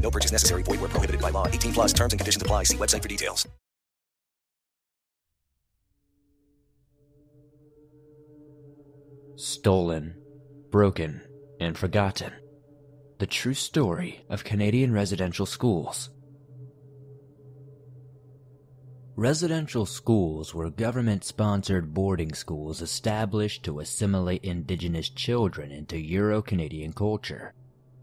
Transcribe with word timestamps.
No 0.00 0.10
purchase 0.10 0.32
necessary. 0.32 0.62
Void 0.62 0.80
where 0.80 0.88
prohibited 0.88 1.20
by 1.20 1.30
law. 1.30 1.46
18 1.46 1.72
plus 1.72 1.92
terms 1.92 2.12
and 2.12 2.20
conditions 2.20 2.42
apply. 2.42 2.64
See 2.64 2.76
website 2.76 3.02
for 3.02 3.08
details. 3.08 3.46
Stolen, 9.36 10.16
broken, 10.70 11.22
and 11.60 11.78
forgotten. 11.78 12.32
The 13.18 13.26
true 13.26 13.54
story 13.54 14.22
of 14.28 14.44
Canadian 14.44 14.92
residential 14.92 15.46
schools. 15.46 16.10
Residential 19.16 19.84
schools 19.84 20.54
were 20.54 20.70
government 20.70 21.24
sponsored 21.24 21.92
boarding 21.92 22.34
schools 22.34 22.80
established 22.80 23.62
to 23.64 23.80
assimilate 23.80 24.44
Indigenous 24.44 25.10
children 25.10 25.70
into 25.70 25.98
Euro 25.98 26.40
Canadian 26.40 26.92
culture. 26.92 27.52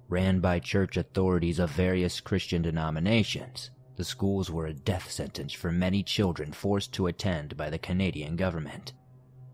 Ran 0.09 0.39
by 0.39 0.59
church 0.59 0.95
authorities 0.95 1.59
of 1.59 1.69
various 1.71 2.21
Christian 2.21 2.61
denominations, 2.61 3.71
the 3.97 4.05
schools 4.05 4.49
were 4.49 4.67
a 4.67 4.73
death 4.73 5.11
sentence 5.11 5.51
for 5.51 5.71
many 5.71 6.01
children 6.01 6.53
forced 6.53 6.93
to 6.93 7.07
attend 7.07 7.57
by 7.57 7.69
the 7.69 7.77
Canadian 7.77 8.37
government. 8.37 8.93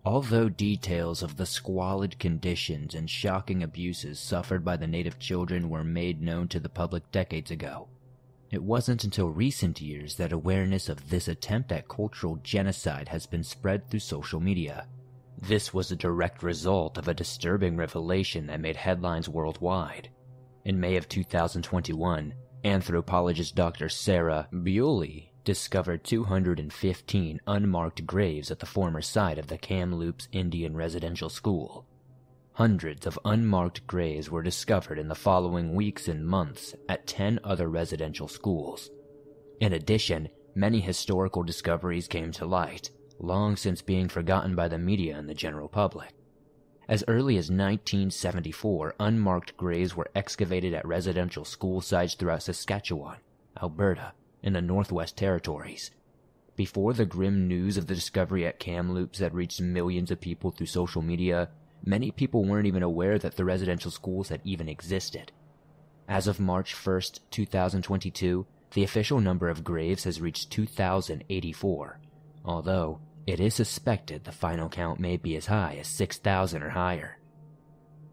Although 0.04 0.48
details 0.50 1.22
of 1.22 1.38
the 1.38 1.46
squalid 1.46 2.18
conditions 2.20 2.94
and 2.94 3.10
shocking 3.10 3.62
abuses 3.64 4.20
suffered 4.20 4.64
by 4.64 4.76
the 4.76 4.86
native 4.86 5.18
children 5.18 5.70
were 5.70 5.82
made 5.82 6.22
known 6.22 6.46
to 6.48 6.60
the 6.60 6.68
public 6.68 7.10
decades 7.10 7.50
ago, 7.50 7.88
it 8.52 8.62
wasn't 8.62 9.02
until 9.02 9.30
recent 9.30 9.80
years 9.80 10.14
that 10.16 10.32
awareness 10.32 10.88
of 10.88 11.10
this 11.10 11.26
attempt 11.26 11.72
at 11.72 11.88
cultural 11.88 12.36
genocide 12.44 13.08
has 13.08 13.26
been 13.26 13.42
spread 13.42 13.90
through 13.90 14.00
social 14.00 14.38
media. 14.38 14.86
This 15.36 15.74
was 15.74 15.90
a 15.90 15.96
direct 15.96 16.44
result 16.44 16.96
of 16.96 17.08
a 17.08 17.14
disturbing 17.14 17.76
revelation 17.76 18.46
that 18.46 18.60
made 18.60 18.76
headlines 18.76 19.28
worldwide. 19.28 20.10
In 20.64 20.80
May 20.80 20.96
of 20.96 21.10
2021, 21.10 22.32
anthropologist 22.64 23.54
Dr. 23.54 23.90
Sarah 23.90 24.48
Beaulieu 24.50 25.24
discovered 25.44 26.04
215 26.04 27.40
unmarked 27.46 28.06
graves 28.06 28.50
at 28.50 28.60
the 28.60 28.66
former 28.66 29.02
site 29.02 29.36
of 29.36 29.48
the 29.48 29.58
Kamloops 29.58 30.26
Indian 30.32 30.74
Residential 30.74 31.28
School. 31.28 31.86
Hundreds 32.54 33.06
of 33.06 33.18
unmarked 33.26 33.86
graves 33.86 34.30
were 34.30 34.42
discovered 34.42 34.98
in 34.98 35.08
the 35.08 35.14
following 35.14 35.74
weeks 35.74 36.08
and 36.08 36.26
months 36.26 36.74
at 36.88 37.06
10 37.06 37.40
other 37.44 37.68
residential 37.68 38.26
schools. 38.26 38.88
In 39.60 39.74
addition, 39.74 40.30
many 40.54 40.80
historical 40.80 41.42
discoveries 41.42 42.08
came 42.08 42.32
to 42.32 42.46
light, 42.46 42.88
long 43.18 43.56
since 43.56 43.82
being 43.82 44.08
forgotten 44.08 44.54
by 44.54 44.68
the 44.68 44.78
media 44.78 45.18
and 45.18 45.28
the 45.28 45.34
general 45.34 45.68
public. 45.68 46.14
As 46.86 47.02
early 47.08 47.36
as 47.38 47.50
1974, 47.50 48.96
unmarked 49.00 49.56
graves 49.56 49.96
were 49.96 50.10
excavated 50.14 50.74
at 50.74 50.86
residential 50.86 51.44
school 51.44 51.80
sites 51.80 52.14
throughout 52.14 52.42
Saskatchewan, 52.42 53.16
Alberta, 53.62 54.12
and 54.42 54.54
the 54.54 54.60
Northwest 54.60 55.16
Territories. 55.16 55.90
Before 56.56 56.92
the 56.92 57.06
grim 57.06 57.48
news 57.48 57.78
of 57.78 57.86
the 57.86 57.94
discovery 57.94 58.46
at 58.46 58.58
Kamloops 58.58 59.18
had 59.18 59.34
reached 59.34 59.62
millions 59.62 60.10
of 60.10 60.20
people 60.20 60.50
through 60.50 60.66
social 60.66 61.00
media, 61.00 61.48
many 61.84 62.10
people 62.10 62.44
weren't 62.44 62.66
even 62.66 62.82
aware 62.82 63.18
that 63.18 63.36
the 63.36 63.46
residential 63.46 63.90
schools 63.90 64.28
had 64.28 64.42
even 64.44 64.68
existed. 64.68 65.32
As 66.06 66.26
of 66.28 66.38
March 66.38 66.74
1st, 66.74 67.20
2022, 67.30 68.46
the 68.74 68.84
official 68.84 69.20
number 69.20 69.48
of 69.48 69.64
graves 69.64 70.04
has 70.04 70.20
reached 70.20 70.50
2,084, 70.50 71.98
although 72.44 73.00
it 73.26 73.40
is 73.40 73.54
suspected 73.54 74.24
the 74.24 74.32
final 74.32 74.68
count 74.68 75.00
may 75.00 75.16
be 75.16 75.36
as 75.36 75.46
high 75.46 75.76
as 75.80 75.88
6,000 75.88 76.62
or 76.62 76.70
higher. 76.70 77.18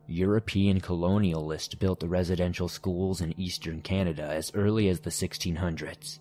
European 0.08 0.80
colonialists 0.82 1.78
built 1.78 2.00
the 2.00 2.08
residential 2.08 2.68
schools 2.68 3.22
in 3.22 3.40
eastern 3.40 3.82
Canada 3.82 4.24
as 4.24 4.52
early 4.54 4.90
as 4.90 5.00
the 5.00 5.10
1600s. 5.10 6.20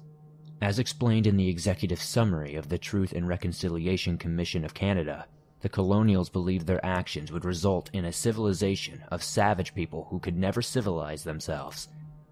As 0.63 0.79
explained 0.79 1.27
in 1.27 1.37
the 1.37 1.49
executive 1.49 2.01
summary 2.01 2.55
of 2.55 2.69
the 2.69 2.79
Truth 2.79 3.13
and 3.13 3.27
Reconciliation 3.27 4.19
Commission 4.19 4.65
of 4.65 4.75
Canada, 4.75 5.27
the 5.61 5.69
colonials 5.69 6.29
believed 6.29 6.67
their 6.67 6.85
actions 6.85 7.33
would 7.33 7.45
result 7.45 7.91
in 7.93 8.05
a 8.05 8.13
civilization 8.13 9.03
of 9.11 9.23
savage 9.23 9.75
people 9.75 10.07
who 10.11 10.19
could 10.19 10.37
never 10.37 10.63
civilize 10.63 11.25
themselves. 11.25 11.89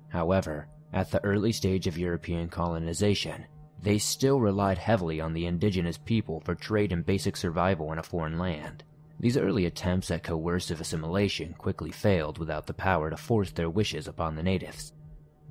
However, 0.08 0.68
at 0.92 1.10
the 1.10 1.22
early 1.24 1.52
stage 1.52 1.86
of 1.86 1.98
European 1.98 2.48
colonization, 2.48 3.46
they 3.82 3.98
still 3.98 4.40
relied 4.40 4.78
heavily 4.78 5.20
on 5.20 5.32
the 5.32 5.46
indigenous 5.46 5.98
people 5.98 6.40
for 6.40 6.54
trade 6.54 6.92
and 6.92 7.06
basic 7.06 7.36
survival 7.36 7.92
in 7.92 7.98
a 7.98 8.02
foreign 8.02 8.38
land. 8.38 8.84
These 9.20 9.36
early 9.36 9.66
attempts 9.66 10.10
at 10.10 10.22
coercive 10.22 10.80
assimilation 10.80 11.54
quickly 11.54 11.90
failed 11.90 12.38
without 12.38 12.66
the 12.66 12.74
power 12.74 13.10
to 13.10 13.16
force 13.16 13.50
their 13.50 13.70
wishes 13.70 14.06
upon 14.06 14.36
the 14.36 14.42
natives. 14.42 14.92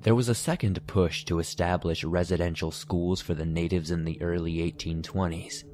There 0.00 0.14
was 0.14 0.28
a 0.28 0.34
second 0.34 0.86
push 0.86 1.24
to 1.24 1.38
establish 1.38 2.04
residential 2.04 2.70
schools 2.70 3.20
for 3.20 3.34
the 3.34 3.44
natives 3.44 3.90
in 3.90 4.04
the 4.04 4.20
early 4.22 4.56
1820s. 4.56 5.64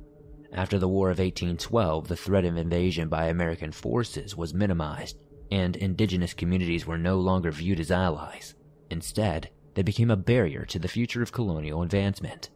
After 0.53 0.79
the 0.79 0.89
War 0.89 1.11
of 1.11 1.19
1812, 1.19 2.09
the 2.09 2.17
threat 2.17 2.45
of 2.45 2.57
invasion 2.57 3.09
by 3.09 3.27
American 3.27 3.71
forces 3.71 4.37
was 4.37 4.55
minimized, 4.55 5.19
and 5.51 5.77
indigenous 5.77 6.33
communities 6.33 6.87
were 6.87 6.97
no 6.97 7.19
longer 7.19 7.51
viewed 7.51 7.81
as 7.81 7.91
allies. 7.91 8.55
Instead, 8.91 9.51
they 9.75 9.83
became 9.83 10.11
a 10.11 10.17
barrier 10.17 10.65
to 10.67 10.79
the 10.79 10.89
future 10.89 11.23
of 11.23 11.33
colonial 11.33 11.83
advancement. 11.83 12.51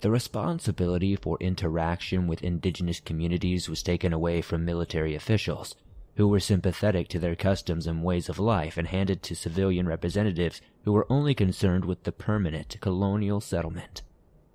The 0.00 0.10
responsibility 0.10 1.16
for 1.16 1.38
interaction 1.40 2.26
with 2.26 2.42
indigenous 2.42 3.00
communities 3.00 3.68
was 3.68 3.82
taken 3.82 4.12
away 4.12 4.42
from 4.42 4.64
military 4.64 5.14
officials, 5.14 5.74
who 6.16 6.28
were 6.28 6.40
sympathetic 6.40 7.08
to 7.08 7.18
their 7.18 7.34
customs 7.34 7.86
and 7.86 8.04
ways 8.04 8.28
of 8.28 8.38
life 8.38 8.76
and 8.76 8.88
handed 8.88 9.22
to 9.22 9.34
civilian 9.34 9.86
representatives 9.88 10.60
who 10.84 10.92
were 10.92 11.06
only 11.10 11.34
concerned 11.34 11.84
with 11.84 12.04
the 12.04 12.12
permanent 12.12 12.76
colonial 12.80 13.40
settlement. 13.40 14.02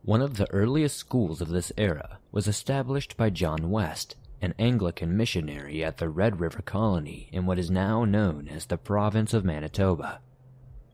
One 0.03 0.21
of 0.21 0.37
the 0.37 0.49
earliest 0.51 0.97
schools 0.97 1.41
of 1.41 1.49
this 1.49 1.71
era 1.77 2.19
was 2.31 2.47
established 2.47 3.17
by 3.17 3.29
John 3.29 3.69
West, 3.69 4.15
an 4.41 4.53
Anglican 4.57 5.17
missionary 5.17 5.83
at 5.83 5.97
the 5.97 6.07
Red 6.07 6.39
River 6.39 6.61
Colony 6.61 7.27
in 7.33 7.45
what 7.45 7.59
is 7.59 7.69
now 7.69 8.05
known 8.05 8.47
as 8.47 8.65
the 8.67 8.77
province 8.77 9.33
of 9.33 9.43
Manitoba. 9.43 10.21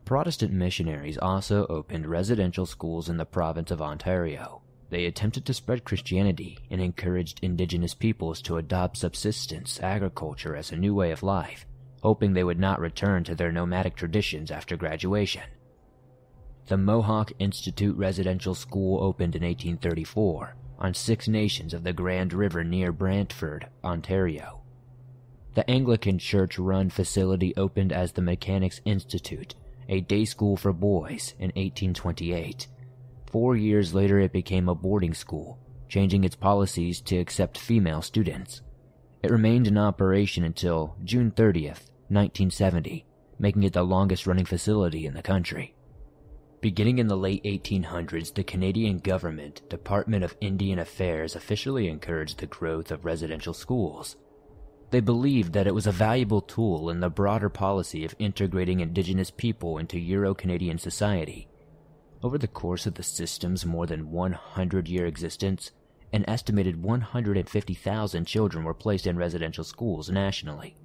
Protestant 0.06 0.52
missionaries 0.52 1.18
also 1.18 1.66
opened 1.66 2.06
residential 2.06 2.64
schools 2.64 3.08
in 3.08 3.16
the 3.16 3.24
province 3.24 3.72
of 3.72 3.82
Ontario. 3.82 4.62
They 4.88 5.04
attempted 5.04 5.44
to 5.46 5.52
spread 5.52 5.82
Christianity 5.82 6.60
and 6.70 6.80
encouraged 6.80 7.40
indigenous 7.42 7.92
peoples 7.92 8.40
to 8.42 8.56
adopt 8.56 8.98
subsistence 8.98 9.80
agriculture 9.82 10.54
as 10.54 10.70
a 10.70 10.76
new 10.76 10.94
way 10.94 11.10
of 11.10 11.24
life, 11.24 11.66
hoping 12.04 12.34
they 12.34 12.44
would 12.44 12.60
not 12.60 12.78
return 12.78 13.24
to 13.24 13.34
their 13.34 13.50
nomadic 13.50 13.96
traditions 13.96 14.52
after 14.52 14.76
graduation. 14.76 15.42
The 16.66 16.76
Mohawk 16.76 17.32
Institute 17.40 17.96
Residential 17.96 18.54
School 18.54 19.02
opened 19.02 19.34
in 19.34 19.42
1834 19.42 20.54
on 20.78 20.94
Six 20.94 21.26
Nations 21.26 21.74
of 21.74 21.82
the 21.82 21.92
Grand 21.92 22.32
River 22.32 22.62
near 22.62 22.92
Brantford, 22.92 23.66
Ontario. 23.82 24.60
The 25.54 25.68
Anglican 25.68 26.20
church 26.20 26.60
run 26.60 26.90
facility 26.90 27.56
opened 27.56 27.92
as 27.92 28.12
the 28.12 28.22
Mechanics 28.22 28.80
Institute 28.84 29.56
a 29.88 30.00
day 30.00 30.24
school 30.24 30.56
for 30.56 30.72
boys, 30.72 31.34
in 31.38 31.48
1828. 31.50 32.66
Four 33.30 33.56
years 33.56 33.94
later, 33.94 34.18
it 34.20 34.32
became 34.32 34.68
a 34.68 34.74
boarding 34.74 35.14
school, 35.14 35.58
changing 35.88 36.24
its 36.24 36.36
policies 36.36 37.00
to 37.02 37.18
accept 37.18 37.58
female 37.58 38.02
students. 38.02 38.62
It 39.22 39.30
remained 39.30 39.66
in 39.66 39.78
operation 39.78 40.44
until 40.44 40.96
June 41.04 41.30
30th, 41.30 41.90
1970, 42.08 43.04
making 43.38 43.62
it 43.64 43.72
the 43.72 43.82
longest 43.82 44.26
running 44.26 44.44
facility 44.44 45.06
in 45.06 45.14
the 45.14 45.22
country. 45.22 45.74
Beginning 46.60 46.98
in 46.98 47.06
the 47.06 47.16
late 47.16 47.44
1800s, 47.44 48.32
the 48.32 48.42
Canadian 48.42 48.98
government, 48.98 49.68
Department 49.68 50.24
of 50.24 50.36
Indian 50.40 50.78
Affairs, 50.78 51.36
officially 51.36 51.88
encouraged 51.88 52.38
the 52.38 52.46
growth 52.46 52.90
of 52.90 53.04
residential 53.04 53.52
schools. 53.52 54.16
They 54.90 55.00
believed 55.00 55.52
that 55.52 55.66
it 55.66 55.74
was 55.74 55.86
a 55.86 55.92
valuable 55.92 56.40
tool 56.40 56.90
in 56.90 57.00
the 57.00 57.10
broader 57.10 57.48
policy 57.48 58.04
of 58.04 58.14
integrating 58.18 58.80
Indigenous 58.80 59.30
people 59.30 59.78
into 59.78 59.98
Euro 59.98 60.34
Canadian 60.34 60.78
society. 60.78 61.48
Over 62.22 62.38
the 62.38 62.48
course 62.48 62.86
of 62.86 62.94
the 62.94 63.02
system's 63.02 63.66
more 63.66 63.86
than 63.86 64.10
100 64.10 64.88
year 64.88 65.06
existence, 65.06 65.72
an 66.12 66.24
estimated 66.28 66.82
150,000 66.82 68.24
children 68.24 68.64
were 68.64 68.74
placed 68.74 69.06
in 69.06 69.18
residential 69.18 69.64
schools 69.64 70.08
nationally. 70.08 70.76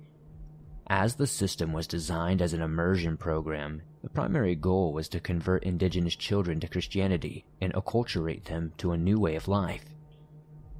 As 0.88 1.16
the 1.16 1.28
system 1.28 1.72
was 1.72 1.88
designed 1.88 2.42
as 2.42 2.54
an 2.54 2.62
immersion 2.62 3.18
program, 3.18 3.82
The 4.04 4.10
primary 4.10 4.56
goal 4.56 4.94
was 4.94 5.08
to 5.10 5.20
convert 5.20 5.64
indigenous 5.64 6.16
children 6.16 6.60
to 6.60 6.68
Christianity 6.68 7.46
and 7.62 7.72
acculturate 7.74 8.46
them 8.46 8.74
to 8.78 8.92
a 8.92 8.98
new 8.98 9.20
way 9.20 9.36
of 9.36 9.48
life. 9.48 9.86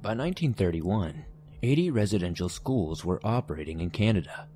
By 0.02 0.10
1931, 0.10 1.24
80 1.64 1.92
residential 1.92 2.48
schools 2.48 3.04
were 3.04 3.20
operating 3.22 3.78
in 3.78 3.90
Canada. 3.90 4.48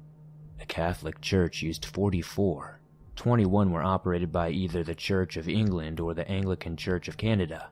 The 0.58 0.66
Catholic 0.66 1.20
Church 1.20 1.62
used 1.62 1.84
44. 1.84 2.80
21 3.14 3.70
were 3.70 3.84
operated 3.84 4.32
by 4.32 4.50
either 4.50 4.82
the 4.82 4.94
Church 4.96 5.36
of 5.36 5.48
England 5.48 6.00
or 6.00 6.14
the 6.14 6.28
Anglican 6.28 6.76
Church 6.76 7.06
of 7.06 7.16
Canada, 7.16 7.70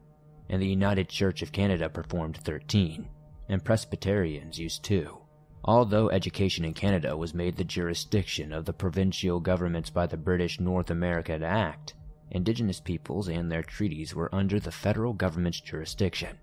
and 0.48 0.62
the 0.62 0.68
United 0.68 1.08
Church 1.08 1.42
of 1.42 1.50
Canada 1.50 1.88
performed 1.88 2.36
13, 2.36 3.08
and 3.48 3.64
Presbyterians 3.64 4.60
used 4.60 4.84
2. 4.84 5.18
Although 5.64 6.10
education 6.10 6.64
in 6.64 6.72
Canada 6.72 7.16
was 7.16 7.34
made 7.34 7.56
the 7.56 7.64
jurisdiction 7.64 8.52
of 8.52 8.66
the 8.66 8.72
provincial 8.72 9.40
governments 9.40 9.90
by 9.90 10.06
the 10.06 10.16
British 10.16 10.60
North 10.60 10.90
American 10.90 11.42
Act, 11.42 11.94
Indigenous 12.30 12.80
peoples 12.80 13.26
and 13.28 13.50
their 13.50 13.64
treaties 13.64 14.14
were 14.14 14.32
under 14.32 14.60
the 14.60 14.70
federal 14.70 15.12
government's 15.12 15.60
jurisdiction. 15.60 16.38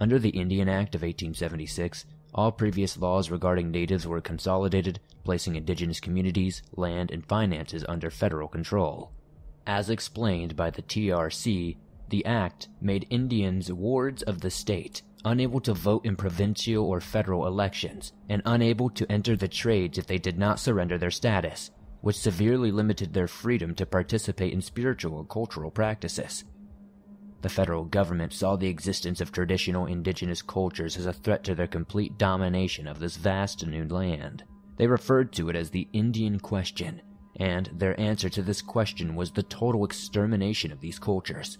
Under 0.00 0.18
the 0.18 0.30
Indian 0.30 0.66
Act 0.66 0.94
of 0.94 1.02
1876, 1.02 2.06
all 2.34 2.52
previous 2.52 2.96
laws 2.96 3.30
regarding 3.30 3.70
natives 3.70 4.06
were 4.06 4.22
consolidated, 4.22 4.98
placing 5.24 5.56
indigenous 5.56 6.00
communities, 6.00 6.62
land, 6.74 7.10
and 7.10 7.26
finances 7.26 7.84
under 7.86 8.10
federal 8.10 8.48
control. 8.48 9.12
As 9.66 9.90
explained 9.90 10.56
by 10.56 10.70
the 10.70 10.80
TRC, 10.80 11.76
the 12.08 12.24
act 12.24 12.68
made 12.80 13.06
Indians 13.10 13.70
wards 13.70 14.22
of 14.22 14.40
the 14.40 14.50
state, 14.50 15.02
unable 15.22 15.60
to 15.60 15.74
vote 15.74 16.06
in 16.06 16.16
provincial 16.16 16.86
or 16.86 17.02
federal 17.02 17.46
elections, 17.46 18.14
and 18.30 18.40
unable 18.46 18.88
to 18.88 19.12
enter 19.12 19.36
the 19.36 19.48
trades 19.48 19.98
if 19.98 20.06
they 20.06 20.18
did 20.18 20.38
not 20.38 20.58
surrender 20.58 20.96
their 20.96 21.10
status, 21.10 21.70
which 22.00 22.16
severely 22.16 22.72
limited 22.72 23.12
their 23.12 23.28
freedom 23.28 23.74
to 23.74 23.84
participate 23.84 24.54
in 24.54 24.62
spiritual 24.62 25.20
and 25.20 25.28
cultural 25.28 25.70
practices. 25.70 26.44
The 27.42 27.48
federal 27.48 27.84
government 27.84 28.32
saw 28.32 28.56
the 28.56 28.68
existence 28.68 29.20
of 29.20 29.32
traditional 29.32 29.86
indigenous 29.86 30.42
cultures 30.42 30.96
as 30.96 31.06
a 31.06 31.12
threat 31.12 31.42
to 31.44 31.54
their 31.54 31.66
complete 31.66 32.18
domination 32.18 32.86
of 32.86 32.98
this 32.98 33.16
vast 33.16 33.66
new 33.66 33.86
land. 33.86 34.44
They 34.76 34.86
referred 34.86 35.32
to 35.32 35.48
it 35.48 35.56
as 35.56 35.70
the 35.70 35.88
Indian 35.92 36.38
Question, 36.38 37.00
and 37.36 37.70
their 37.72 37.98
answer 37.98 38.28
to 38.28 38.42
this 38.42 38.60
question 38.60 39.14
was 39.14 39.30
the 39.30 39.42
total 39.42 39.84
extermination 39.84 40.72
of 40.72 40.80
these 40.80 40.98
cultures. 40.98 41.58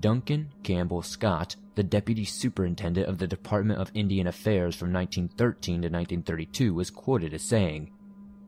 Duncan 0.00 0.52
Campbell 0.62 1.02
Scott, 1.02 1.56
the 1.74 1.82
deputy 1.82 2.24
superintendent 2.24 3.08
of 3.08 3.18
the 3.18 3.26
Department 3.26 3.80
of 3.80 3.90
Indian 3.94 4.26
Affairs 4.26 4.76
from 4.76 4.92
1913 4.92 5.74
to 5.82 5.88
1932, 5.88 6.74
was 6.74 6.90
quoted 6.90 7.32
as 7.32 7.42
saying, 7.42 7.90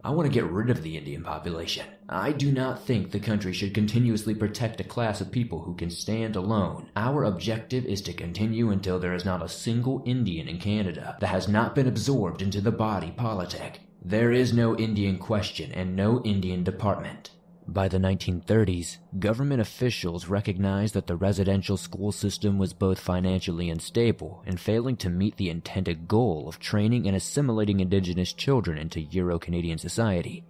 I 0.03 0.11
want 0.11 0.27
to 0.27 0.33
get 0.33 0.51
rid 0.51 0.71
of 0.71 0.83
the 0.83 0.97
Indian 0.97 1.23
population. 1.23 1.85
I 2.09 2.33
do 2.33 2.51
not 2.51 2.87
think 2.87 3.11
the 3.11 3.21
country 3.21 3.53
should 3.53 3.75
continuously 3.75 4.35
protect 4.35 4.81
a 4.81 4.85
class 4.85 5.21
of 5.21 5.31
people 5.31 5.61
who 5.61 5.75
can 5.75 5.91
stand 5.91 6.37
alone. 6.37 6.89
Our 6.97 7.25
objective 7.25 7.85
is 7.85 8.01
to 8.03 8.15
continue 8.15 8.71
until 8.71 8.99
there 8.99 9.13
is 9.13 9.27
not 9.27 9.43
a 9.43 9.49
single 9.49 10.03
Indian 10.07 10.49
in 10.49 10.59
Canada 10.59 11.19
that 11.21 11.27
has 11.27 11.49
not 11.49 11.75
been 11.75 11.87
absorbed 11.87 12.41
into 12.41 12.63
the 12.63 12.73
body 12.73 13.13
politic. 13.15 13.81
There 14.03 14.33
is 14.33 14.55
no 14.55 14.75
Indian 14.77 15.19
question 15.19 15.71
and 15.73 15.95
no 15.95 16.23
Indian 16.23 16.65
department. 16.65 17.31
By 17.73 17.87
the 17.87 17.99
1930s, 17.99 18.99
government 19.21 19.61
officials 19.61 20.27
recognized 20.27 20.93
that 20.95 21.07
the 21.07 21.15
residential 21.15 21.77
school 21.77 22.11
system 22.11 22.59
was 22.59 22.73
both 22.73 22.99
financially 22.99 23.71
unstable 23.71 24.43
and 24.45 24.59
failing 24.59 24.97
to 24.97 25.09
meet 25.09 25.37
the 25.37 25.51
intended 25.51 26.09
goal 26.09 26.49
of 26.49 26.59
training 26.59 27.07
and 27.07 27.17
assimilating 27.17 27.79
indigenous 27.79 28.33
children 28.33 28.77
into 28.77 29.01
Euro 29.01 29.39
Canadian 29.39 29.79
society. 29.79 30.43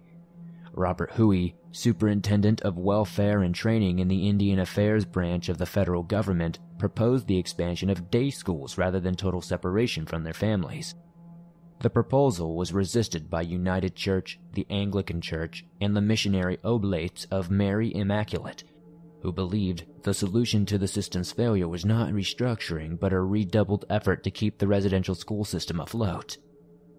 Robert 0.73 1.11
Hoey, 1.11 1.53
Superintendent 1.71 2.61
of 2.61 2.79
Welfare 2.79 3.43
and 3.43 3.53
Training 3.53 3.99
in 3.99 4.07
the 4.07 4.27
Indian 4.27 4.57
Affairs 4.57 5.05
branch 5.05 5.47
of 5.47 5.59
the 5.59 5.67
federal 5.67 6.01
government, 6.01 6.57
proposed 6.79 7.27
the 7.27 7.37
expansion 7.37 7.91
of 7.91 8.09
day 8.09 8.31
schools 8.31 8.79
rather 8.79 8.99
than 8.99 9.13
total 9.13 9.41
separation 9.41 10.07
from 10.07 10.23
their 10.23 10.33
families. 10.33 10.95
The 11.81 11.89
proposal 11.89 12.55
was 12.55 12.73
resisted 12.73 13.27
by 13.27 13.41
United 13.41 13.95
Church, 13.95 14.39
the 14.53 14.67
Anglican 14.69 15.19
Church, 15.19 15.65
and 15.79 15.95
the 15.95 16.01
missionary 16.01 16.59
Oblates 16.63 17.25
of 17.31 17.49
Mary 17.49 17.91
Immaculate, 17.95 18.63
who 19.21 19.31
believed 19.31 19.85
the 20.03 20.13
solution 20.13 20.63
to 20.67 20.77
the 20.77 20.87
system's 20.87 21.31
failure 21.31 21.67
was 21.67 21.83
not 21.83 22.11
restructuring 22.11 22.99
but 22.99 23.13
a 23.13 23.19
redoubled 23.19 23.85
effort 23.89 24.23
to 24.23 24.29
keep 24.29 24.59
the 24.59 24.67
residential 24.67 25.15
school 25.15 25.43
system 25.43 25.79
afloat. 25.79 26.37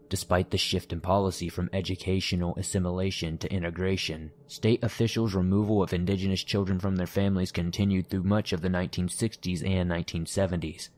Despite 0.08 0.50
the 0.50 0.58
shift 0.58 0.92
in 0.92 1.00
policy 1.00 1.48
from 1.48 1.70
educational 1.72 2.56
assimilation 2.56 3.38
to 3.38 3.52
integration, 3.52 4.32
state 4.48 4.82
officials' 4.82 5.32
removal 5.32 5.80
of 5.80 5.92
indigenous 5.92 6.42
children 6.42 6.80
from 6.80 6.96
their 6.96 7.06
families 7.06 7.52
continued 7.52 8.08
through 8.08 8.24
much 8.24 8.52
of 8.52 8.62
the 8.62 8.68
1960s 8.68 9.64
and 9.64 9.88
1970s. 9.90 10.88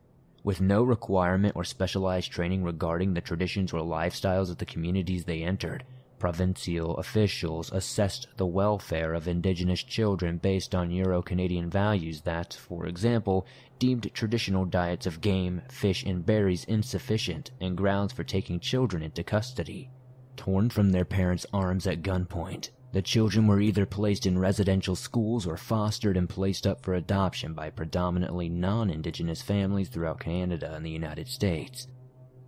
With 0.44 0.60
no 0.60 0.82
requirement 0.82 1.56
or 1.56 1.64
specialized 1.64 2.30
training 2.30 2.64
regarding 2.64 3.14
the 3.14 3.22
traditions 3.22 3.72
or 3.72 3.80
lifestyles 3.80 4.50
of 4.50 4.58
the 4.58 4.66
communities 4.66 5.24
they 5.24 5.42
entered, 5.42 5.84
provincial 6.18 6.98
officials 6.98 7.72
assessed 7.72 8.28
the 8.36 8.44
welfare 8.44 9.14
of 9.14 9.26
indigenous 9.26 9.82
children 9.82 10.36
based 10.36 10.74
on 10.74 10.90
Euro 10.90 11.22
Canadian 11.22 11.70
values 11.70 12.20
that, 12.20 12.52
for 12.52 12.84
example, 12.84 13.46
deemed 13.78 14.12
traditional 14.12 14.66
diets 14.66 15.06
of 15.06 15.22
game, 15.22 15.62
fish, 15.70 16.02
and 16.04 16.26
berries 16.26 16.64
insufficient 16.64 17.50
and 17.58 17.74
grounds 17.74 18.12
for 18.12 18.22
taking 18.22 18.60
children 18.60 19.02
into 19.02 19.24
custody. 19.24 19.88
Torn 20.36 20.68
from 20.68 20.90
their 20.90 21.06
parents' 21.06 21.46
arms 21.54 21.86
at 21.86 22.02
gunpoint, 22.02 22.68
the 22.94 23.02
children 23.02 23.46
were 23.48 23.60
either 23.60 23.84
placed 23.84 24.24
in 24.24 24.38
residential 24.38 24.94
schools 24.94 25.48
or 25.48 25.56
fostered 25.56 26.16
and 26.16 26.28
placed 26.28 26.64
up 26.64 26.80
for 26.80 26.94
adoption 26.94 27.52
by 27.52 27.68
predominantly 27.68 28.48
non-indigenous 28.48 29.42
families 29.42 29.88
throughout 29.88 30.20
Canada 30.20 30.72
and 30.72 30.86
the 30.86 30.90
United 30.90 31.26
States. 31.26 31.88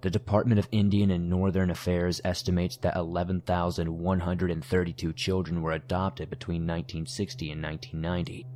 The 0.02 0.10
Department 0.10 0.60
of 0.60 0.68
Indian 0.70 1.10
and 1.10 1.28
Northern 1.28 1.68
Affairs 1.68 2.20
estimates 2.24 2.76
that 2.76 2.94
11,132 2.94 5.12
children 5.14 5.62
were 5.62 5.72
adopted 5.72 6.30
between 6.30 6.62
1960 6.62 7.50
and 7.50 7.60
1990, 7.60 8.46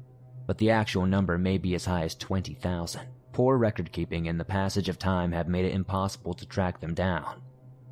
but 0.47 0.59
the 0.59 0.71
actual 0.71 1.07
number 1.07 1.39
may 1.39 1.59
be 1.59 1.75
as 1.75 1.87
high 1.87 2.05
as 2.05 2.15
20,000. 2.15 3.01
Poor 3.33 3.59
record 3.59 3.91
keeping 3.91 4.29
and 4.29 4.39
the 4.39 4.45
passage 4.45 4.89
of 4.89 4.97
time 4.97 5.33
have 5.33 5.49
made 5.49 5.65
it 5.65 5.75
impossible 5.75 6.35
to 6.35 6.47
track 6.47 6.79
them 6.79 6.95
down. 6.95 7.43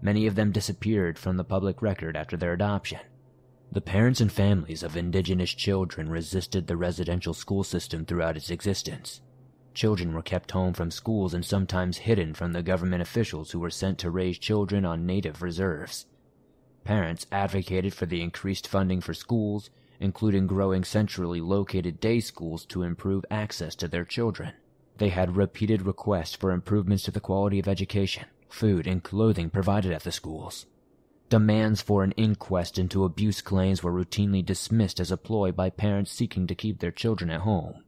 Many 0.01 0.29
of 0.29 0.37
them 0.37 0.53
disappeared 0.53 1.19
from 1.19 1.37
the 1.37 1.43
public 1.43 1.83
record 1.83 2.17
after 2.17 2.37
their 2.37 2.53
adoption. 2.53 3.01
The 3.71 3.81
parents 3.83 4.21
and 4.21 4.33
families 4.33 4.83
of 4.83 4.97
indigenous 4.97 5.51
children 5.51 6.09
resisted 6.09 6.67
the 6.67 6.77
residential 6.77 7.35
school 7.35 7.63
system 7.63 8.07
throughout 8.07 8.37
its 8.37 8.51
existence. 8.51 9.21
Children 9.75 10.15
were 10.15 10.23
kept 10.23 10.53
home 10.53 10.73
from 10.73 10.91
schools 10.91 11.35
and 11.35 11.45
sometimes 11.45 11.99
hidden 11.99 12.35
from 12.35 12.53
the 12.53 12.63
government 12.63 13.03
officials 13.03 13.51
who 13.51 13.61
were 13.61 13.71
sent 13.71 13.99
to 13.99 14.11
raise 14.11 14.39
children 14.39 14.85
on 14.87 15.07
native 15.07 15.43
reserves. 15.43 16.07
Parents 16.83 17.27
advocated 17.31 17.93
for 17.93 18.07
the 18.07 18.23
increased 18.23 18.67
funding 18.67 19.03
for 19.03 19.13
schools, 19.13 19.69
including 20.01 20.47
growing 20.47 20.83
centrally 20.83 21.41
located 21.41 22.01
day 22.01 22.21
schools 22.21 22.65
to 22.67 22.83
improve 22.83 23.27
access 23.31 23.75
to 23.77 23.87
their 23.87 24.07
children. 24.07 24.55
They 24.97 25.11
had 25.11 25.37
repeated 25.37 25.83
requests 25.83 26.35
for 26.35 26.53
improvements 26.53 27.05
to 27.05 27.11
the 27.11 27.21
quality 27.21 27.59
of 27.59 27.69
education, 27.69 28.25
food, 28.49 28.87
and 28.87 29.03
clothing 29.03 29.51
provided 29.51 29.93
at 29.93 30.05
the 30.05 30.13
schools. 30.13 30.67
Demands 31.29 31.83
for 31.83 32.05
an 32.05 32.13
inquest 32.13 32.79
into 32.79 33.05
abuse 33.05 33.43
claims 33.43 33.83
were 33.83 33.93
routinely 33.93 34.45
dismissed 34.45 34.99
as 34.99 35.11
a 35.11 35.19
ploy 35.19 35.53
by 35.53 35.69
parents 35.69 36.11
seeking 36.11 36.47
to 36.47 36.55
keep 36.55 36.81
their 36.81 36.91
children 36.91 37.31
at 37.31 37.43
home. 37.43 37.85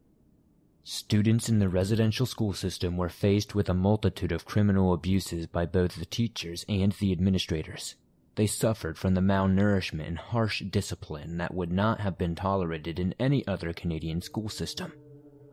Students 0.84 1.48
in 1.48 1.58
the 1.58 1.68
residential 1.68 2.26
school 2.26 2.52
system 2.52 2.98
were 2.98 3.08
faced 3.08 3.54
with 3.54 3.68
a 3.68 3.74
multitude 3.74 4.32
of 4.32 4.44
criminal 4.44 4.92
abuses 4.92 5.46
by 5.46 5.64
both 5.64 5.96
the 5.96 6.04
teachers 6.04 6.66
and 6.68 6.92
the 6.92 7.12
administrators. 7.12 7.94
They 8.34 8.46
suffered 8.46 8.98
from 8.98 9.14
the 9.14 9.20
malnourishment 9.20 10.06
and 10.06 10.18
harsh 10.18 10.62
discipline 10.62 11.38
that 11.38 11.54
would 11.54 11.72
not 11.72 12.00
have 12.00 12.18
been 12.18 12.34
tolerated 12.34 12.98
in 12.98 13.14
any 13.18 13.46
other 13.46 13.72
Canadian 13.72 14.20
school 14.20 14.48
system. 14.48 14.92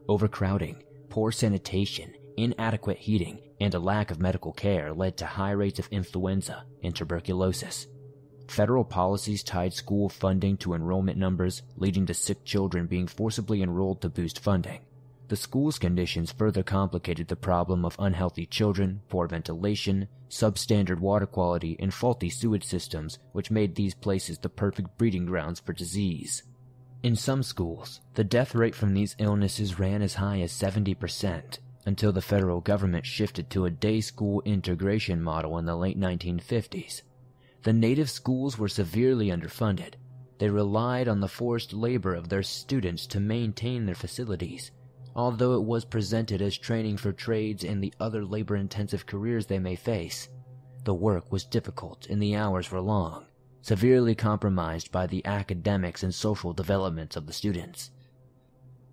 Overcrowding, 0.10 0.84
poor 1.10 1.32
sanitation, 1.32 2.14
inadequate 2.36 2.98
heating, 2.98 3.40
and 3.60 3.74
a 3.74 3.80
lack 3.80 4.12
of 4.12 4.20
medical 4.20 4.52
care 4.52 4.94
led 4.94 5.18
to 5.18 5.26
high 5.26 5.52
rates 5.52 5.80
of 5.80 5.88
influenza 5.90 6.64
and 6.84 6.96
tuberculosis. 6.96 7.88
Federal 8.48 8.86
policies 8.86 9.44
tied 9.44 9.74
school 9.74 10.10
funding 10.10 10.58
to 10.58 10.74
enrollment 10.74 11.18
numbers, 11.18 11.64
leading 11.76 12.06
to 12.06 12.14
sick 12.14 12.46
children 12.46 12.88
being 12.88 13.08
forcibly 13.08 13.62
enrolled 13.62 14.02
to 14.02 14.10
boost 14.10 14.40
funding. 14.40 14.82
The 15.28 15.36
school's 15.36 15.78
conditions 15.78 16.32
further 16.32 16.64
complicated 16.64 17.28
the 17.28 17.36
problem 17.36 17.84
of 17.84 17.98
unhealthy 18.00 18.46
children, 18.46 19.02
poor 19.10 19.28
ventilation, 19.28 20.08
substandard 20.30 21.00
water 21.00 21.26
quality, 21.26 21.76
and 21.80 21.94
faulty 21.94 22.30
sewage 22.30 22.64
systems, 22.64 23.20
which 23.34 23.52
made 23.52 23.76
these 23.76 23.94
places 23.94 24.38
the 24.38 24.48
perfect 24.48 24.98
breeding 24.98 25.26
grounds 25.26 25.60
for 25.60 25.74
disease. 25.74 26.44
In 27.04 27.18
some 27.18 27.44
schools, 27.44 28.00
the 28.14 28.24
death 28.24 28.56
rate 28.56 28.74
from 28.74 28.94
these 28.94 29.16
illnesses 29.20 29.78
ran 29.78 30.02
as 30.02 30.16
high 30.16 30.40
as 30.40 30.54
70%, 30.54 31.60
until 31.88 32.12
the 32.12 32.22
federal 32.22 32.60
government 32.60 33.06
shifted 33.06 33.50
to 33.50 33.64
a 33.64 33.72
day 33.72 34.02
school 34.02 34.42
integration 34.44 35.24
model 35.24 35.58
in 35.58 35.64
the 35.64 35.76
late 35.76 35.98
1950s. 35.98 37.02
The 37.64 37.72
native 37.72 38.10
schools 38.10 38.58
were 38.58 38.68
severely 38.68 39.28
underfunded. 39.28 39.94
They 40.38 40.50
relied 40.50 41.08
on 41.08 41.22
the 41.22 41.30
forced 41.30 41.72
labor 41.72 42.14
of 42.14 42.28
their 42.28 42.44
students 42.44 43.08
to 43.08 43.22
maintain 43.22 43.86
their 43.86 43.96
facilities, 43.96 44.72
although 45.16 45.54
it 45.54 45.64
was 45.64 45.86
presented 45.86 46.42
as 46.42 46.58
training 46.58 46.98
for 46.98 47.14
trades 47.14 47.64
and 47.64 47.82
the 47.82 47.94
other 48.02 48.26
labor 48.26 48.58
intensive 48.58 49.06
careers 49.06 49.46
they 49.46 49.58
may 49.58 49.78
face. 49.78 50.28
The 50.84 50.94
work 50.94 51.32
was 51.32 51.46
difficult 51.46 52.06
and 52.10 52.22
the 52.22 52.36
hours 52.36 52.70
were 52.70 52.82
long, 52.82 53.28
severely 53.62 54.14
compromised 54.14 54.92
by 54.92 55.08
the 55.08 55.26
academics 55.26 56.04
and 56.04 56.14
social 56.14 56.52
development 56.52 57.16
of 57.16 57.28
the 57.28 57.34
students. 57.34 57.92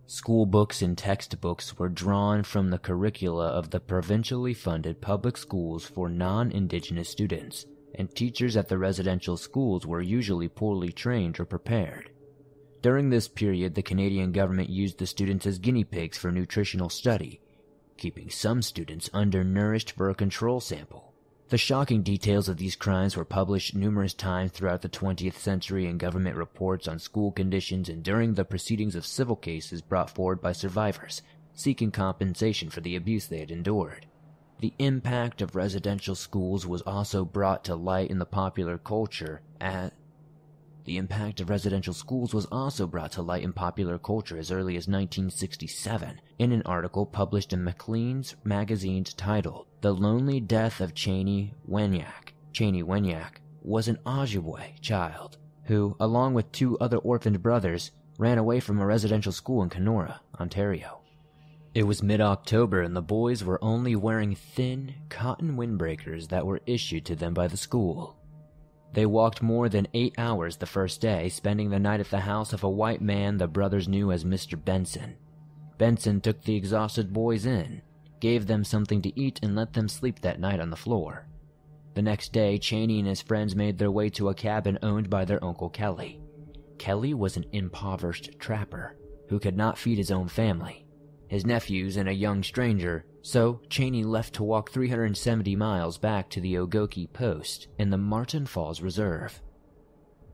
School 0.06 0.44
books 0.44 0.82
and 0.82 0.98
textbooks 0.98 1.78
were 1.78 1.88
drawn 1.88 2.42
from 2.42 2.68
the 2.68 2.78
curricula 2.78 3.46
of 3.46 3.70
the 3.70 3.80
provincially 3.80 4.52
funded 4.52 5.00
public 5.00 5.38
schools 5.38 5.86
for 5.86 6.10
non 6.10 6.52
Indigenous 6.52 7.08
students, 7.08 7.64
and 7.94 8.14
teachers 8.14 8.54
at 8.54 8.68
the 8.68 8.76
residential 8.76 9.38
schools 9.38 9.86
were 9.86 10.02
usually 10.02 10.48
poorly 10.48 10.92
trained 10.92 11.40
or 11.40 11.46
prepared. 11.46 12.10
During 12.82 13.08
this 13.08 13.28
period, 13.28 13.74
the 13.74 13.82
Canadian 13.82 14.32
government 14.32 14.68
used 14.68 14.98
the 14.98 15.06
students 15.06 15.46
as 15.46 15.58
guinea 15.58 15.84
pigs 15.84 16.18
for 16.18 16.30
nutritional 16.30 16.90
study, 16.90 17.40
keeping 17.96 18.28
some 18.28 18.60
students 18.60 19.08
undernourished 19.14 19.92
for 19.92 20.10
a 20.10 20.14
control 20.14 20.60
sample. 20.60 21.13
The 21.54 21.58
shocking 21.58 22.02
details 22.02 22.48
of 22.48 22.56
these 22.56 22.74
crimes 22.74 23.16
were 23.16 23.24
published 23.24 23.76
numerous 23.76 24.12
times 24.12 24.50
throughout 24.50 24.82
the 24.82 24.88
20th 24.88 25.36
century 25.36 25.86
in 25.86 25.98
government 25.98 26.34
reports 26.34 26.88
on 26.88 26.98
school 26.98 27.30
conditions 27.30 27.88
and 27.88 28.02
during 28.02 28.34
the 28.34 28.44
proceedings 28.44 28.96
of 28.96 29.06
civil 29.06 29.36
cases 29.36 29.80
brought 29.80 30.10
forward 30.10 30.40
by 30.40 30.50
survivors 30.50 31.22
seeking 31.54 31.92
compensation 31.92 32.70
for 32.70 32.80
the 32.80 32.96
abuse 32.96 33.28
they 33.28 33.38
had 33.38 33.52
endured. 33.52 34.06
The 34.58 34.74
impact 34.80 35.40
of 35.40 35.54
residential 35.54 36.16
schools 36.16 36.66
was 36.66 36.82
also 36.82 37.24
brought 37.24 37.62
to 37.66 37.76
light 37.76 38.10
in 38.10 38.18
the 38.18 38.26
popular 38.26 38.76
culture 38.76 39.40
at 39.60 39.92
the 40.86 40.96
impact 40.96 41.40
of 41.40 41.50
residential 41.50 41.94
schools 41.94 42.34
was 42.34 42.46
also 42.46 42.88
brought 42.88 43.12
to 43.12 43.22
light 43.22 43.44
in 43.44 43.52
popular 43.52 43.96
culture 43.96 44.36
as 44.36 44.50
early 44.50 44.76
as 44.76 44.88
1967 44.88 46.20
in 46.40 46.50
an 46.50 46.62
article 46.66 47.06
published 47.06 47.52
in 47.52 47.62
Maclean's 47.62 48.34
magazine 48.42 49.04
titled 49.04 49.66
The 49.84 49.94
Lonely 49.94 50.40
Death 50.40 50.80
of 50.80 50.94
Chanie 50.94 51.52
Wenjack. 51.68 52.32
Chanie 52.54 52.82
Wenjack 52.82 53.42
was 53.60 53.86
an 53.86 53.98
Ojibwe 54.06 54.80
child 54.80 55.36
who, 55.64 55.94
along 56.00 56.32
with 56.32 56.50
two 56.52 56.78
other 56.78 56.96
orphaned 56.96 57.42
brothers, 57.42 57.90
ran 58.16 58.38
away 58.38 58.60
from 58.60 58.80
a 58.80 58.86
residential 58.86 59.30
school 59.30 59.62
in 59.62 59.68
Kenora, 59.68 60.22
Ontario. 60.40 61.02
It 61.74 61.82
was 61.82 62.02
mid 62.02 62.22
October 62.22 62.80
and 62.80 62.96
the 62.96 63.02
boys 63.02 63.44
were 63.44 63.62
only 63.62 63.94
wearing 63.94 64.34
thin 64.34 64.94
cotton 65.10 65.54
windbreakers 65.54 66.28
that 66.28 66.46
were 66.46 66.62
issued 66.64 67.04
to 67.04 67.14
them 67.14 67.34
by 67.34 67.46
the 67.46 67.58
school. 67.58 68.16
They 68.94 69.04
walked 69.04 69.42
more 69.42 69.68
than 69.68 69.88
eight 69.92 70.14
hours 70.16 70.56
the 70.56 70.64
first 70.64 71.02
day, 71.02 71.28
spending 71.28 71.68
the 71.68 71.78
night 71.78 72.00
at 72.00 72.08
the 72.08 72.20
house 72.20 72.54
of 72.54 72.64
a 72.64 72.70
white 72.70 73.02
man 73.02 73.36
the 73.36 73.46
brothers 73.46 73.86
knew 73.86 74.10
as 74.10 74.24
Mr. 74.24 74.58
Benson. 74.64 75.16
Benson 75.76 76.22
took 76.22 76.40
the 76.40 76.56
exhausted 76.56 77.12
boys 77.12 77.44
in, 77.44 77.82
gave 78.24 78.46
them 78.46 78.64
something 78.64 79.02
to 79.02 79.20
eat, 79.20 79.38
and 79.42 79.54
let 79.54 79.74
them 79.74 79.86
sleep 79.86 80.18
that 80.22 80.40
night 80.40 80.58
on 80.58 80.70
the 80.70 80.76
floor. 80.76 81.28
The 81.92 82.00
next 82.00 82.32
day, 82.32 82.58
Chanie 82.58 82.98
and 82.98 83.06
his 83.06 83.20
friends 83.20 83.54
made 83.54 83.76
their 83.76 83.90
way 83.90 84.08
to 84.08 84.30
a 84.30 84.34
cabin 84.34 84.78
owned 84.82 85.10
by 85.10 85.26
their 85.26 85.44
Uncle 85.44 85.68
Kelly. 85.68 86.22
Kelly 86.78 87.12
was 87.12 87.36
an 87.36 87.44
impoverished 87.52 88.30
trapper 88.38 88.96
who 89.28 89.38
could 89.38 89.58
not 89.58 89.76
feed 89.76 89.98
his 89.98 90.10
own 90.10 90.28
family, 90.28 90.86
his 91.28 91.44
nephews, 91.44 91.98
and 91.98 92.08
a 92.08 92.14
young 92.14 92.42
stranger 92.42 93.04
so 93.20 93.60
Chanie 93.68 94.06
left 94.06 94.32
to 94.36 94.42
walk 94.42 94.70
370 94.70 95.54
miles 95.56 95.98
back 95.98 96.30
to 96.30 96.40
the 96.40 96.54
Ogoki 96.54 97.12
post 97.12 97.68
in 97.78 97.90
the 97.90 97.98
Marten 97.98 98.46
Falls 98.46 98.80
Reserve. 98.80 99.42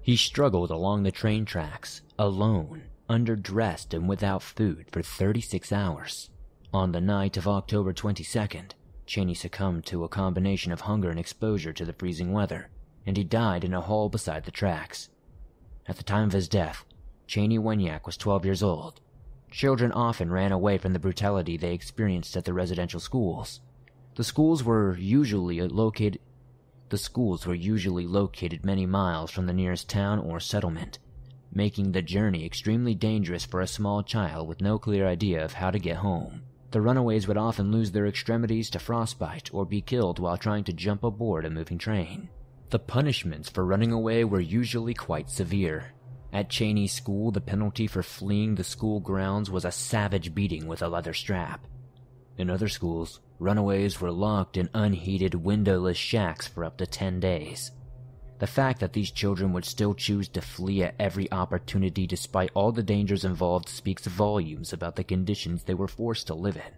He 0.01 0.15
struggled 0.15 0.71
along 0.71 1.03
the 1.03 1.11
train 1.11 1.45
tracks, 1.45 2.03
alone, 2.21 2.85
underdressed 3.09 3.95
and 3.95 4.09
without 4.09 4.45
food 4.45 4.87
for 4.93 5.03
36 5.03 5.73
hours. 5.73 6.31
On 6.73 6.93
the 6.93 7.01
night 7.01 7.37
of 7.37 7.49
October 7.49 7.93
22nd, 7.93 8.75
Chanie 9.05 9.37
succumbed 9.37 9.85
to 9.87 10.05
a 10.05 10.09
combination 10.09 10.71
of 10.71 10.83
hunger 10.83 11.11
and 11.11 11.19
exposure 11.19 11.73
to 11.73 11.85
the 11.85 11.93
freezing 11.93 12.33
weather, 12.33 12.71
and 13.05 13.17
he 13.17 13.25
died 13.25 13.65
in 13.65 13.75
a 13.75 13.81
hole 13.81 14.09
beside 14.09 14.45
the 14.45 14.53
tracks. 14.53 15.09
At 15.89 15.97
the 15.97 16.05
time 16.05 16.29
of 16.29 16.33
his 16.33 16.49
death, 16.49 16.85
Chanie 17.27 17.59
Wenjack 17.59 18.07
was 18.07 18.17
12 18.17 18.45
years 18.45 18.63
old 18.63 19.01
Children 19.51 19.91
often 19.91 20.31
ran 20.31 20.53
away 20.53 20.79
from 20.79 20.93
the 20.93 21.01
brutality 21.01 21.57
they 21.57 21.75
experienced 21.75 22.37
at 22.37 22.45
the 22.45 22.55
residential 22.55 23.01
schools. 23.01 23.61
The 24.15 24.23
schools 24.23 24.63
were 24.63 24.97
usually 24.97 25.61
located 25.61 26.21
the 26.91 26.99
schools 26.99 27.47
were 27.47 27.55
usually 27.55 28.07
located 28.07 28.65
many 28.65 28.87
miles 28.87 29.33
from 29.33 29.47
the 29.47 29.53
nearest 29.53 29.89
town 29.89 30.21
or 30.21 30.39
settlement, 30.39 31.01
making 31.53 31.91
the 31.93 32.03
journey 32.03 32.45
extremely 32.45 32.95
dangerous 32.95 33.45
for 33.45 33.61
a 33.61 33.67
small 33.67 34.05
child 34.05 34.47
with 34.47 34.61
no 34.61 34.79
clear 34.79 35.07
idea 35.07 35.45
of 35.45 35.55
how 35.55 35.73
to 35.73 35.79
get 35.81 35.97
home. 35.97 36.43
The 36.71 36.81
runaways 36.81 37.27
would 37.27 37.37
often 37.37 37.73
lose 37.73 37.91
their 37.91 38.07
extremities 38.07 38.71
to 38.71 38.79
frostbite 38.79 39.53
or 39.53 39.65
be 39.65 39.81
killed 39.81 40.19
while 40.19 40.37
trying 40.37 40.65
to 40.65 40.73
jump 40.73 41.05
aboard 41.05 41.45
a 41.45 41.51
moving 41.51 41.79
train. 41.79 42.29
The 42.71 42.79
punishments 42.79 43.49
for 43.49 43.65
running 43.65 43.93
away 43.93 44.25
were 44.25 44.41
usually 44.41 44.95
quite 44.95 45.31
severe, 45.31 45.93
at 46.33 46.49
Chanie's 46.49 46.93
school, 46.93 47.33
the 47.33 47.41
penalty 47.41 47.87
for 47.89 48.03
fleeing 48.03 48.55
the 48.55 48.63
school 48.63 49.01
grounds 49.01 49.51
was 49.51 49.65
a 49.65 49.73
savage 49.73 50.33
beating 50.35 50.67
with 50.67 50.81
a 50.81 50.89
leather 50.89 51.13
strap. 51.13 51.67
In 52.39 52.49
other 52.49 52.69
schools, 52.69 53.21
runaways 53.41 54.01
were 54.01 54.13
locked 54.13 54.57
in 54.57 54.71
unheated, 54.73 55.35
windowless 55.35 55.97
shacks 55.97 56.47
for 56.47 56.65
up 56.65 56.77
to 56.79 56.87
10 56.87 57.19
days. 57.19 57.73
The 58.41 58.47
fact 58.47 58.81
that 58.81 58.95
these 58.95 59.11
children 59.11 59.53
would 59.53 59.67
still 59.67 59.93
choose 59.93 60.27
to 60.29 60.41
flee 60.41 60.83
at 60.83 60.95
every 60.99 61.31
opportunity 61.31 62.07
despite 62.07 62.51
all 62.55 62.73
the 62.73 62.83
dangers 62.83 63.23
involved 63.23 63.69
speaks 63.69 64.07
volumes 64.07 64.73
about 64.73 64.97
the 64.97 65.05
conditions 65.05 65.65
they 65.65 65.75
were 65.75 65.87
forced 65.87 66.27
to 66.29 66.35
live 66.35 66.57
in. 66.57 66.73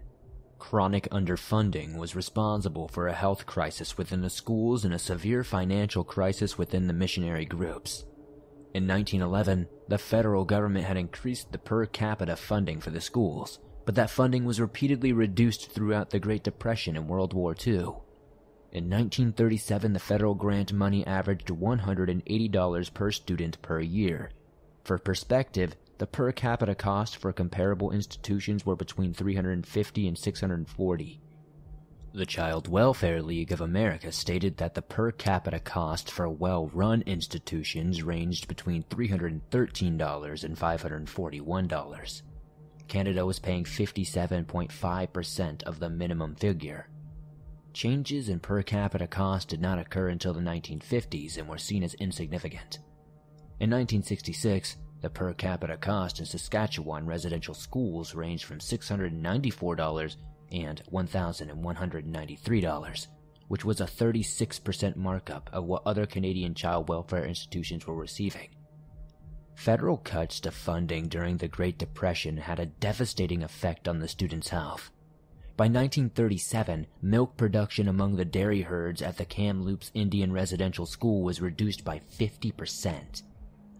Chronic 0.59 1.09
underfunding 1.09 1.97
was 1.97 2.17
responsible 2.17 2.89
for 2.89 3.07
a 3.07 3.13
health 3.13 3.45
crisis 3.45 3.97
within 3.97 4.21
the 4.21 4.29
schools 4.29 4.83
and 4.83 4.93
a 4.93 4.99
severe 4.99 5.45
financial 5.45 6.03
crisis 6.03 6.57
within 6.57 6.87
the 6.87 6.93
missionary 6.93 7.45
groups. 7.45 8.03
In 8.73 8.85
1911, 8.85 9.69
the 9.87 9.97
federal 9.97 10.43
government 10.43 10.85
had 10.85 10.97
increased 10.97 11.53
the 11.53 11.57
per 11.57 11.85
capita 11.85 12.35
funding 12.35 12.81
for 12.81 12.89
the 12.89 12.99
schools, 12.99 13.59
but 13.85 13.95
that 13.95 14.09
funding 14.09 14.43
was 14.43 14.59
repeatedly 14.59 15.13
reduced 15.13 15.71
throughout 15.71 16.09
the 16.09 16.19
Great 16.19 16.43
Depression 16.43 16.97
and 16.97 17.07
World 17.07 17.31
War 17.31 17.55
II. 17.65 18.02
In 18.73 18.85
1937, 18.85 19.93
the 19.93 19.99
federal 19.99 20.33
grant 20.33 20.73
money 20.73 21.05
averaged 21.05 21.49
$180 21.49 22.93
per 22.95 23.11
student 23.11 23.61
per 23.61 23.79
year. 23.79 24.31
For 24.83 24.97
perspective, 24.97 25.75
the 25.99 26.07
per 26.07 26.31
capita 26.31 26.73
cost 26.73 27.17
for 27.17 27.31
comparable 27.31 27.91
institutions 27.91 28.65
were 28.65 28.75
between 28.75 29.13
350 29.13 30.07
and 30.07 30.17
640. 30.17 31.21
The 32.15 32.25
Child 32.25 32.67
Welfare 32.67 33.21
League 33.21 33.51
of 33.51 33.61
America 33.61 34.11
stated 34.11 34.57
that 34.57 34.73
the 34.73 34.81
per 34.81 35.11
capita 35.11 35.59
cost 35.59 36.09
for 36.09 36.27
well 36.27 36.65
run 36.73 37.03
institutions 37.03 38.01
ranged 38.01 38.47
between 38.47 38.81
$313 38.85 40.43
and 40.43 40.57
$541. 40.57 42.21
Canada 42.87 43.23
was 43.23 43.37
paying 43.37 43.65
57.5% 43.65 45.63
of 45.63 45.79
the 45.79 45.89
minimum 45.91 46.33
figure. 46.33 46.87
Changes 47.73 48.29
in 48.29 48.39
per 48.39 48.61
capita 48.61 49.07
cost 49.07 49.49
did 49.49 49.59
not 49.59 49.79
occur 49.79 50.09
until 50.09 50.33
the 50.33 50.39
1950s 50.39 51.39
and 51.39 51.47
were 51.47 51.57
seen 51.57 51.81
as 51.83 51.95
insignificant. 51.95 52.77
In 53.59 53.71
1966, 53.71 54.77
the 55.01 55.09
per 55.09 55.33
capita 55.33 55.75
cost 55.77 56.19
in 56.19 56.25
Saskatchewan 56.25 57.07
residential 57.07 57.55
schools 57.55 58.13
ranged 58.13 58.45
from 58.45 58.59
$694 58.59 60.15
and 60.51 60.83
$1,193, 60.91 63.07
which 63.47 63.65
was 63.65 63.81
a 63.81 63.85
36% 63.85 64.95
markup 64.95 65.49
of 65.51 65.65
what 65.65 65.81
other 65.85 66.05
Canadian 66.05 66.53
child 66.53 66.87
welfare 66.87 67.25
institutions 67.25 67.87
were 67.87 67.95
receiving. 67.95 68.49
Federal 69.55 69.97
cuts 69.97 70.39
to 70.41 70.51
funding 70.51 71.07
during 71.07 71.37
the 71.37 71.47
Great 71.47 71.79
Depression 71.79 72.37
had 72.37 72.59
a 72.59 72.67
devastating 72.67 73.41
effect 73.43 73.87
on 73.87 73.97
the 73.99 74.07
students' 74.07 74.49
health. 74.49 74.91
By 75.55 75.65
1937, 75.65 76.87
milk 77.01 77.37
production 77.37 77.87
among 77.87 78.15
the 78.15 78.25
dairy 78.25 78.61
herds 78.61 79.01
at 79.01 79.17
the 79.17 79.25
Kamloops 79.25 79.91
Indian 79.93 80.31
Residential 80.31 80.85
School 80.85 81.21
was 81.21 81.41
reduced 81.41 81.83
by 81.83 82.01
50% 82.19 83.23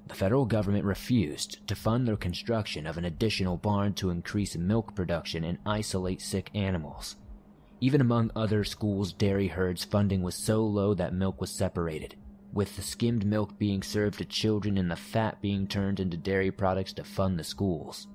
the 0.08 0.16
federal 0.16 0.46
government 0.46 0.86
refused 0.86 1.66
to 1.68 1.76
fund 1.76 2.08
the 2.08 2.18
construction 2.18 2.86
of 2.86 2.98
an 2.98 3.06
additional 3.06 3.58
barn 3.58 3.94
to 3.94 4.10
increase 4.10 4.56
milk 4.56 4.94
production 4.96 5.44
and 5.44 5.58
isolate 5.66 6.22
sick 6.22 6.50
animals. 6.54 7.16
Even 7.80 8.02
among 8.02 8.32
other 8.36 8.64
schools' 8.64 9.14
dairy 9.14 9.48
herds, 9.48 9.84
funding 9.84 10.22
was 10.22 10.36
so 10.36 10.64
low 10.64 10.94
that 10.94 11.14
milk 11.14 11.40
was 11.40 11.50
separated, 11.50 12.16
with 12.54 12.76
the 12.76 12.82
skimmed 12.82 13.26
milk 13.26 13.58
being 13.58 13.82
served 13.82 14.18
to 14.18 14.26
children 14.26 14.78
and 14.78 14.92
the 14.92 14.96
fat 14.96 15.42
being 15.42 15.68
turned 15.68 16.00
into 16.00 16.18
dairy 16.18 16.52
products 16.52 16.94
to 16.94 17.04
fund 17.04 17.40
the 17.40 17.44
schools. 17.44 18.08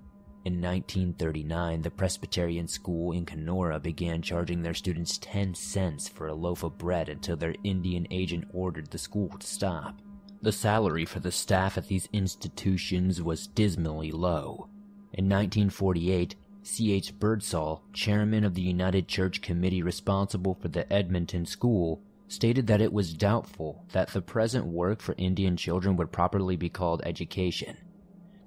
In 0.48 0.62
1939, 0.62 1.82
the 1.82 1.90
Presbyterian 1.90 2.68
school 2.68 3.12
in 3.12 3.26
Kenora 3.26 3.78
began 3.78 4.22
charging 4.22 4.62
their 4.62 4.72
students 4.72 5.18
10 5.18 5.54
cents 5.54 6.08
for 6.08 6.26
a 6.26 6.34
loaf 6.34 6.62
of 6.62 6.78
bread 6.78 7.10
until 7.10 7.36
their 7.36 7.54
Indian 7.64 8.06
agent 8.10 8.46
ordered 8.54 8.90
the 8.90 8.96
school 8.96 9.28
to 9.38 9.46
stop. 9.46 10.00
The 10.40 10.50
salary 10.50 11.04
for 11.04 11.20
the 11.20 11.30
staff 11.30 11.76
at 11.76 11.88
these 11.88 12.08
institutions 12.14 13.20
was 13.20 13.46
dismally 13.46 14.10
low. 14.10 14.70
In 15.12 15.28
1948, 15.28 16.34
C.H. 16.62 17.18
Birdsall, 17.18 17.82
chairman 17.92 18.42
of 18.42 18.54
the 18.54 18.62
United 18.62 19.06
Church 19.06 19.42
Committee 19.42 19.82
responsible 19.82 20.54
for 20.54 20.68
the 20.68 20.90
Edmonton 20.90 21.44
School, 21.44 22.00
stated 22.26 22.66
that 22.68 22.80
it 22.80 22.94
was 22.94 23.12
doubtful 23.12 23.84
that 23.92 24.14
the 24.14 24.22
present 24.22 24.64
work 24.64 25.02
for 25.02 25.14
Indian 25.18 25.58
children 25.58 25.94
would 25.96 26.10
properly 26.10 26.56
be 26.56 26.70
called 26.70 27.02
education. 27.04 27.76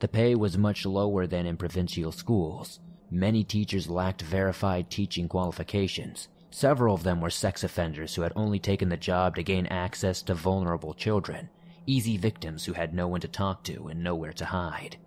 The 0.01 0.07
pay 0.07 0.33
was 0.33 0.57
much 0.57 0.83
lower 0.83 1.27
than 1.27 1.45
in 1.45 1.57
provincial 1.57 2.11
schools. 2.11 2.79
Many 3.11 3.43
teachers 3.43 3.87
lacked 3.87 4.23
verified 4.23 4.89
teaching 4.89 5.27
qualifications. 5.27 6.27
Several 6.49 6.95
of 6.95 7.03
them 7.03 7.21
were 7.21 7.29
sex 7.29 7.63
offenders 7.63 8.15
who 8.15 8.23
had 8.23 8.33
only 8.35 8.57
taken 8.57 8.89
the 8.89 8.97
job 8.97 9.35
to 9.35 9.43
gain 9.43 9.67
access 9.67 10.23
to 10.23 10.33
vulnerable 10.33 10.95
children, 10.95 11.49
easy 11.85 12.17
victims 12.17 12.65
who 12.65 12.73
had 12.73 12.95
no 12.95 13.07
one 13.07 13.21
to 13.21 13.27
talk 13.27 13.63
to 13.65 13.89
and 13.89 14.03
nowhere 14.03 14.33
to 14.33 14.45
hide. 14.45 14.97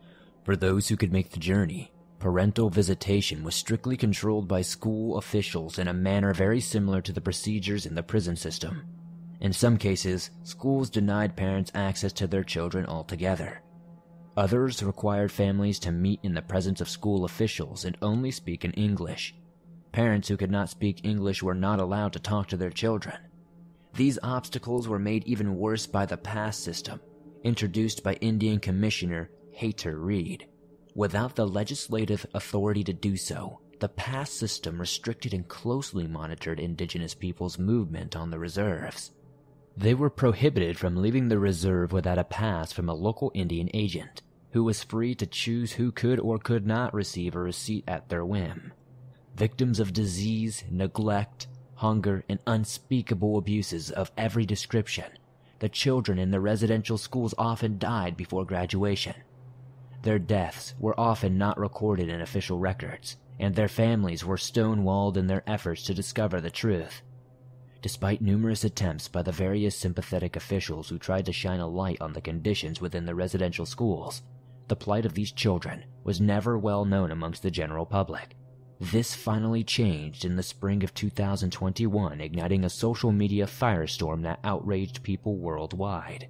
For 0.44 0.54
those 0.54 0.86
who 0.86 0.96
could 0.96 1.12
make 1.12 1.32
the 1.32 1.40
journey, 1.40 1.90
parental 2.20 2.70
visitation 2.70 3.42
was 3.42 3.56
strictly 3.56 3.96
controlled 3.96 4.46
by 4.46 4.62
school 4.62 5.18
officials 5.18 5.76
in 5.76 5.88
a 5.88 5.92
manner 5.92 6.32
very 6.32 6.60
similar 6.60 7.00
to 7.00 7.12
the 7.12 7.20
procedures 7.20 7.84
in 7.84 7.96
the 7.96 8.04
prison 8.04 8.36
system. 8.36 8.86
In 9.40 9.52
some 9.52 9.76
cases, 9.76 10.30
schools 10.44 10.88
denied 10.88 11.34
parents 11.34 11.72
access 11.74 12.12
to 12.12 12.28
their 12.28 12.44
children 12.44 12.86
altogether. 12.86 13.60
Others 14.36 14.82
required 14.82 15.30
families 15.30 15.78
to 15.80 15.92
meet 15.92 16.18
in 16.24 16.34
the 16.34 16.42
presence 16.42 16.80
of 16.80 16.88
school 16.88 17.24
officials 17.24 17.84
and 17.84 17.96
only 18.02 18.32
speak 18.32 18.64
in 18.64 18.72
English. 18.72 19.34
Parents 19.92 20.26
who 20.26 20.36
could 20.36 20.50
not 20.50 20.68
speak 20.68 21.04
English 21.04 21.40
were 21.40 21.54
not 21.54 21.78
allowed 21.78 22.12
to 22.14 22.18
talk 22.18 22.48
to 22.48 22.56
their 22.56 22.70
children. 22.70 23.16
These 23.94 24.18
obstacles 24.24 24.88
were 24.88 24.98
made 24.98 25.24
even 25.24 25.56
worse 25.56 25.86
by 25.86 26.04
the 26.04 26.16
pass 26.16 26.58
system, 26.58 27.00
introduced 27.44 28.02
by 28.02 28.14
Indian 28.14 28.58
Commissioner 28.58 29.30
Hayter 29.52 30.00
Reed. 30.00 30.48
Without 30.96 31.36
the 31.36 31.46
legislative 31.46 32.26
authority 32.34 32.82
to 32.82 32.92
do 32.92 33.16
so, 33.16 33.60
the 33.78 33.88
pass 33.88 34.32
system 34.32 34.80
restricted 34.80 35.32
and 35.32 35.46
closely 35.46 36.08
monitored 36.08 36.58
indigenous 36.58 37.14
peoples' 37.14 37.58
movement 37.58 38.16
on 38.16 38.30
the 38.30 38.38
reserves. 38.40 39.12
They 39.76 39.94
were 39.94 40.10
prohibited 40.10 40.76
from 40.76 40.96
leaving 40.96 41.28
the 41.28 41.38
reserve 41.38 41.92
without 41.92 42.18
a 42.18 42.24
pass 42.24 42.72
from 42.72 42.88
a 42.88 42.94
local 42.94 43.30
Indian 43.34 43.68
agent, 43.74 44.22
who 44.54 44.62
was 44.62 44.84
free 44.84 45.16
to 45.16 45.26
choose 45.26 45.72
who 45.72 45.90
could 45.90 46.20
or 46.20 46.38
could 46.38 46.64
not 46.64 46.94
receive 46.94 47.34
a 47.34 47.38
receipt 47.40 47.82
at 47.88 48.08
their 48.08 48.24
whim. 48.24 48.72
Victims 49.34 49.80
of 49.80 49.92
disease, 49.92 50.62
neglect, 50.70 51.48
hunger, 51.74 52.24
and 52.28 52.38
unspeakable 52.46 53.36
abuses 53.36 53.90
of 53.90 54.12
every 54.16 54.46
description, 54.46 55.10
the 55.58 55.68
children 55.68 56.20
in 56.20 56.30
the 56.30 56.38
residential 56.38 56.96
schools 56.96 57.34
often 57.36 57.80
died 57.80 58.16
before 58.16 58.44
graduation. 58.44 59.16
Their 60.02 60.20
deaths 60.20 60.76
were 60.78 60.98
often 61.00 61.36
not 61.36 61.58
recorded 61.58 62.08
in 62.08 62.20
official 62.20 62.60
records, 62.60 63.16
and 63.40 63.56
their 63.56 63.66
families 63.66 64.24
were 64.24 64.36
stonewalled 64.36 65.16
in 65.16 65.26
their 65.26 65.42
efforts 65.48 65.82
to 65.86 65.94
discover 65.94 66.40
the 66.40 66.48
truth. 66.48 67.02
Despite 67.82 68.22
numerous 68.22 68.62
attempts 68.62 69.08
by 69.08 69.22
the 69.22 69.32
various 69.32 69.76
sympathetic 69.76 70.36
officials 70.36 70.90
who 70.90 70.98
tried 70.98 71.26
to 71.26 71.32
shine 71.32 71.58
a 71.58 71.66
light 71.66 72.00
on 72.00 72.12
the 72.12 72.20
conditions 72.20 72.80
within 72.80 73.04
the 73.04 73.16
residential 73.16 73.66
schools, 73.66 74.22
the 74.68 74.76
plight 74.76 75.04
of 75.04 75.14
these 75.14 75.32
children 75.32 75.84
was 76.04 76.20
never 76.20 76.58
well 76.58 76.84
known 76.84 77.10
amongst 77.10 77.42
the 77.42 77.50
general 77.50 77.86
public. 77.86 78.36
This 78.80 79.14
finally 79.14 79.62
changed 79.62 80.24
in 80.24 80.36
the 80.36 80.42
spring 80.42 80.82
of 80.82 80.92
2021, 80.94 82.20
igniting 82.20 82.64
a 82.64 82.70
social 82.70 83.12
media 83.12 83.46
firestorm 83.46 84.22
that 84.22 84.40
outraged 84.44 85.02
people 85.02 85.36
worldwide. 85.36 86.28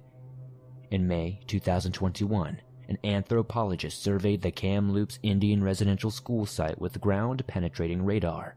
In 0.91 1.07
May 1.07 1.41
2021, 1.47 2.61
an 2.87 2.97
anthropologist 3.03 4.01
surveyed 4.01 4.41
the 4.41 4.51
Kamloops 4.51 5.19
Indian 5.23 5.63
residential 5.63 6.11
school 6.11 6.45
site 6.45 6.79
with 6.79 7.01
ground 7.01 7.45
penetrating 7.47 8.05
radar. 8.05 8.55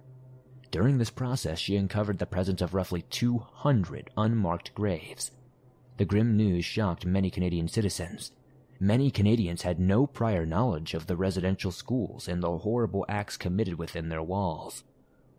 During 0.71 0.99
this 0.99 1.11
process, 1.11 1.59
she 1.59 1.77
uncovered 1.77 2.19
the 2.19 2.27
presence 2.27 2.61
of 2.61 2.75
roughly 2.75 3.03
200 3.03 4.11
unmarked 4.17 4.75
graves. 4.75 5.31
The 5.97 6.05
grim 6.05 6.37
news 6.37 6.65
shocked 6.65 7.07
many 7.07 7.31
Canadian 7.31 7.69
citizens, 7.69 8.33
Many 8.81 9.11
Canadians 9.11 9.63
had 9.63 9.81
no 9.81 10.07
prior 10.07 10.47
knowledge 10.47 10.95
of 10.95 11.09
the 11.09 11.17
residential 11.17 11.73
schools 11.73 12.29
and 12.29 12.41
the 12.41 12.59
horrible 12.59 13.05
acts 13.09 13.37
committed 13.37 13.77
within 13.77 14.09
their 14.09 14.23
walls. 14.23 14.85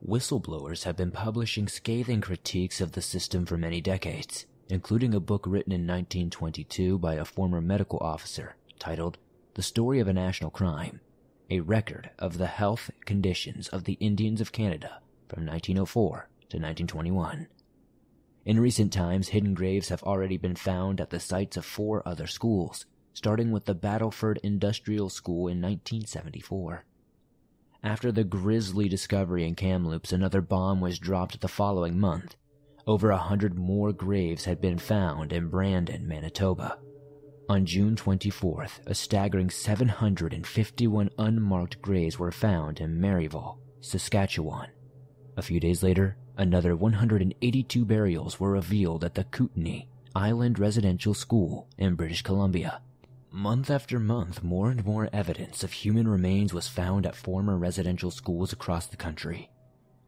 Whistleblowers 0.06 0.84
have 0.84 0.97
been 0.97 1.12
publishing 1.12 1.69
scathing 1.69 2.19
critiques 2.19 2.82
of 2.82 2.91
the 2.91 3.02
system 3.02 3.45
for 3.45 3.58
many 3.58 3.80
decades, 3.80 4.45
including 4.67 5.13
a 5.13 5.21
book 5.21 5.45
written 5.47 5.71
in 5.71 5.88
1922 5.88 6.97
by 6.99 7.15
a 7.15 7.23
former 7.23 7.62
medical 7.62 7.99
officer 7.99 8.58
titled 8.78 9.17
The 9.54 9.63
Story 9.63 10.02
of 10.02 10.10
a 10.10 10.13
National 10.13 10.52
Crime, 10.52 10.99
a 11.49 11.62
record 11.62 12.10
of 12.19 12.39
the 12.39 12.47
health 12.47 12.91
conditions 13.06 13.69
of 13.69 13.86
the 13.86 13.93
Indians 14.02 14.41
of 14.41 14.52
Canada 14.52 15.02
from 15.30 15.45
1904 15.45 16.30
to 16.49 16.58
1921. 16.58 17.47
In 18.45 18.60
recent 18.60 18.91
times, 18.91 19.30
hidden 19.30 19.54
graves 19.54 19.88
have 19.89 20.04
already 20.04 20.38
been 20.38 20.56
found 20.56 20.99
at 20.99 21.10
the 21.10 21.19
sites 21.21 21.56
of 21.56 21.65
four 21.65 22.06
other 22.06 22.28
schools, 22.28 22.86
starting 23.19 23.51
with 23.51 23.65
the 23.65 23.75
Battleford 23.75 24.38
Industrial 24.43 25.10
School 25.10 25.49
in 25.49 25.62
1974. 25.62 26.86
After 27.84 28.13
the 28.13 28.23
grisly 28.23 28.88
discovery 28.88 29.45
in 29.45 29.55
Kamloops, 29.55 30.13
another 30.13 30.39
bomb 30.39 30.79
was 30.79 30.99
dropped 30.99 31.41
the 31.41 31.49
following 31.49 31.99
month. 31.99 32.38
Over 32.88 33.12
a 33.12 33.17
hundred 33.17 33.55
more 33.55 33.91
graves 33.91 34.45
had 34.45 34.62
been 34.62 34.77
found 34.77 35.34
in 35.34 35.49
Brandon, 35.49 36.08
Manitoba. 36.08 36.77
On 37.49 37.65
June 37.65 37.97
24th, 37.97 38.79
a 38.86 38.95
staggering 38.95 39.49
751 39.49 41.10
unmarked 41.17 41.82
graves 41.82 42.17
were 42.17 42.32
found 42.32 42.79
in 42.79 43.01
Marieval, 43.01 43.58
Saskatchewan. 43.82 44.69
A 45.36 45.41
few 45.41 45.60
days 45.60 45.84
later, 45.84 46.15
another 46.38 46.73
182 46.73 47.84
burials 47.84 48.39
were 48.39 48.51
revealed 48.51 49.03
at 49.03 49.15
the 49.15 49.25
Kootenay 49.25 49.88
Island 50.15 50.58
Residential 50.58 51.13
School 51.13 51.67
in 51.77 51.95
British 51.95 52.21
Columbia. 52.21 52.82
Month 53.31 53.69
after 53.69 53.99
month, 53.99 54.43
more 54.43 54.71
and 54.71 54.83
more 54.83 55.07
evidence 55.13 55.63
of 55.63 55.71
human 55.71 56.07
remains 56.07 56.51
was 56.51 56.67
found 56.67 57.05
at 57.05 57.15
former 57.15 57.57
residential 57.57 58.09
schools 58.09 58.51
across 58.51 58.87
the 58.87 58.97
country. 58.97 59.51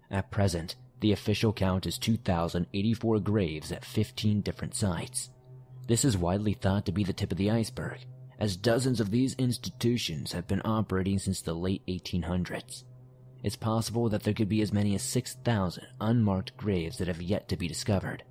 At 0.10 0.32
present, 0.32 0.76
the 1.02 1.12
official 1.12 1.54
count 1.54 1.86
is 1.86 2.00
2,084 2.00 3.20
graves 3.20 3.72
at 3.72 3.86
15 3.86 4.42
different 4.42 4.74
sites. 4.74 5.30
This 5.88 6.04
is 6.04 6.18
widely 6.18 6.54
thought 6.54 6.86
to 6.88 6.92
be 6.92 7.04
the 7.04 7.14
tip 7.14 7.32
of 7.32 7.38
the 7.38 7.52
iceberg, 7.52 8.00
as 8.40 8.58
dozens 8.58 9.00
of 9.00 9.12
these 9.12 9.36
institutions 9.36 10.32
have 10.32 10.48
been 10.48 10.62
operating 10.66 11.20
since 11.20 11.42
the 11.42 11.54
late 11.54 11.86
1800s. 11.88 12.86
It's 13.44 13.56
possible 13.56 14.10
that 14.10 14.24
there 14.24 14.34
could 14.34 14.50
be 14.50 14.62
as 14.62 14.74
many 14.74 14.96
as 14.96 15.04
6,000 15.04 15.86
unmarked 16.00 16.58
graves 16.58 16.98
that 16.98 17.08
have 17.08 17.22
yet 17.22 17.48
to 17.50 17.56
be 17.56 17.68
discovered. 17.68 18.24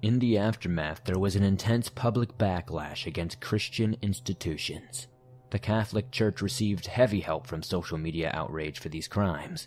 In 0.00 0.20
the 0.20 0.38
aftermath, 0.38 1.02
there 1.04 1.18
was 1.18 1.34
an 1.34 1.42
intense 1.42 1.88
public 1.88 2.38
backlash 2.38 3.06
against 3.06 3.40
Christian 3.40 3.96
institutions. 4.00 5.08
The 5.50 5.58
Catholic 5.58 6.12
Church 6.12 6.40
received 6.40 6.86
heavy 6.86 7.20
help 7.20 7.46
from 7.46 7.62
social 7.64 7.98
media 7.98 8.30
outrage 8.32 8.78
for 8.78 8.88
these 8.88 9.08
crimes. 9.08 9.66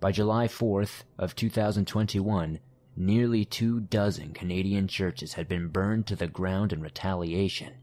By 0.00 0.12
July 0.12 0.46
4th 0.48 1.02
of 1.18 1.36
2021, 1.36 2.60
nearly 2.96 3.44
two 3.44 3.80
dozen 3.80 4.32
Canadian 4.32 4.88
churches 4.88 5.34
had 5.34 5.48
been 5.48 5.68
burned 5.68 6.06
to 6.06 6.16
the 6.16 6.28
ground 6.28 6.72
in 6.72 6.80
retaliation. 6.80 7.74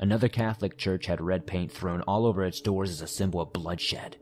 Another 0.00 0.28
Catholic 0.28 0.78
church 0.78 1.06
had 1.06 1.20
red 1.20 1.46
paint 1.46 1.70
thrown 1.70 2.00
all 2.02 2.26
over 2.26 2.42
its 2.44 2.60
doors 2.60 2.90
as 2.90 3.02
a 3.02 3.06
symbol 3.06 3.40
of 3.40 3.52
bloodshed. 3.52 4.16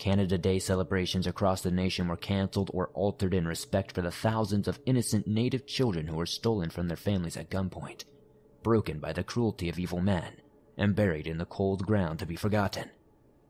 Canada 0.00 0.38
Day 0.38 0.58
celebrations 0.58 1.26
across 1.26 1.60
the 1.60 1.70
nation 1.70 2.08
were 2.08 2.16
cancelled 2.16 2.70
or 2.72 2.88
altered 2.94 3.34
in 3.34 3.46
respect 3.46 3.92
for 3.92 4.00
the 4.00 4.10
thousands 4.10 4.66
of 4.66 4.80
innocent 4.86 5.26
native 5.26 5.66
children 5.66 6.06
who 6.06 6.16
were 6.16 6.24
stolen 6.24 6.70
from 6.70 6.88
their 6.88 6.96
families 6.96 7.36
at 7.36 7.50
gunpoint, 7.50 8.04
broken 8.62 8.98
by 8.98 9.12
the 9.12 9.22
cruelty 9.22 9.68
of 9.68 9.78
evil 9.78 10.00
men, 10.00 10.40
and 10.78 10.96
buried 10.96 11.26
in 11.26 11.36
the 11.36 11.44
cold 11.44 11.84
ground 11.84 12.18
to 12.18 12.24
be 12.24 12.34
forgotten. 12.34 12.88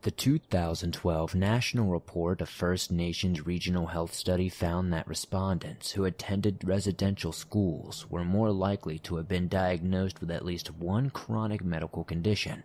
The 0.02 0.10
2012 0.10 1.36
National 1.36 1.86
Report 1.86 2.40
of 2.40 2.48
First 2.48 2.90
Nations 2.90 3.46
Regional 3.46 3.86
Health 3.86 4.12
Study 4.12 4.48
found 4.48 4.92
that 4.92 5.06
respondents 5.06 5.92
who 5.92 6.04
attended 6.04 6.64
residential 6.64 7.30
schools 7.30 8.10
were 8.10 8.24
more 8.24 8.50
likely 8.50 8.98
to 9.00 9.16
have 9.16 9.28
been 9.28 9.46
diagnosed 9.46 10.20
with 10.20 10.32
at 10.32 10.44
least 10.44 10.74
one 10.74 11.10
chronic 11.10 11.62
medical 11.62 12.02
condition 12.02 12.64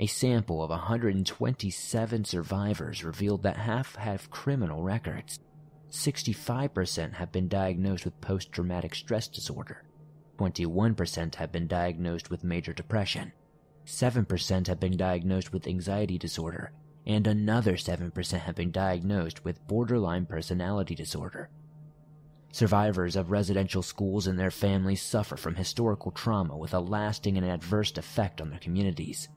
a 0.00 0.06
sample 0.06 0.62
of 0.62 0.70
127 0.70 2.24
survivors 2.24 3.04
revealed 3.04 3.42
that 3.42 3.58
half 3.58 3.96
have 3.96 4.30
criminal 4.30 4.82
records. 4.82 5.38
65% 5.90 7.12
have 7.12 7.30
been 7.30 7.48
diagnosed 7.48 8.06
with 8.06 8.18
post 8.22 8.50
traumatic 8.50 8.94
stress 8.94 9.28
disorder. 9.28 9.84
21% 10.38 11.34
have 11.34 11.52
been 11.52 11.66
diagnosed 11.66 12.30
with 12.30 12.42
major 12.42 12.72
depression. 12.72 13.30
7% 13.84 14.66
have 14.68 14.80
been 14.80 14.96
diagnosed 14.96 15.52
with 15.52 15.66
anxiety 15.66 16.16
disorder. 16.16 16.72
And 17.06 17.26
another 17.26 17.74
7% 17.74 18.38
have 18.38 18.54
been 18.54 18.70
diagnosed 18.70 19.44
with 19.44 19.66
borderline 19.66 20.24
personality 20.24 20.94
disorder. 20.94 21.50
Survivors 22.52 23.16
of 23.16 23.30
residential 23.30 23.82
schools 23.82 24.26
and 24.26 24.38
their 24.38 24.50
families 24.50 25.02
suffer 25.02 25.36
from 25.36 25.56
historical 25.56 26.10
trauma 26.10 26.56
with 26.56 26.72
a 26.72 26.80
lasting 26.80 27.36
and 27.36 27.46
adverse 27.46 27.94
effect 27.98 28.40
on 28.40 28.48
their 28.48 28.58
communities. 28.58 29.28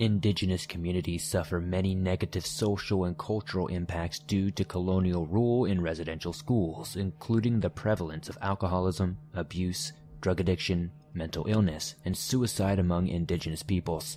Indigenous 0.00 0.64
communities 0.64 1.22
suffer 1.24 1.60
many 1.60 1.94
negative 1.94 2.46
social 2.46 3.04
and 3.04 3.18
cultural 3.18 3.66
impacts 3.66 4.18
due 4.18 4.50
to 4.52 4.64
colonial 4.64 5.26
rule 5.26 5.66
in 5.66 5.82
residential 5.82 6.32
schools, 6.32 6.96
including 6.96 7.60
the 7.60 7.68
prevalence 7.68 8.26
of 8.30 8.38
alcoholism, 8.40 9.18
abuse, 9.34 9.92
drug 10.22 10.40
addiction, 10.40 10.90
mental 11.12 11.44
illness, 11.48 11.96
and 12.02 12.16
suicide 12.16 12.78
among 12.78 13.08
indigenous 13.08 13.62
peoples. 13.62 14.16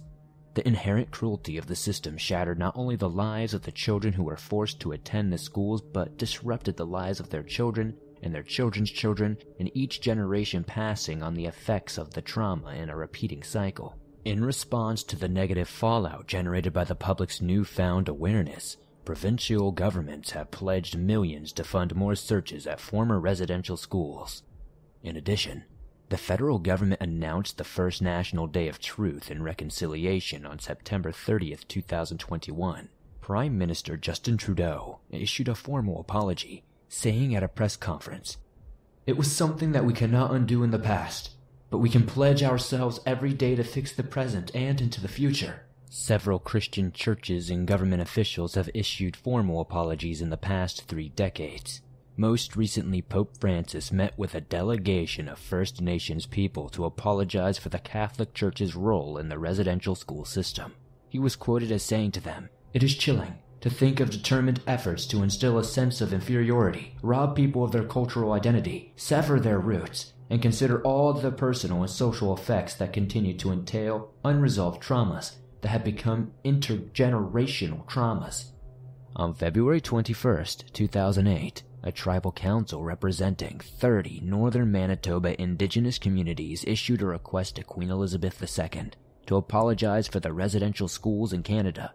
The 0.53 0.65
inherent 0.65 1.11
cruelty 1.11 1.57
of 1.57 1.67
the 1.67 1.75
system 1.75 2.17
shattered 2.17 2.57
not 2.57 2.77
only 2.77 2.95
the 2.95 3.09
lives 3.09 3.53
of 3.53 3.63
the 3.63 3.71
children 3.73 4.13
who 4.13 4.23
were 4.23 4.37
forced 4.37 4.79
to 4.79 4.93
attend 4.93 5.33
the 5.33 5.37
schools, 5.37 5.81
but 5.81 6.17
disrupted 6.17 6.77
the 6.77 6.85
lives 6.85 7.19
of 7.19 7.29
their 7.29 7.43
children 7.43 7.97
and 8.21 8.33
their 8.33 8.41
children's 8.41 8.89
children, 8.89 9.37
and 9.59 9.69
each 9.73 9.99
generation 9.99 10.63
passing 10.63 11.21
on 11.21 11.33
the 11.33 11.45
effects 11.45 11.97
of 11.97 12.13
the 12.13 12.21
trauma 12.21 12.73
in 12.73 12.89
a 12.89 12.95
repeating 12.95 13.43
cycle. 13.43 13.97
In 14.25 14.45
response 14.45 15.03
to 15.03 15.17
the 15.17 15.27
negative 15.27 15.67
fallout 15.67 16.27
generated 16.27 16.71
by 16.71 16.85
the 16.85 16.95
public's 16.95 17.41
newfound 17.41 18.07
awareness, 18.07 18.77
provincial 19.03 19.73
governments 19.73 20.31
have 20.31 20.49
pledged 20.49 20.97
millions 20.97 21.51
to 21.53 21.65
fund 21.65 21.93
more 21.93 22.15
searches 22.15 22.65
at 22.65 22.79
former 22.79 23.19
residential 23.19 23.75
schools. 23.75 24.43
In 25.01 25.17
addition, 25.17 25.65
the 26.07 26.15
federal 26.15 26.57
government 26.57 27.01
announced 27.01 27.57
the 27.57 27.65
first 27.65 28.01
National 28.01 28.47
Day 28.47 28.69
of 28.69 28.79
Truth 28.79 29.29
and 29.29 29.43
Reconciliation 29.43 30.45
on 30.45 30.59
September 30.59 31.11
30th, 31.11 31.67
2021. 31.67 32.87
Prime 33.19 33.57
Minister 33.57 33.97
Justin 33.97 34.37
Trudeau 34.37 34.99
issued 35.09 35.49
a 35.49 35.55
formal 35.55 35.99
apology 35.99 36.63
saying 36.87 37.35
at 37.35 37.43
a 37.43 37.49
press 37.49 37.75
conference, 37.75 38.37
It 39.05 39.17
was 39.17 39.29
something 39.29 39.73
that 39.73 39.83
we 39.83 39.93
cannot 39.93 40.31
undo 40.31 40.63
in 40.63 40.71
the 40.71 40.79
past, 40.79 41.31
but 41.73 41.79
we 41.79 41.89
can 41.89 42.05
pledge 42.05 42.43
ourselves 42.43 42.99
every 43.03 43.33
day 43.33 43.55
to 43.55 43.63
fix 43.63 43.91
the 43.91 44.03
present 44.03 44.51
and 44.53 44.79
into 44.79 45.01
the 45.01 45.07
future. 45.07 45.63
Several 45.89 46.37
Christian 46.37 46.91
churches 46.91 47.49
and 47.49 47.65
government 47.65 47.99
officials 47.99 48.53
have 48.53 48.69
issued 48.75 49.15
formal 49.15 49.59
apologies 49.59 50.21
in 50.21 50.29
the 50.29 50.37
past 50.37 50.83
three 50.83 51.09
decades. 51.09 51.81
Most 52.15 52.55
recently, 52.55 53.01
Pope 53.01 53.39
Francis 53.39 53.91
met 53.91 54.15
with 54.19 54.35
a 54.35 54.41
delegation 54.41 55.27
of 55.27 55.39
First 55.39 55.81
Nations 55.81 56.27
people 56.27 56.69
to 56.69 56.85
apologize 56.85 57.57
for 57.57 57.69
the 57.69 57.79
Catholic 57.79 58.35
Church's 58.35 58.75
role 58.75 59.17
in 59.17 59.29
the 59.29 59.39
residential 59.39 59.95
school 59.95 60.25
system. 60.25 60.73
He 61.09 61.17
was 61.17 61.35
quoted 61.35 61.71
as 61.71 61.81
saying 61.81 62.11
to 62.11 62.21
them, 62.21 62.49
It 62.75 62.83
is 62.83 62.93
chilling 62.93 63.39
to 63.61 63.71
think 63.71 63.99
of 63.99 64.11
determined 64.11 64.61
efforts 64.67 65.07
to 65.07 65.23
instill 65.23 65.57
a 65.57 65.63
sense 65.63 66.01
of 66.01 66.13
inferiority, 66.13 66.97
rob 67.01 67.35
people 67.35 67.63
of 67.63 67.71
their 67.71 67.85
cultural 67.85 68.33
identity, 68.33 68.93
sever 68.95 69.39
their 69.39 69.57
roots, 69.57 70.12
and 70.29 70.41
consider 70.41 70.81
all 70.81 71.13
the 71.13 71.31
personal 71.31 71.81
and 71.81 71.89
social 71.89 72.33
effects 72.33 72.75
that 72.75 72.93
continue 72.93 73.37
to 73.37 73.51
entail 73.51 74.13
unresolved 74.23 74.81
traumas 74.81 75.35
that 75.61 75.69
have 75.69 75.83
become 75.83 76.31
intergenerational 76.43 77.85
traumas. 77.87 78.51
On 79.15 79.33
February 79.33 79.79
21, 79.79 80.45
2008, 80.73 81.63
a 81.83 81.91
tribal 81.91 82.31
council 82.31 82.83
representing 82.83 83.59
30 83.59 84.21
northern 84.23 84.71
Manitoba 84.71 85.39
indigenous 85.39 85.99
communities 85.99 86.63
issued 86.65 87.01
a 87.01 87.05
request 87.05 87.57
to 87.57 87.63
Queen 87.63 87.89
Elizabeth 87.89 88.41
II 88.41 88.91
to 89.25 89.35
apologize 89.35 90.07
for 90.07 90.19
the 90.19 90.33
residential 90.33 90.87
schools 90.87 91.33
in 91.33 91.43
Canada 91.43 91.93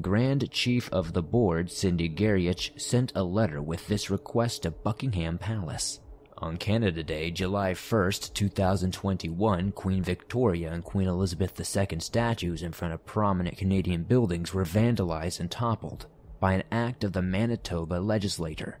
Grand 0.00 0.50
Chief 0.50 0.90
of 0.92 1.12
the 1.12 1.22
Board 1.22 1.70
Sydney 1.70 2.08
Garrioch 2.08 2.80
sent 2.80 3.12
a 3.14 3.22
letter 3.22 3.62
with 3.62 3.86
this 3.86 4.10
request 4.10 4.62
to 4.62 4.72
Buckingham 4.72 5.38
Palace. 5.38 6.00
On 6.38 6.56
Canada 6.56 7.04
Day, 7.04 7.30
July 7.30 7.74
1, 7.74 8.12
2021, 8.34 9.72
Queen 9.72 10.02
Victoria 10.02 10.72
and 10.72 10.82
Queen 10.82 11.06
Elizabeth 11.06 11.58
II 11.58 12.00
statues 12.00 12.62
in 12.62 12.72
front 12.72 12.92
of 12.92 13.06
prominent 13.06 13.56
Canadian 13.56 14.02
buildings 14.02 14.52
were 14.52 14.64
vandalized 14.64 15.38
and 15.38 15.48
toppled 15.48 16.06
by 16.40 16.54
an 16.54 16.64
act 16.72 17.04
of 17.04 17.12
the 17.12 17.22
Manitoba 17.22 17.94
legislature. 17.94 18.80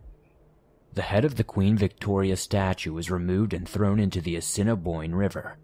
The 0.94 1.02
head 1.02 1.24
of 1.24 1.36
the 1.36 1.44
Queen 1.44 1.76
Victoria 1.76 2.36
statue 2.36 2.92
was 2.92 3.10
removed 3.10 3.54
and 3.54 3.68
thrown 3.68 4.00
into 4.00 4.20
the 4.20 4.36
Assiniboine 4.36 5.14
River. 5.14 5.56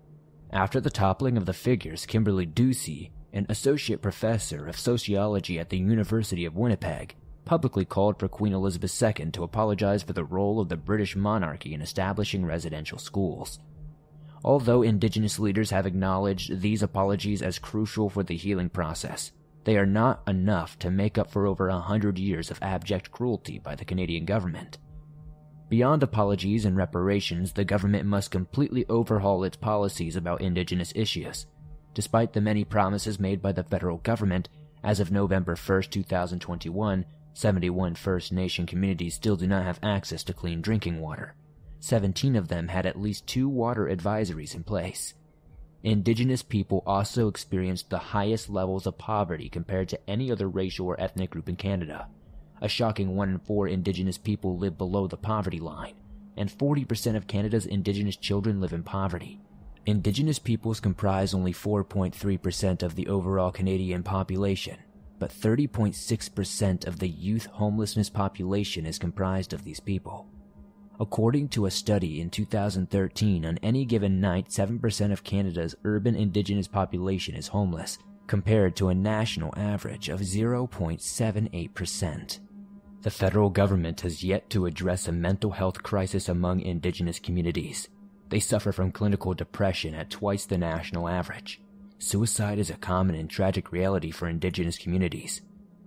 After 0.53 0.81
the 0.81 0.91
toppling 0.91 1.37
of 1.37 1.47
the 1.47 1.53
figures, 1.53 2.07
Kimberly 2.07 2.47
Ducey, 2.47 3.11
an 3.33 3.47
associate 3.49 4.01
professor 4.01 4.67
of 4.69 4.79
sociology 4.79 5.59
at 5.59 5.71
the 5.71 5.79
University 5.79 6.45
of 6.45 6.57
Winnipeg, 6.57 7.17
publicly 7.45 7.85
called 7.85 8.19
for 8.19 8.29
Queen 8.29 8.53
Elizabeth 8.53 9.03
II 9.03 9.31
to 9.33 9.43
apologize 9.43 10.03
for 10.03 10.13
the 10.13 10.25
role 10.25 10.61
of 10.61 10.69
the 10.69 10.77
British 10.77 11.17
monarchy 11.17 11.75
in 11.75 11.83
establishing 11.83 12.45
residential 12.45 12.99
schools. 12.99 13.59
Although 14.45 14.83
Indigenous 14.83 15.39
leaders 15.39 15.71
have 15.71 15.87
acknowledged 15.87 16.61
these 16.61 16.83
apologies 16.83 17.43
as 17.43 17.59
crucial 17.59 18.09
for 18.09 18.23
the 18.23 18.37
healing 18.37 18.71
process, 18.71 19.33
they 19.65 19.77
are 19.77 19.87
not 19.87 20.23
enough 20.27 20.79
to 20.79 20.91
make 20.91 21.19
up 21.19 21.31
for 21.31 21.47
over 21.47 21.69
a 21.69 21.79
hundred 21.79 22.19
years 22.19 22.51
of 22.51 22.59
abject 22.63 23.11
cruelty 23.11 23.59
by 23.59 23.75
the 23.75 23.85
Canadian 23.85 24.25
government. 24.25 24.79
Beyond 25.69 26.03
apologies 26.03 26.65
and 26.65 26.77
reparations, 26.77 27.53
the 27.53 27.65
government 27.65 28.07
must 28.07 28.31
completely 28.31 28.87
overhaul 28.89 29.45
its 29.45 29.57
policies 29.57 30.17
about 30.17 30.41
Indigenous 30.41 30.93
issues 30.97 31.47
Despite 31.93 32.33
the 32.33 32.41
many 32.41 32.65
promises 32.65 33.19
made 33.19 33.43
by 33.43 33.53
the 33.53 33.65
federal 33.65 33.99
government, 33.99 34.49
as 34.85 35.01
of 35.01 35.11
November 35.11 35.57
1, 35.57 35.83
2021, 35.83 37.05
71 37.33 37.95
First 37.95 38.33
Nation 38.33 38.67
communities 38.67 39.15
still 39.15 39.37
do 39.37 39.47
not 39.47 39.65
have 39.65 39.79
access 39.83 40.25
to 40.25 40.33
clean 40.33 40.61
drinking 40.61 41.01
water. 41.01 41.35
17 41.81 42.37
of 42.37 42.49
them 42.49 42.69
had 42.69 42.87
at 42.87 43.01
least 43.01 43.27
two 43.27 43.49
water 43.49 43.87
advisories 43.87 44.55
in 44.55 44.63
place. 44.63 45.15
Indigenous 45.83 46.43
people 46.43 46.83
also 46.87 47.29
experienced 47.29 47.89
the 47.89 47.99
highest 47.99 48.51
levels 48.51 48.87
of 48.87 48.99
poverty 48.99 49.49
compared 49.49 49.89
to 49.89 50.11
any 50.11 50.31
other 50.31 50.49
racial 50.49 50.87
or 50.87 51.01
ethnic 51.01 51.31
group 51.31 51.49
in 51.49 51.57
Canada. 51.57 52.07
A 52.61 52.69
shocking 52.69 53.17
1 53.17 53.31
in 53.31 53.39
4 53.39 53.69
Indigenous 53.69 54.19
people 54.19 54.59
live 54.59 54.77
below 54.77 55.07
the 55.07 55.17
poverty 55.17 55.61
line, 55.61 55.95
and 56.37 56.51
40% 56.51 57.17
of 57.17 57.27
Canada's 57.27 57.65
Indigenous 57.65 58.17
children 58.17 58.61
live 58.61 58.75
in 58.75 58.83
poverty. 58.83 59.41
Indigenous 59.87 60.39
peoples 60.39 60.81
comprise 60.81 61.33
only 61.33 61.55
4.3% 61.55 62.83
of 62.83 62.95
the 62.95 63.09
overall 63.09 63.51
Canadian 63.51 64.03
population, 64.03 64.77
but 65.21 65.31
30.6% 65.31 66.89
of 66.89 66.99
the 66.99 67.09
youth 67.09 67.47
homelessness 67.47 68.11
population 68.11 68.85
is 68.87 68.99
comprised 68.99 69.53
of 69.53 69.63
these 69.63 69.79
people. 69.79 70.27
According 70.99 71.51
to 71.51 71.67
a 71.67 71.71
study 71.71 72.21
in 72.21 72.31
2013, 72.31 73.47
on 73.47 73.59
any 73.63 73.85
given 73.85 74.21
night, 74.21 74.49
7% 74.49 75.13
of 75.13 75.23
Canada's 75.23 75.77
urban 75.85 76.17
Indigenous 76.17 76.67
population 76.67 77.37
is 77.37 77.47
homeless, 77.49 77.99
compared 78.27 78.75
to 78.77 78.89
a 78.89 78.95
national 78.95 79.53
average 79.57 80.09
of 80.09 80.21
0.78%. 80.21 82.41
The 83.03 83.11
federal 83.11 83.51
government 83.51 84.03
has 84.03 84.23
yet 84.23 84.51
to 84.51 84.67
address 84.67 85.09
a 85.09 85.13
mental 85.13 85.53
health 85.53 85.83
crisis 85.83 86.29
among 86.29 86.61
Indigenous 86.61 87.19
communities. 87.19 87.89
They 88.29 88.41
suffer 88.41 88.73
from 88.73 88.93
clinical 88.93 89.33
depression 89.35 89.95
at 89.95 90.11
twice 90.11 90.45
the 90.45 90.59
national 90.59 91.09
average. 91.09 91.63
Suicide 92.03 92.59
is 92.59 92.71
a 92.71 92.79
common 92.79 93.15
and 93.15 93.29
tragic 93.29 93.73
reality 93.73 94.11
for 94.11 94.27
Indigenous 94.27 94.79
communities. 94.79 95.43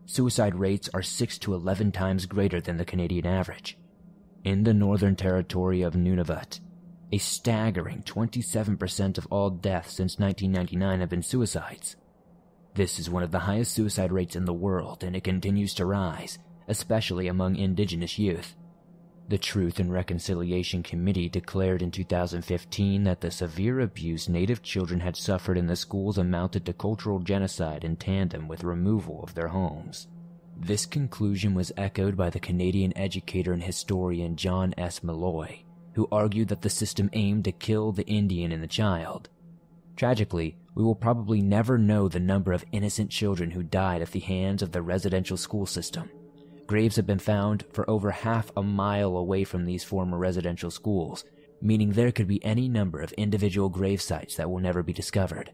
Suicide 0.05 0.53
rates 0.53 0.87
are 0.93 1.01
6 1.01 1.39
to 1.39 1.55
11 1.55 1.91
times 1.91 2.27
greater 2.27 2.61
than 2.61 2.77
the 2.77 2.85
Canadian 2.85 3.25
average. 3.25 3.79
In 4.43 4.63
the 4.63 4.75
Northern 4.75 5.15
Territory 5.15 5.81
of 5.81 5.95
Nunavut, 5.95 6.59
a 7.11 7.17
staggering 7.17 8.03
27% 8.03 9.17
of 9.17 9.25
all 9.31 9.49
deaths 9.49 9.95
since 9.95 10.19
1999 10.19 10.99
have 10.99 11.09
been 11.09 11.23
suicides. 11.23 11.95
This 12.75 12.99
is 12.99 13.09
one 13.09 13.23
of 13.23 13.31
the 13.31 13.39
highest 13.39 13.73
suicide 13.73 14.11
rates 14.11 14.35
in 14.35 14.45
the 14.45 14.53
world, 14.53 15.03
and 15.03 15.15
it 15.15 15.23
continues 15.23 15.73
to 15.73 15.85
rise, 15.85 16.37
especially 16.67 17.27
among 17.27 17.55
Indigenous 17.55 18.19
youth. 18.19 18.55
The 19.29 19.37
Truth 19.37 19.79
and 19.79 19.91
Reconciliation 19.91 20.83
Committee 20.83 21.29
declared 21.29 21.81
in 21.81 21.91
2015 21.91 23.03
that 23.05 23.21
the 23.21 23.31
severe 23.31 23.79
abuse 23.79 24.27
Native 24.27 24.61
children 24.61 24.99
had 24.99 25.15
suffered 25.15 25.57
in 25.57 25.67
the 25.67 25.77
schools 25.77 26.17
amounted 26.17 26.65
to 26.65 26.73
cultural 26.73 27.19
genocide 27.19 27.85
in 27.85 27.95
tandem 27.95 28.49
with 28.49 28.65
removal 28.65 29.23
of 29.23 29.33
their 29.33 29.47
homes. 29.47 30.07
This 30.57 30.85
conclusion 30.85 31.55
was 31.55 31.71
echoed 31.77 32.17
by 32.17 32.29
the 32.29 32.39
Canadian 32.39 32.95
educator 32.97 33.53
and 33.53 33.63
historian 33.63 34.35
John 34.35 34.73
S. 34.77 34.99
Milloy, 34.99 35.63
who 35.93 36.07
argued 36.11 36.49
that 36.49 36.61
the 36.61 36.69
system 36.69 37.09
aimed 37.13 37.45
to 37.45 37.53
kill 37.53 37.93
the 37.93 38.05
Indian 38.05 38.51
in 38.51 38.59
the 38.59 38.67
child. 38.67 39.29
Tragically, 39.95 40.57
we 40.75 40.83
will 40.83 40.95
probably 40.95 41.41
never 41.41 41.77
know 41.77 42.09
the 42.09 42.19
number 42.19 42.51
of 42.51 42.65
innocent 42.71 43.09
children 43.09 43.51
who 43.51 43.63
died 43.63 44.01
at 44.01 44.11
the 44.11 44.19
hands 44.19 44.61
of 44.61 44.73
the 44.73 44.81
residential 44.81 45.37
school 45.37 45.65
system. 45.65 46.09
Graves 46.73 46.95
have 46.95 47.05
been 47.05 47.19
found 47.19 47.65
for 47.71 47.87
over 47.87 48.09
half 48.09 48.51
a 48.57 48.63
mile 48.63 49.15
away 49.15 49.43
from 49.43 49.65
these 49.65 49.83
former 49.83 50.17
residential 50.17 50.71
schools, 50.71 51.23
meaning 51.61 51.91
there 51.91 52.11
could 52.11 52.27
be 52.27 52.43
any 52.43 52.67
number 52.67 52.99
of 52.99 53.11
individual 53.11 53.69
grave 53.69 54.01
sites 54.01 54.37
that 54.37 54.49
will 54.49 54.59
never 54.59 54.81
be 54.81 54.91
discovered. 54.91 55.51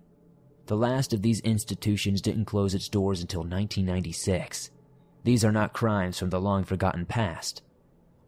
The 0.67 0.77
last 0.77 1.11
of 1.11 1.21
these 1.21 1.41
institutions 1.41 2.21
didn't 2.21 2.45
close 2.45 2.73
its 2.73 2.87
doors 2.87 3.19
until 3.19 3.41
1996. 3.41 4.71
These 5.25 5.43
are 5.43 5.51
not 5.51 5.73
crimes 5.73 6.17
from 6.17 6.29
the 6.29 6.39
long 6.39 6.63
forgotten 6.63 7.05
past. 7.05 7.63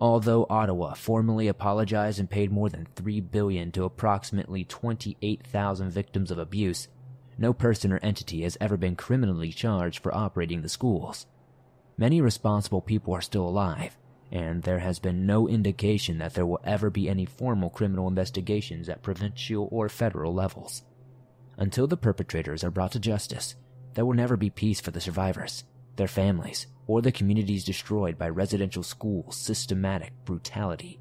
Although 0.01 0.45
Ottawa 0.49 0.93
formally 0.95 1.47
apologized 1.47 2.19
and 2.19 2.29
paid 2.29 2.51
more 2.51 2.67
than 2.67 2.89
3 2.97 3.21
billion 3.21 3.71
to 3.71 3.85
approximately 3.85 4.65
28,000 4.65 5.91
victims 5.91 6.29
of 6.29 6.37
abuse, 6.37 6.89
no 7.37 7.53
person 7.53 7.93
or 7.93 7.99
entity 8.03 8.41
has 8.41 8.57
ever 8.59 8.75
been 8.75 8.97
criminally 8.97 9.53
charged 9.53 10.03
for 10.03 10.13
operating 10.13 10.61
the 10.61 10.67
schools. 10.67 11.25
Many 11.97 12.21
responsible 12.21 12.81
people 12.81 13.13
are 13.13 13.21
still 13.21 13.47
alive, 13.47 13.97
and 14.31 14.63
there 14.63 14.79
has 14.79 14.99
been 14.99 15.25
no 15.25 15.47
indication 15.47 16.19
that 16.19 16.33
there 16.33 16.45
will 16.45 16.61
ever 16.63 16.89
be 16.89 17.09
any 17.09 17.25
formal 17.25 17.69
criminal 17.69 18.07
investigations 18.07 18.87
at 18.87 19.03
provincial 19.03 19.67
or 19.71 19.89
federal 19.89 20.33
levels. 20.33 20.83
Until 21.57 21.85
the 21.85 21.97
perpetrators 21.97 22.63
are 22.63 22.71
brought 22.71 22.93
to 22.93 22.99
justice, 22.99 23.55
there 23.93 24.05
will 24.05 24.13
never 24.13 24.37
be 24.37 24.49
peace 24.49 24.79
for 24.79 24.91
the 24.91 25.01
survivors, 25.01 25.65
their 25.97 26.07
families, 26.07 26.67
or 26.87 27.01
the 27.01 27.11
communities 27.11 27.65
destroyed 27.65 28.17
by 28.17 28.29
residential 28.29 28.83
school 28.83 29.29
systematic 29.31 30.13
brutality. 30.23 31.00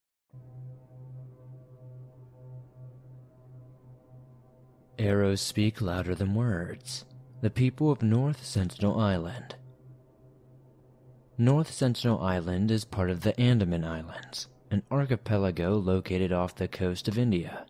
Arrows 5.01 5.41
speak 5.41 5.81
louder 5.81 6.13
than 6.13 6.35
words. 6.35 7.05
The 7.41 7.49
people 7.49 7.89
of 7.89 8.03
North 8.03 8.45
Sentinel 8.45 8.99
Island. 8.99 9.55
North 11.39 11.71
Sentinel 11.71 12.21
Island 12.21 12.69
is 12.69 12.85
part 12.85 13.09
of 13.09 13.21
the 13.21 13.37
Andaman 13.39 13.83
Islands, 13.83 14.47
an 14.69 14.83
archipelago 14.91 15.73
located 15.73 16.31
off 16.31 16.53
the 16.53 16.67
coast 16.67 17.07
of 17.07 17.17
India. 17.17 17.65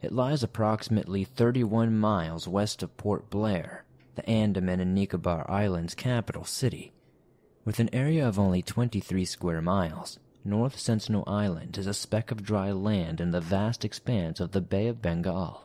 It 0.00 0.10
lies 0.10 0.42
approximately 0.42 1.24
31 1.24 1.98
miles 1.98 2.48
west 2.48 2.82
of 2.82 2.96
Port 2.96 3.28
Blair, 3.28 3.84
the 4.14 4.26
Andaman 4.26 4.80
and 4.80 4.94
Nicobar 4.94 5.44
Islands' 5.50 5.94
capital 5.94 6.44
city. 6.44 6.94
With 7.66 7.78
an 7.78 7.90
area 7.92 8.26
of 8.26 8.38
only 8.38 8.62
23 8.62 9.26
square 9.26 9.60
miles, 9.60 10.18
North 10.46 10.78
Sentinel 10.78 11.24
Island 11.26 11.76
is 11.76 11.86
a 11.86 11.92
speck 11.92 12.30
of 12.30 12.42
dry 12.42 12.72
land 12.72 13.20
in 13.20 13.32
the 13.32 13.42
vast 13.42 13.84
expanse 13.84 14.40
of 14.40 14.52
the 14.52 14.62
Bay 14.62 14.86
of 14.86 15.02
Bengal. 15.02 15.63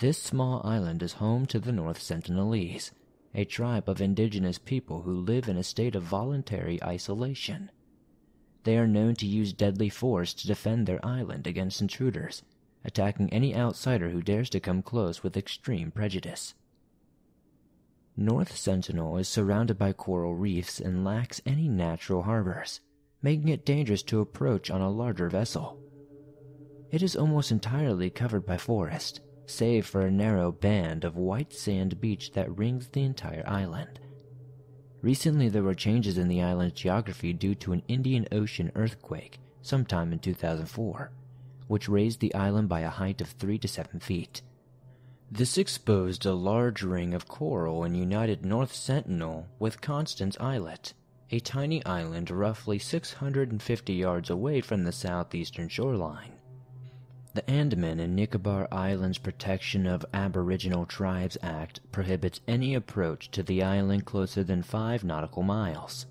This 0.00 0.16
small 0.16 0.62
island 0.64 1.02
is 1.02 1.12
home 1.12 1.44
to 1.44 1.58
the 1.58 1.72
North 1.72 1.98
Sentinelese, 1.98 2.90
a 3.34 3.44
tribe 3.44 3.86
of 3.86 4.00
indigenous 4.00 4.56
people 4.56 5.02
who 5.02 5.12
live 5.12 5.46
in 5.46 5.58
a 5.58 5.62
state 5.62 5.94
of 5.94 6.04
voluntary 6.04 6.82
isolation. 6.82 7.70
They 8.64 8.78
are 8.78 8.86
known 8.86 9.14
to 9.16 9.26
use 9.26 9.52
deadly 9.52 9.90
force 9.90 10.32
to 10.32 10.46
defend 10.46 10.86
their 10.86 11.04
island 11.04 11.46
against 11.46 11.82
intruders, 11.82 12.42
attacking 12.82 13.30
any 13.30 13.54
outsider 13.54 14.08
who 14.08 14.22
dares 14.22 14.48
to 14.50 14.58
come 14.58 14.80
close 14.80 15.22
with 15.22 15.36
extreme 15.36 15.90
prejudice. 15.90 16.54
North 18.16 18.56
Sentinel 18.56 19.18
is 19.18 19.28
surrounded 19.28 19.76
by 19.76 19.92
coral 19.92 20.34
reefs 20.34 20.80
and 20.80 21.04
lacks 21.04 21.42
any 21.44 21.68
natural 21.68 22.22
harbors, 22.22 22.80
making 23.20 23.48
it 23.48 23.66
dangerous 23.66 24.02
to 24.04 24.20
approach 24.20 24.70
on 24.70 24.80
a 24.80 24.90
larger 24.90 25.28
vessel. 25.28 25.78
It 26.90 27.02
is 27.02 27.16
almost 27.16 27.52
entirely 27.52 28.08
covered 28.08 28.46
by 28.46 28.56
forest, 28.56 29.20
save 29.50 29.86
for 29.86 30.02
a 30.02 30.10
narrow 30.10 30.52
band 30.52 31.04
of 31.04 31.16
white 31.16 31.52
sand 31.52 32.00
beach 32.00 32.32
that 32.32 32.56
rings 32.56 32.88
the 32.88 33.02
entire 33.02 33.44
island. 33.46 34.00
Recently, 35.02 35.48
there 35.48 35.62
were 35.62 35.74
changes 35.74 36.18
in 36.18 36.28
the 36.28 36.42
island's 36.42 36.74
geography 36.74 37.32
due 37.32 37.54
to 37.56 37.72
an 37.72 37.82
Indian 37.88 38.26
Ocean 38.32 38.70
earthquake 38.74 39.38
sometime 39.62 40.12
in 40.12 40.18
2004, 40.18 41.10
which 41.68 41.88
raised 41.88 42.20
the 42.20 42.34
island 42.34 42.68
by 42.68 42.80
a 42.80 42.90
height 42.90 43.20
of 43.20 43.28
3 43.28 43.58
to 43.58 43.68
7 43.68 44.00
feet. 44.00 44.42
This 45.30 45.56
exposed 45.56 46.26
a 46.26 46.34
large 46.34 46.82
ring 46.82 47.14
of 47.14 47.28
coral 47.28 47.84
and 47.84 47.96
united 47.96 48.44
North 48.44 48.74
Sentinel 48.74 49.46
with 49.58 49.80
Constance 49.80 50.36
Islet, 50.40 50.92
a 51.30 51.38
tiny 51.38 51.84
island 51.86 52.30
roughly 52.30 52.78
650 52.78 53.92
yards 53.92 54.28
away 54.28 54.60
from 54.60 54.82
the 54.82 54.92
southeastern 54.92 55.68
shoreline. 55.68 56.39
The 57.32 57.48
Andaman 57.48 58.00
and 58.00 58.16
Nicobar 58.16 58.66
Islands 58.72 59.18
Protection 59.18 59.86
of 59.86 60.04
Aboriginal 60.12 60.84
Tribes 60.84 61.38
Act 61.42 61.80
prohibits 61.92 62.40
any 62.48 62.74
approach 62.74 63.30
to 63.30 63.44
the 63.44 63.62
island 63.62 64.04
closer 64.04 64.42
than 64.42 64.64
five 64.64 65.04
nautical 65.04 65.44
miles. 65.44 66.06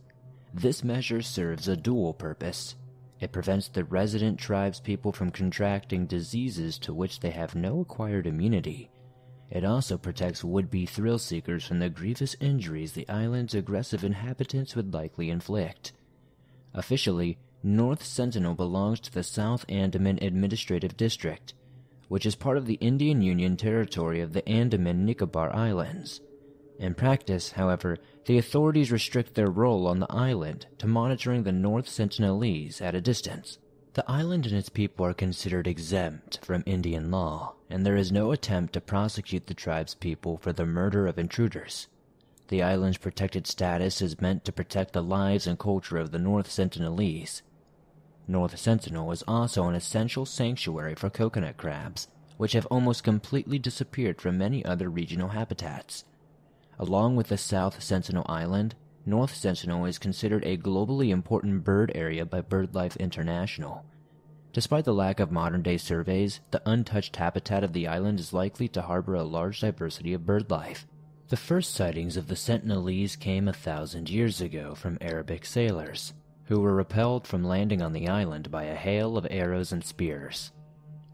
This 0.54 0.82
measure 0.82 1.22
serves 1.22 1.68
a 1.68 1.76
dual 1.76 2.14
purpose. 2.14 2.76
It 3.20 3.34
prevents 3.34 3.68
the 3.68 3.84
resident 3.84 4.40
tribespeople 4.40 5.14
from 5.14 5.30
contracting 5.30 6.06
diseases 6.06 6.80
to 6.80 6.94
which 6.94 7.20
they 7.20 7.32
have 7.32 7.54
no 7.54 7.82
acquired 7.82 8.26
immunity. 8.26 8.90
It 9.50 9.66
also 9.66 9.98
protects 9.98 10.42
would-be 10.42 10.86
thrill 10.86 11.20
seekers 11.20 11.66
from 11.66 11.80
the 11.80 11.90
grievous 11.90 12.38
injuries 12.40 12.94
the 12.94 13.10
island's 13.10 13.56
aggressive 13.56 14.06
inhabitants 14.06 14.74
would 14.74 14.94
likely 14.94 15.30
inflict. 15.30 15.92
Officially, 16.74 17.40
North 17.62 18.06
Sentinel 18.06 18.56
belongs 18.56 19.02
to 19.02 19.12
the 19.12 19.22
South 19.22 19.66
Andaman 19.68 20.18
Administrative 20.22 20.96
District, 20.96 21.54
which 22.08 22.26
is 22.26 22.36
part 22.36 22.56
of 22.56 22.66
the 22.66 22.76
Indian 22.76 23.22
Union 23.22 23.58
territory 23.58 24.22
of 24.22 24.32
the 24.32 24.48
Andaman 24.48 25.04
Nicobar 25.04 25.54
Islands. 25.54 26.22
In 26.80 26.96
practice, 26.96 27.52
however, 27.52 27.98
the 28.26 28.38
authorities 28.38 28.94
restrict 28.94 29.36
their 29.36 29.50
role 29.50 29.88
on 29.88 30.00
the 30.00 30.10
island 30.10 30.68
to 30.78 30.88
monitoring 30.88 31.44
the 31.44 31.52
North 31.52 31.88
Sentinelese 31.88 32.82
at 32.82 32.96
a 32.96 33.02
distance. 33.02 33.58
The 33.94 34.10
island 34.10 34.46
and 34.46 34.56
its 34.56 34.70
people 34.70 35.06
are 35.06 35.14
considered 35.14 35.68
exempt 35.68 36.40
from 36.46 36.64
Indian 36.66 37.12
law, 37.12 37.56
and 37.70 37.86
there 37.86 37.98
is 37.98 38.10
no 38.10 38.32
attempt 38.32 38.72
to 38.74 38.82
prosecute 38.82 39.48
the 39.48 39.54
tribe's 39.54 39.96
people 39.96 40.38
for 40.38 40.54
the 40.54 40.66
murder 40.66 41.08
of 41.08 41.20
intruders. 41.20 41.88
The 42.48 42.64
island's 42.64 42.98
protected 42.98 43.46
status 43.46 44.02
is 44.02 44.22
meant 44.22 44.46
to 44.46 44.54
protect 44.54 44.94
the 44.94 45.04
lives 45.04 45.46
and 45.46 45.60
culture 45.60 45.98
of 45.98 46.12
the 46.12 46.20
North 46.20 46.50
Sentinelese. 46.50 47.42
North 48.30 48.60
Sentinel 48.60 49.12
is 49.12 49.24
also 49.28 49.68
an 49.68 49.74
essential 49.74 50.24
sanctuary 50.24 50.94
for 50.94 51.10
coconut 51.10 51.58
crabs, 51.58 52.10
which 52.38 52.54
have 52.54 52.68
almost 52.68 53.04
completely 53.04 53.58
disappeared 53.58 54.22
from 54.22 54.38
many 54.38 54.64
other 54.64 54.88
regional 54.88 55.30
habitats. 55.30 56.06
Along 56.78 57.16
with 57.16 57.30
the 57.30 57.40
South 57.40 57.82
Sentinel 57.82 58.28
Island, 58.30 58.76
North 59.04 59.34
Sentinel 59.34 59.86
is 59.86 59.98
considered 59.98 60.46
a 60.46 60.58
globally 60.58 61.10
important 61.10 61.64
bird 61.64 61.92
area 61.96 62.24
by 62.24 62.42
BirdLife 62.42 63.00
International. 63.00 63.84
Despite 64.54 64.86
the 64.86 64.94
lack 64.94 65.20
of 65.20 65.32
modern 65.32 65.64
day 65.64 65.78
surveys, 65.78 66.40
the 66.52 66.62
untouched 66.68 67.16
habitat 67.16 67.64
of 67.64 67.74
the 67.74 67.88
island 67.88 68.20
is 68.20 68.32
likely 68.32 68.68
to 68.68 68.84
harbor 68.84 69.16
a 69.16 69.24
large 69.24 69.62
diversity 69.62 70.14
of 70.14 70.28
bird 70.28 70.52
life. 70.52 70.86
The 71.30 71.36
first 71.36 71.74
sightings 71.74 72.16
of 72.16 72.28
the 72.28 72.36
Sentinelese 72.36 73.20
came 73.20 73.48
a 73.48 73.54
thousand 73.54 74.08
years 74.08 74.40
ago 74.40 74.76
from 74.76 75.00
Arabic 75.02 75.48
sailors, 75.48 76.14
who 76.50 76.60
were 76.60 76.74
repelled 76.74 77.28
from 77.28 77.44
landing 77.44 77.80
on 77.80 77.94
the 77.94 78.08
island 78.08 78.50
by 78.50 78.64
a 78.64 78.76
hail 78.76 79.18
of 79.18 79.28
arrows 79.30 79.72
and 79.72 79.84
spears. 79.84 80.52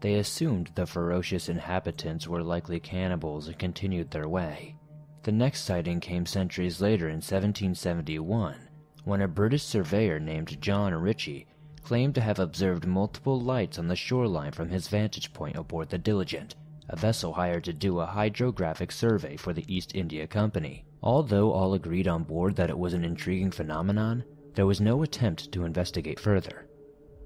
They 0.00 0.14
assumed 0.14 0.70
the 0.74 0.86
ferocious 0.86 1.50
inhabitants 1.50 2.26
were 2.26 2.42
likely 2.42 2.80
cannibals 2.80 3.46
and 3.46 3.58
continued 3.58 4.10
their 4.10 4.30
way. 4.30 4.76
The 5.24 5.32
next 5.32 5.64
sighting 5.64 6.00
came 6.00 6.24
centuries 6.24 6.80
later 6.80 7.08
in 7.08 7.16
1771, 7.16 8.56
when 9.04 9.20
a 9.20 9.28
British 9.28 9.62
surveyor 9.62 10.18
named 10.18 10.58
John 10.62 10.94
Ritchie 10.94 11.46
claimed 11.82 12.14
to 12.14 12.22
have 12.22 12.38
observed 12.38 12.86
multiple 12.86 13.38
lights 13.38 13.78
on 13.78 13.88
the 13.88 13.94
shoreline 13.94 14.52
from 14.52 14.70
his 14.70 14.88
vantage 14.88 15.34
point 15.34 15.56
aboard 15.56 15.90
the 15.90 15.98
Diligent, 15.98 16.54
a 16.88 16.96
vessel 16.96 17.34
hired 17.34 17.64
to 17.64 17.74
do 17.74 18.00
a 18.00 18.06
hydrographic 18.06 18.90
survey 18.90 19.36
for 19.36 19.52
the 19.52 19.64
East 19.68 19.94
India 19.94 20.26
Company. 20.26 20.86
Although 21.02 21.52
all 21.52 21.74
agreed 21.74 22.08
on 22.08 22.22
board 22.22 22.56
that 22.56 22.70
it 22.70 22.78
was 22.78 22.94
an 22.94 23.04
intriguing 23.04 23.50
phenomenon, 23.50 24.24
there 24.56 24.66
was 24.66 24.80
no 24.80 25.02
attempt 25.02 25.52
to 25.52 25.64
investigate 25.64 26.18
further. 26.18 26.66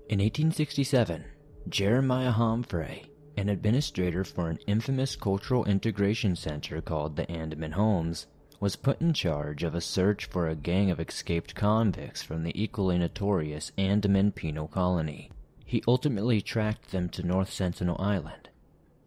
In 0.09 0.19
1867, 0.19 1.25
Jeremiah 1.69 2.33
Homfray, 2.33 3.07
an 3.37 3.49
administrator 3.49 4.25
for 4.25 4.51
an 4.51 4.59
infamous 4.67 5.15
cultural 5.15 5.65
integration 5.65 6.35
center 6.35 6.81
called 6.81 7.15
the 7.15 7.31
Andaman 7.31 7.73
Homes, 7.73 8.27
was 8.59 8.75
put 8.75 9.01
in 9.01 9.15
charge 9.15 9.63
of 9.63 9.75
a 9.77 9.81
search 9.81 10.27
for 10.27 10.49
a 10.49 10.57
gang 10.57 10.91
of 10.91 10.99
escaped 10.99 11.55
convicts 11.55 12.21
from 12.21 12.43
the 12.43 12.61
equally 12.61 12.99
notorious 12.99 13.71
Andaman 13.79 14.33
Penal 14.33 14.67
Colony. 14.67 15.31
he 15.65 15.85
ultimately 15.87 16.41
tracked 16.41 16.91
them 16.91 17.09
to 17.09 17.23
North 17.23 17.53
Sentinel 17.53 17.97
Island. 18.01 18.49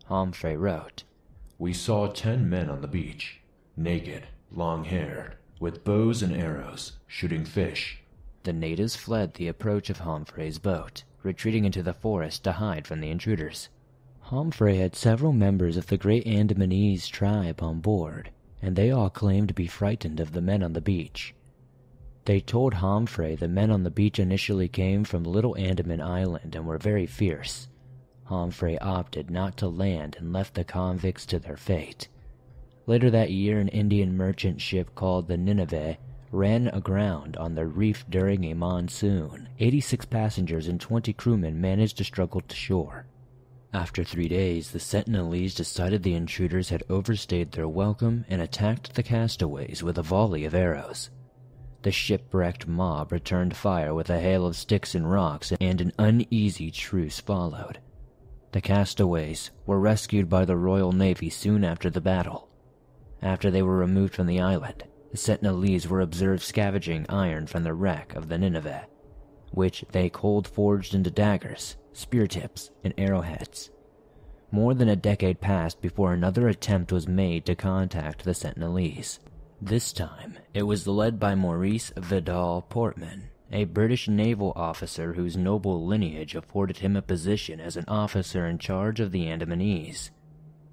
Homfray 0.10 0.58
wrote, 0.58 1.04
We 1.60 1.74
saw 1.74 2.08
ten 2.08 2.50
men 2.50 2.70
on 2.70 2.80
the 2.80 2.88
beach, 2.88 3.42
naked, 3.76 4.28
long 4.50 4.86
haired, 4.86 5.36
with 5.60 5.84
bows 5.84 6.24
and 6.24 6.34
arrows, 6.34 6.94
shooting 7.06 7.44
fish. 7.44 8.03
The 8.44 8.54
natives 8.54 8.98
fled 8.98 9.36
the 9.36 9.48
approach 9.48 9.90
of 9.90 10.00
Homfray's 10.00 10.60
boat, 10.60 11.04
retreating 11.24 11.64
into 11.64 11.82
the 11.82 11.94
forest 11.94 12.44
to 12.44 12.52
hide 12.52 12.86
from 12.86 13.00
the 13.00 13.10
intruders. 13.10 13.70
Homfray 14.26 14.80
had 14.80 14.96
several 14.96 15.32
members 15.32 15.78
of 15.78 15.88
the 15.88 15.98
great 15.98 16.26
Andamanese 16.26 17.08
tribe 17.08 17.64
on 17.64 17.80
board, 17.80 18.32
and 18.62 18.76
they 18.76 18.92
all 18.92 19.10
claimed 19.10 19.48
to 19.48 19.54
be 19.54 19.68
frightened 19.68 20.20
of 20.20 20.34
the 20.34 20.42
men 20.42 20.62
on 20.62 20.74
the 20.74 20.82
beach. 20.82 21.34
They 22.26 22.42
told 22.42 22.76
Homfray 22.76 23.38
the 23.38 23.48
men 23.48 23.72
on 23.72 23.84
the 23.84 23.90
beach 23.90 24.20
initially 24.20 24.68
came 24.68 25.06
from 25.06 25.24
Little 25.24 25.56
Andaman 25.56 26.02
Island 26.02 26.54
and 26.54 26.66
were 26.66 26.78
very 26.78 27.06
fierce. 27.06 27.70
Homfray 28.26 28.78
opted 28.82 29.32
not 29.32 29.56
to 29.58 29.70
land 29.70 30.18
and 30.20 30.34
left 30.34 30.56
the 30.56 30.66
convicts 30.66 31.26
to 31.28 31.40
their 31.40 31.58
fate. 31.58 32.10
Later 32.88 33.10
that 33.10 33.32
year, 33.32 33.60
an 33.60 33.70
Indian 33.70 34.18
merchant 34.18 34.60
ship 34.60 34.96
called 34.96 35.30
the 35.30 35.38
Nineveh 35.38 35.98
ran 36.34 36.68
aground 36.70 37.38
on 37.38 37.54
the 37.54 37.68
reef 37.68 38.04
during 38.10 38.44
a 38.44 38.56
monsoon. 38.56 39.48
86 39.60 40.06
passengers 40.06 40.68
and 40.68 40.82
20 40.82 41.14
crewmen 41.14 41.62
managed 41.62 41.98
to 41.98 42.04
struggle 42.04 42.42
to 42.42 42.56
shore. 42.56 43.06
After 43.72 44.04
three 44.04 44.28
days, 44.28 44.72
the 44.72 44.80
Sentinelese 44.80 45.56
decided 45.56 46.02
the 46.02 46.16
intruders 46.16 46.70
had 46.70 46.84
overstayed 46.90 47.52
their 47.52 47.68
welcome 47.68 48.26
and 48.28 48.42
attacked 48.42 48.96
the 48.96 49.04
castaways 49.04 49.84
with 49.84 50.00
a 50.00 50.04
volley 50.04 50.44
of 50.44 50.56
arrows. 50.56 51.12
The 51.84 51.92
shipwrecked 51.92 52.68
mob 52.68 53.12
returned 53.12 53.56
fire 53.56 53.94
with 53.94 54.10
a 54.10 54.20
hail 54.20 54.48
of 54.48 54.56
sticks 54.56 54.96
and 54.96 55.12
rocks, 55.12 55.54
and 55.62 55.82
an 55.82 55.92
uneasy 56.00 56.72
truce 56.72 57.20
followed. 57.20 57.80
The 58.54 58.62
castaways 58.62 59.52
were 59.68 59.80
rescued 59.80 60.30
by 60.30 60.46
the 60.46 60.58
Royal 60.58 60.94
Navy 60.94 61.30
soon 61.30 61.64
after 61.64 61.92
the 61.92 62.02
battle. 62.02 62.50
After 63.22 63.52
they 63.52 63.62
were 63.62 63.78
removed 63.78 64.16
from 64.16 64.28
the 64.28 64.40
island, 64.40 64.84
the 65.14 65.20
Sentinelese 65.20 65.86
were 65.86 66.02
observed 66.02 66.42
scavenging 66.42 67.06
iron 67.08 67.46
from 67.46 67.62
the 67.64 67.76
wreck 67.76 68.16
of 68.16 68.30
the 68.30 68.38
Nineveh, 68.40 68.88
which 69.52 69.86
they 69.92 70.10
cold 70.10 70.48
forged 70.48 70.96
into 70.96 71.12
daggers, 71.12 71.78
spear 71.92 72.26
tips, 72.26 72.72
and 72.84 72.96
arrowheads. 72.98 73.70
More 74.50 74.74
than 74.74 74.90
a 74.90 74.96
decade 74.96 75.40
passed 75.40 75.82
before 75.82 76.14
another 76.14 76.48
attempt 76.48 76.92
was 76.92 77.08
made 77.08 77.46
to 77.46 77.54
contact 77.54 78.24
the 78.24 78.34
Sentinelese. 78.34 79.20
This 79.62 79.94
time, 79.94 80.40
it 80.52 80.64
was 80.64 80.88
led 80.88 81.20
by 81.20 81.36
Maurice 81.36 81.94
Vidal 81.96 82.64
Portman, 82.64 83.30
a 83.52 83.66
British 83.66 84.08
naval 84.08 84.52
officer 84.56 85.14
whose 85.14 85.38
noble 85.38 85.86
lineage 85.86 86.34
afforded 86.34 86.80
him 86.80 86.96
a 86.96 87.04
position 87.04 87.60
as 87.60 87.78
an 87.78 87.86
officer 87.88 88.48
in 88.48 88.58
charge 88.58 89.00
of 89.00 89.12
the 89.12 89.28
Andamanese. 89.28 90.10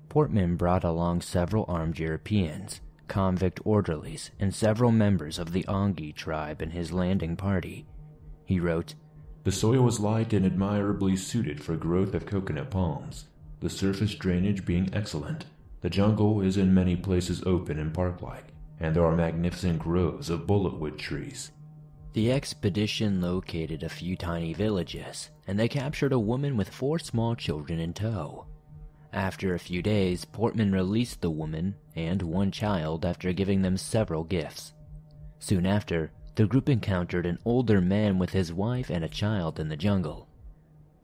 Portman 0.09 0.57
brought 0.57 0.83
along 0.83 1.21
several 1.21 1.67
armed 1.69 1.99
Europeans, 1.99 2.81
convict 3.11 3.61
orderlies, 3.65 4.31
and 4.39 4.55
several 4.55 4.93
members 4.93 5.39
of 5.39 5.53
the 5.53 5.65
Onge 5.65 6.15
tribe 6.15 6.63
in 6.63 6.71
his 6.71 6.93
landing 6.93 7.37
party. 7.37 7.85
He 8.47 8.61
wrote, 8.61 8.95
The 9.45 9.53
soil 9.53 9.87
is 9.89 10.01
light 10.01 10.33
and 10.33 10.47
admirably 10.47 11.17
suited 11.17 11.63
for 11.63 11.77
growth 11.77 12.15
of 12.15 12.25
coconut 12.25 12.71
palms, 12.71 13.27
the 13.59 13.69
surface 13.69 14.15
drainage 14.15 14.65
being 14.65 14.89
excellent. 14.95 15.45
The 15.81 15.91
jungle 15.91 16.41
is 16.41 16.57
in 16.57 16.73
many 16.73 16.95
places 16.95 17.43
open 17.45 17.79
and 17.79 17.93
park-like, 17.93 18.55
and 18.79 18.95
there 18.95 19.05
are 19.05 19.17
magnificent 19.17 19.81
groves 19.81 20.31
of 20.31 20.47
bulletwood 20.47 20.97
trees. 20.97 21.51
The 22.13 22.31
expedition 22.33 23.21
located 23.21 23.83
a 23.83 23.89
few 23.89 24.17
tiny 24.17 24.53
villages, 24.53 25.31
and 25.47 25.59
they 25.59 25.69
captured 25.69 26.13
a 26.13 26.19
woman 26.19 26.57
with 26.57 26.71
four 26.71 26.99
small 26.99 27.35
children 27.35 27.81
in 27.81 27.93
tow. 27.93 28.47
After 29.13 29.55
a 29.55 29.59
few 29.59 29.83
days, 29.83 30.25
Portman 30.25 30.73
released 30.73 31.21
the 31.21 31.31
woman 31.31 31.75
and 31.97 32.23
one 32.23 32.51
child 32.53 33.05
after 33.05 33.33
giving 33.33 33.63
them 33.63 33.77
several 33.77 34.23
gifts. 34.23 34.73
Soon 35.41 35.67
after, 35.67 36.13
the 36.37 36.47
group 36.47 36.69
encountered 36.69 37.27
an 37.27 37.39
older 37.45 37.81
man 37.81 38.19
with 38.19 38.31
his 38.31 38.53
wife 38.53 38.89
and 38.89 39.05
a 39.05 39.09
child 39.09 39.59
in 39.59 39.69
the 39.69 39.77
jungle. 39.77 40.29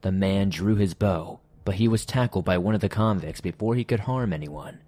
The 0.01 0.11
man 0.11 0.49
drew 0.49 0.75
his 0.75 0.93
bow, 0.93 1.41
but 1.65 1.75
he 1.75 1.87
was 1.87 2.05
tackled 2.05 2.45
by 2.45 2.57
one 2.57 2.75
of 2.75 2.81
the 2.81 2.87
convicts 2.87 3.41
before 3.41 3.75
he 3.75 3.83
could 3.83 4.01
harm 4.01 4.31
anyone. 4.31 4.79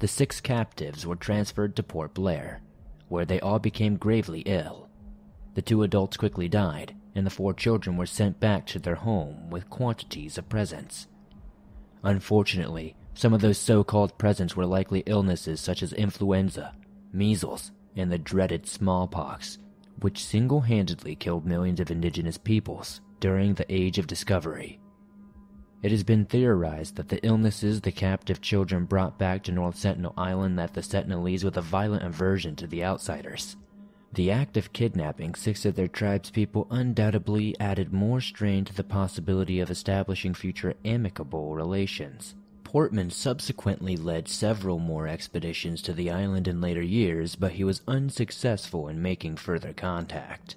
The 0.00 0.08
six 0.08 0.40
captives 0.40 1.06
were 1.06 1.16
transferred 1.16 1.74
to 1.76 1.82
Port 1.82 2.12
Blair, 2.12 2.60
where 3.08 3.24
they 3.24 3.40
all 3.40 3.60
became 3.60 3.96
gravely 3.96 4.40
ill. 4.40 4.88
The 5.54 5.62
two 5.62 5.82
adults 5.82 6.16
quickly 6.16 6.48
died, 6.48 6.94
and 7.14 7.24
the 7.24 7.30
four 7.30 7.54
children 7.54 7.96
were 7.96 8.06
sent 8.06 8.40
back 8.40 8.66
to 8.66 8.78
their 8.78 8.96
home 8.96 9.48
with 9.48 9.70
quantities 9.70 10.36
of 10.36 10.48
presents. 10.48 11.06
Unfortunately, 12.04 12.96
some 13.14 13.32
of 13.32 13.40
those 13.40 13.58
so 13.58 13.84
called 13.84 14.18
presents 14.18 14.56
were 14.56 14.66
likely 14.66 15.02
illnesses 15.06 15.60
such 15.60 15.82
as 15.82 15.92
influenza, 15.92 16.74
measles, 17.12 17.70
and 17.96 18.10
the 18.10 18.18
dreaded 18.18 18.66
smallpox, 18.66 19.58
which 20.00 20.24
single 20.24 20.62
handedly 20.62 21.14
killed 21.14 21.46
millions 21.46 21.78
of 21.78 21.90
indigenous 21.90 22.38
peoples 22.38 23.00
during 23.20 23.54
the 23.54 23.72
Age 23.72 23.98
of 23.98 24.06
Discovery. 24.06 24.80
It 25.82 25.90
has 25.90 26.04
been 26.04 26.24
theorized 26.24 26.96
that 26.96 27.08
the 27.08 27.24
illnesses 27.24 27.80
the 27.80 27.92
captive 27.92 28.40
children 28.40 28.84
brought 28.84 29.18
back 29.18 29.42
to 29.44 29.52
North 29.52 29.76
Sentinel 29.76 30.14
Island 30.16 30.56
left 30.56 30.74
the 30.74 30.80
Sentinelese 30.80 31.44
with 31.44 31.56
a 31.56 31.62
violent 31.62 32.04
aversion 32.04 32.56
to 32.56 32.66
the 32.66 32.84
outsiders. 32.84 33.56
The 34.14 34.30
act 34.30 34.58
of 34.58 34.74
kidnapping 34.74 35.34
six 35.34 35.64
of 35.64 35.74
their 35.74 35.88
tribe's 35.88 36.28
people 36.28 36.66
undoubtedly 36.70 37.58
added 37.58 37.94
more 37.94 38.20
strain 38.20 38.66
to 38.66 38.74
the 38.74 38.84
possibility 38.84 39.58
of 39.58 39.70
establishing 39.70 40.34
future 40.34 40.74
amicable 40.84 41.54
relations. 41.54 42.34
Portman 42.62 43.08
subsequently 43.08 43.96
led 43.96 44.28
several 44.28 44.78
more 44.78 45.08
expeditions 45.08 45.80
to 45.82 45.94
the 45.94 46.10
island 46.10 46.46
in 46.46 46.60
later 46.60 46.82
years, 46.82 47.36
but 47.36 47.52
he 47.52 47.64
was 47.64 47.80
unsuccessful 47.88 48.86
in 48.86 49.00
making 49.00 49.36
further 49.36 49.72
contact. 49.72 50.56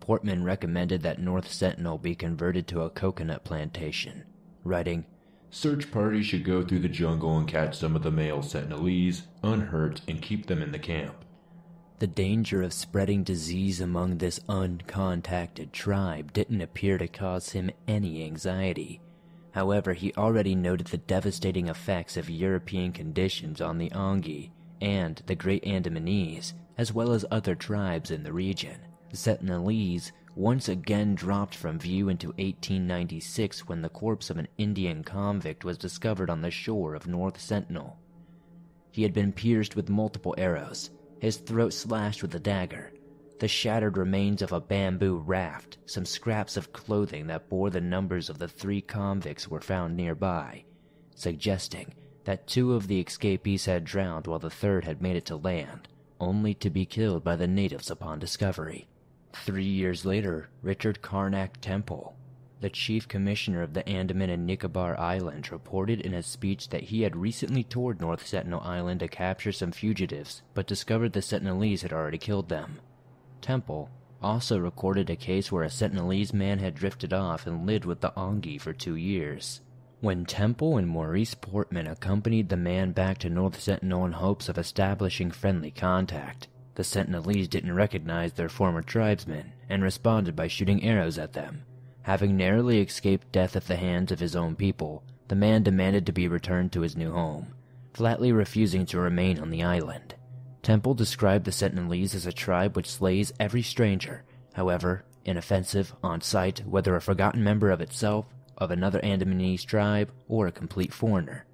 Portman 0.00 0.44
recommended 0.44 1.02
that 1.02 1.18
North 1.18 1.50
Sentinel 1.50 1.96
be 1.96 2.14
converted 2.14 2.66
to 2.66 2.82
a 2.82 2.90
coconut 2.90 3.42
plantation, 3.42 4.24
writing, 4.64 5.06
Search 5.50 5.90
parties 5.90 6.26
should 6.26 6.44
go 6.44 6.62
through 6.62 6.80
the 6.80 6.88
jungle 6.88 7.38
and 7.38 7.48
catch 7.48 7.74
some 7.76 7.96
of 7.96 8.02
the 8.02 8.10
male 8.10 8.40
Sentinelese, 8.40 9.22
unhurt, 9.42 10.02
and 10.08 10.20
keep 10.20 10.46
them 10.46 10.60
in 10.60 10.72
the 10.72 10.78
camp. 10.78 11.21
The 12.02 12.08
danger 12.08 12.64
of 12.64 12.72
spreading 12.72 13.22
disease 13.22 13.80
among 13.80 14.18
this 14.18 14.40
uncontacted 14.48 15.70
tribe 15.70 16.32
didn't 16.32 16.60
appear 16.60 16.98
to 16.98 17.06
cause 17.06 17.50
him 17.50 17.70
any 17.86 18.24
anxiety. 18.24 19.00
However, 19.52 19.92
he 19.92 20.12
already 20.14 20.56
noted 20.56 20.88
the 20.88 20.96
devastating 20.98 21.68
effects 21.68 22.16
of 22.16 22.28
European 22.28 22.90
conditions 22.90 23.60
on 23.60 23.78
the 23.78 23.88
Onge 23.90 24.50
and 24.80 25.22
the 25.26 25.36
Great 25.36 25.62
Andamanese, 25.62 26.54
as 26.76 26.92
well 26.92 27.12
as 27.12 27.24
other 27.30 27.54
tribes 27.54 28.10
in 28.10 28.24
the 28.24 28.32
region. 28.32 28.80
The 29.10 29.16
Sentinelese 29.16 30.10
once 30.34 30.68
again 30.68 31.14
dropped 31.14 31.54
from 31.54 31.78
view 31.78 32.08
into 32.08 32.30
1896 32.30 33.68
when 33.68 33.80
the 33.80 33.88
corpse 33.88 34.28
of 34.28 34.38
an 34.38 34.48
Indian 34.58 35.04
convict 35.04 35.64
was 35.64 35.78
discovered 35.78 36.30
on 36.30 36.42
the 36.42 36.50
shore 36.50 36.96
of 36.96 37.06
North 37.06 37.40
Sentinel. 37.40 37.96
He 38.90 39.04
had 39.04 39.12
been 39.12 39.32
pierced 39.32 39.76
with 39.76 39.88
multiple 39.88 40.34
arrows, 40.36 40.90
his 41.22 41.36
throat 41.36 41.72
slashed 41.72 42.20
with 42.20 42.34
a 42.34 42.40
dagger, 42.40 42.90
the 43.38 43.46
shattered 43.46 43.96
remains 43.96 44.42
of 44.42 44.50
a 44.50 44.60
bamboo 44.60 45.16
raft, 45.18 45.78
some 45.86 46.04
scraps 46.04 46.56
of 46.56 46.72
clothing 46.72 47.28
that 47.28 47.48
bore 47.48 47.70
the 47.70 47.80
numbers 47.80 48.28
of 48.28 48.40
the 48.40 48.48
three 48.48 48.80
convicts 48.80 49.46
were 49.46 49.60
found 49.60 49.96
nearby, 49.96 50.64
suggesting 51.14 51.94
that 52.24 52.48
two 52.48 52.74
of 52.74 52.88
the 52.88 52.98
escapees 52.98 53.66
had 53.66 53.84
drowned 53.84 54.26
while 54.26 54.40
the 54.40 54.50
third 54.50 54.84
had 54.84 55.00
made 55.00 55.14
it 55.14 55.24
to 55.24 55.36
land, 55.36 55.86
only 56.18 56.54
to 56.54 56.68
be 56.68 56.84
killed 56.84 57.22
by 57.22 57.36
the 57.36 57.46
natives 57.46 57.88
upon 57.88 58.18
discovery. 58.18 58.88
Three 59.32 59.62
years 59.62 60.04
later, 60.04 60.48
Richard 60.60 61.02
Carnac 61.02 61.60
Temple, 61.60 62.16
the 62.62 62.70
chief 62.70 63.08
commissioner 63.08 63.60
of 63.60 63.74
the 63.74 63.86
Andaman 63.88 64.30
and 64.30 64.46
Nicobar 64.46 64.98
Islands, 64.98 65.50
reported 65.50 66.00
in 66.00 66.14
a 66.14 66.22
speech 66.22 66.68
that 66.68 66.84
he 66.84 67.02
had 67.02 67.16
recently 67.16 67.64
toured 67.64 68.00
North 68.00 68.24
Sentinel 68.24 68.60
Island 68.60 69.00
to 69.00 69.08
capture 69.08 69.50
some 69.50 69.72
fugitives, 69.72 70.42
but 70.54 70.68
discovered 70.68 71.12
the 71.12 71.20
Sentinelese 71.20 71.82
had 71.82 71.92
already 71.92 72.18
killed 72.18 72.48
them. 72.48 72.78
Temple 73.40 73.90
also 74.22 74.58
recorded 74.58 75.10
a 75.10 75.16
case 75.16 75.50
where 75.50 75.64
a 75.64 75.68
Sentinelese 75.68 76.32
man 76.32 76.60
had 76.60 76.76
drifted 76.76 77.12
off 77.12 77.48
and 77.48 77.66
lived 77.66 77.84
with 77.84 78.00
the 78.00 78.12
Onge 78.16 78.60
for 78.60 78.72
two 78.72 78.94
years. 78.94 79.60
When 80.00 80.24
Temple 80.24 80.76
and 80.76 80.88
Maurice 80.88 81.34
Portman 81.34 81.88
accompanied 81.88 82.48
the 82.48 82.56
man 82.56 82.92
back 82.92 83.18
to 83.18 83.28
North 83.28 83.60
Sentinel 83.60 84.04
in 84.04 84.12
hopes 84.12 84.48
of 84.48 84.56
establishing 84.56 85.32
friendly 85.32 85.72
contact, 85.72 86.46
the 86.76 86.84
Sentinelese 86.84 87.50
didn't 87.50 87.74
recognize 87.74 88.34
their 88.34 88.48
former 88.48 88.82
tribesmen 88.82 89.52
and 89.68 89.82
responded 89.82 90.36
by 90.36 90.46
shooting 90.46 90.84
arrows 90.84 91.18
at 91.18 91.32
them. 91.32 91.64
Having 92.02 92.36
narrowly 92.36 92.80
escaped 92.80 93.30
death 93.30 93.54
at 93.54 93.66
the 93.66 93.76
hands 93.76 94.10
of 94.10 94.18
his 94.18 94.34
own 94.34 94.56
people, 94.56 95.04
the 95.28 95.36
man 95.36 95.62
demanded 95.62 96.04
to 96.06 96.12
be 96.12 96.26
returned 96.26 96.72
to 96.72 96.80
his 96.80 96.96
new 96.96 97.12
home, 97.12 97.54
flatly 97.94 98.32
refusing 98.32 98.84
to 98.86 98.98
remain 98.98 99.38
on 99.38 99.50
the 99.50 99.62
island. 99.62 100.14
Temple 100.62 100.94
described 100.94 101.44
the 101.44 101.52
Sentinelese 101.52 102.14
as 102.14 102.26
a 102.26 102.32
tribe 102.32 102.76
which 102.76 102.90
slays 102.90 103.32
every 103.38 103.62
stranger. 103.62 104.24
However, 104.54 105.04
inoffensive, 105.24 105.94
on 106.02 106.20
sight, 106.20 106.66
whether 106.66 106.96
a 106.96 107.00
forgotten 107.00 107.42
member 107.44 107.70
of 107.70 107.80
itself, 107.80 108.26
of 108.58 108.70
another 108.70 109.00
Andamanese 109.00 109.64
tribe, 109.64 110.12
or 110.28 110.46
a 110.46 110.52
complete 110.52 110.92
foreigner. 110.92 111.46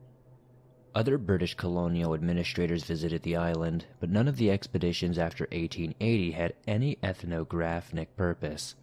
Other 0.95 1.19
British 1.19 1.55
colonial 1.55 2.15
administrators 2.15 2.85
visited 2.85 3.23
the 3.23 3.37
island, 3.37 3.87
but 4.01 4.11
none 4.11 4.27
of 4.27 4.37
the 4.37 4.51
expeditions 4.51 5.19
after 5.19 5.45
1880 5.45 6.31
had 6.33 6.55
any 6.67 6.99
ethnographic 7.03 8.17
purpose. 8.17 8.75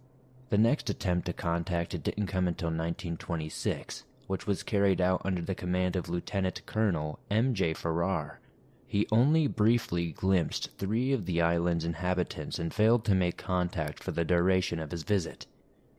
The 0.49 0.57
next 0.59 0.91
attempt 0.91 1.25
to 1.25 1.33
contact 1.33 1.95
it 1.95 2.03
didn't 2.03 2.27
come 2.27 2.47
until 2.47 2.67
1926, 2.67 4.03
which 4.27 4.45
was 4.45 4.61
carried 4.61 5.01
out 5.01 5.21
under 5.25 5.41
the 5.41 5.55
command 5.55 5.95
of 5.95 6.07
Lieutenant 6.07 6.65
Colonel 6.67 7.19
M.J. 7.31 7.73
Farrar. 7.73 8.39
He 8.85 9.07
only 9.11 9.47
briefly 9.47 10.11
glimpsed 10.11 10.77
three 10.77 11.11
of 11.11 11.25
the 11.25 11.41
island's 11.41 11.83
inhabitants 11.83 12.59
and 12.59 12.71
failed 12.71 13.03
to 13.05 13.15
make 13.15 13.37
contact 13.37 14.03
for 14.03 14.11
the 14.11 14.23
duration 14.23 14.79
of 14.79 14.91
his 14.91 15.01
visit. 15.01 15.47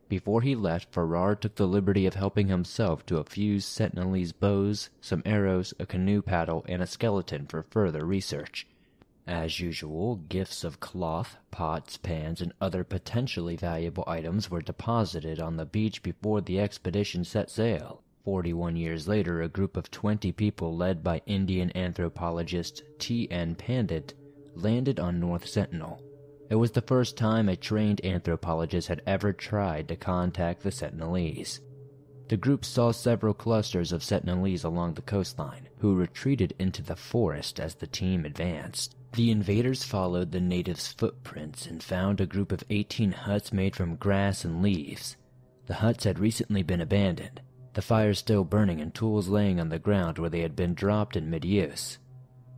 Before 0.07 0.41
he 0.41 0.55
left, 0.55 0.93
Farrar 0.93 1.35
took 1.35 1.55
the 1.55 1.67
liberty 1.67 2.05
of 2.05 2.13
helping 2.13 2.47
himself 2.47 3.05
to 3.07 3.17
a 3.17 3.25
few 3.25 3.57
Sentinelese 3.59 4.31
bows, 4.31 4.89
some 5.01 5.21
arrows, 5.25 5.73
a 5.77 5.85
canoe 5.85 6.21
paddle, 6.21 6.65
and 6.69 6.81
a 6.81 6.87
skeleton 6.87 7.45
for 7.47 7.63
further 7.63 8.05
research. 8.05 8.65
As 9.27 9.59
usual, 9.59 10.15
gifts 10.15 10.63
of 10.63 10.79
cloth, 10.79 11.35
pots, 11.51 11.97
pans, 11.97 12.39
and 12.39 12.53
other 12.61 12.85
potentially 12.85 13.57
valuable 13.57 14.05
items 14.07 14.49
were 14.49 14.61
deposited 14.61 15.41
on 15.41 15.57
the 15.57 15.65
beach 15.65 16.01
before 16.01 16.39
the 16.39 16.61
expedition 16.61 17.25
set 17.25 17.49
sail. 17.49 18.01
Forty-one 18.23 18.77
years 18.77 19.07
later, 19.07 19.41
a 19.41 19.49
group 19.49 19.75
of 19.75 19.91
twenty 19.91 20.31
people 20.31 20.75
led 20.75 21.03
by 21.03 21.21
Indian 21.25 21.75
anthropologist 21.75 22.83
T. 22.99 23.29
N. 23.29 23.55
Pandit 23.55 24.13
landed 24.55 24.99
on 24.99 25.19
North 25.19 25.45
Sentinel. 25.45 26.01
It 26.49 26.55
was 26.55 26.71
the 26.71 26.81
first 26.81 27.17
time 27.17 27.49
a 27.49 27.57
trained 27.57 27.99
anthropologist 28.05 28.87
had 28.87 29.01
ever 29.05 29.33
tried 29.33 29.89
to 29.89 29.97
contact 29.97 30.63
the 30.63 30.71
Sentinelese. 30.71 31.59
The 32.29 32.37
group 32.37 32.65
saw 32.65 32.91
several 32.91 33.33
clusters 33.33 33.91
of 33.91 34.03
Sentinelese 34.03 34.65
along 34.65 34.93
the 34.93 35.01
coastline, 35.01 35.67
who 35.79 35.95
retreated 35.95 36.53
into 36.59 36.81
the 36.81 36.95
forest 36.95 37.59
as 37.59 37.75
the 37.75 37.87
team 37.87 38.25
advanced. 38.25 38.95
The 39.13 39.31
invaders 39.31 39.83
followed 39.83 40.31
the 40.31 40.39
natives' 40.39 40.91
footprints 40.93 41.65
and 41.65 41.81
found 41.81 42.21
a 42.21 42.25
group 42.25 42.51
of 42.51 42.63
18 42.69 43.11
huts 43.11 43.51
made 43.51 43.75
from 43.75 43.95
grass 43.95 44.45
and 44.45 44.61
leaves. 44.61 45.17
The 45.65 45.75
huts 45.75 46.03
had 46.03 46.19
recently 46.19 46.63
been 46.63 46.81
abandoned, 46.81 47.41
the 47.73 47.81
fire 47.81 48.13
still 48.13 48.43
burning 48.43 48.81
and 48.81 48.93
tools 48.93 49.27
laying 49.27 49.59
on 49.59 49.69
the 49.69 49.79
ground 49.79 50.17
where 50.17 50.29
they 50.29 50.41
had 50.41 50.55
been 50.55 50.73
dropped 50.73 51.15
in 51.15 51.29
mid 51.29 51.45
use. 51.45 51.99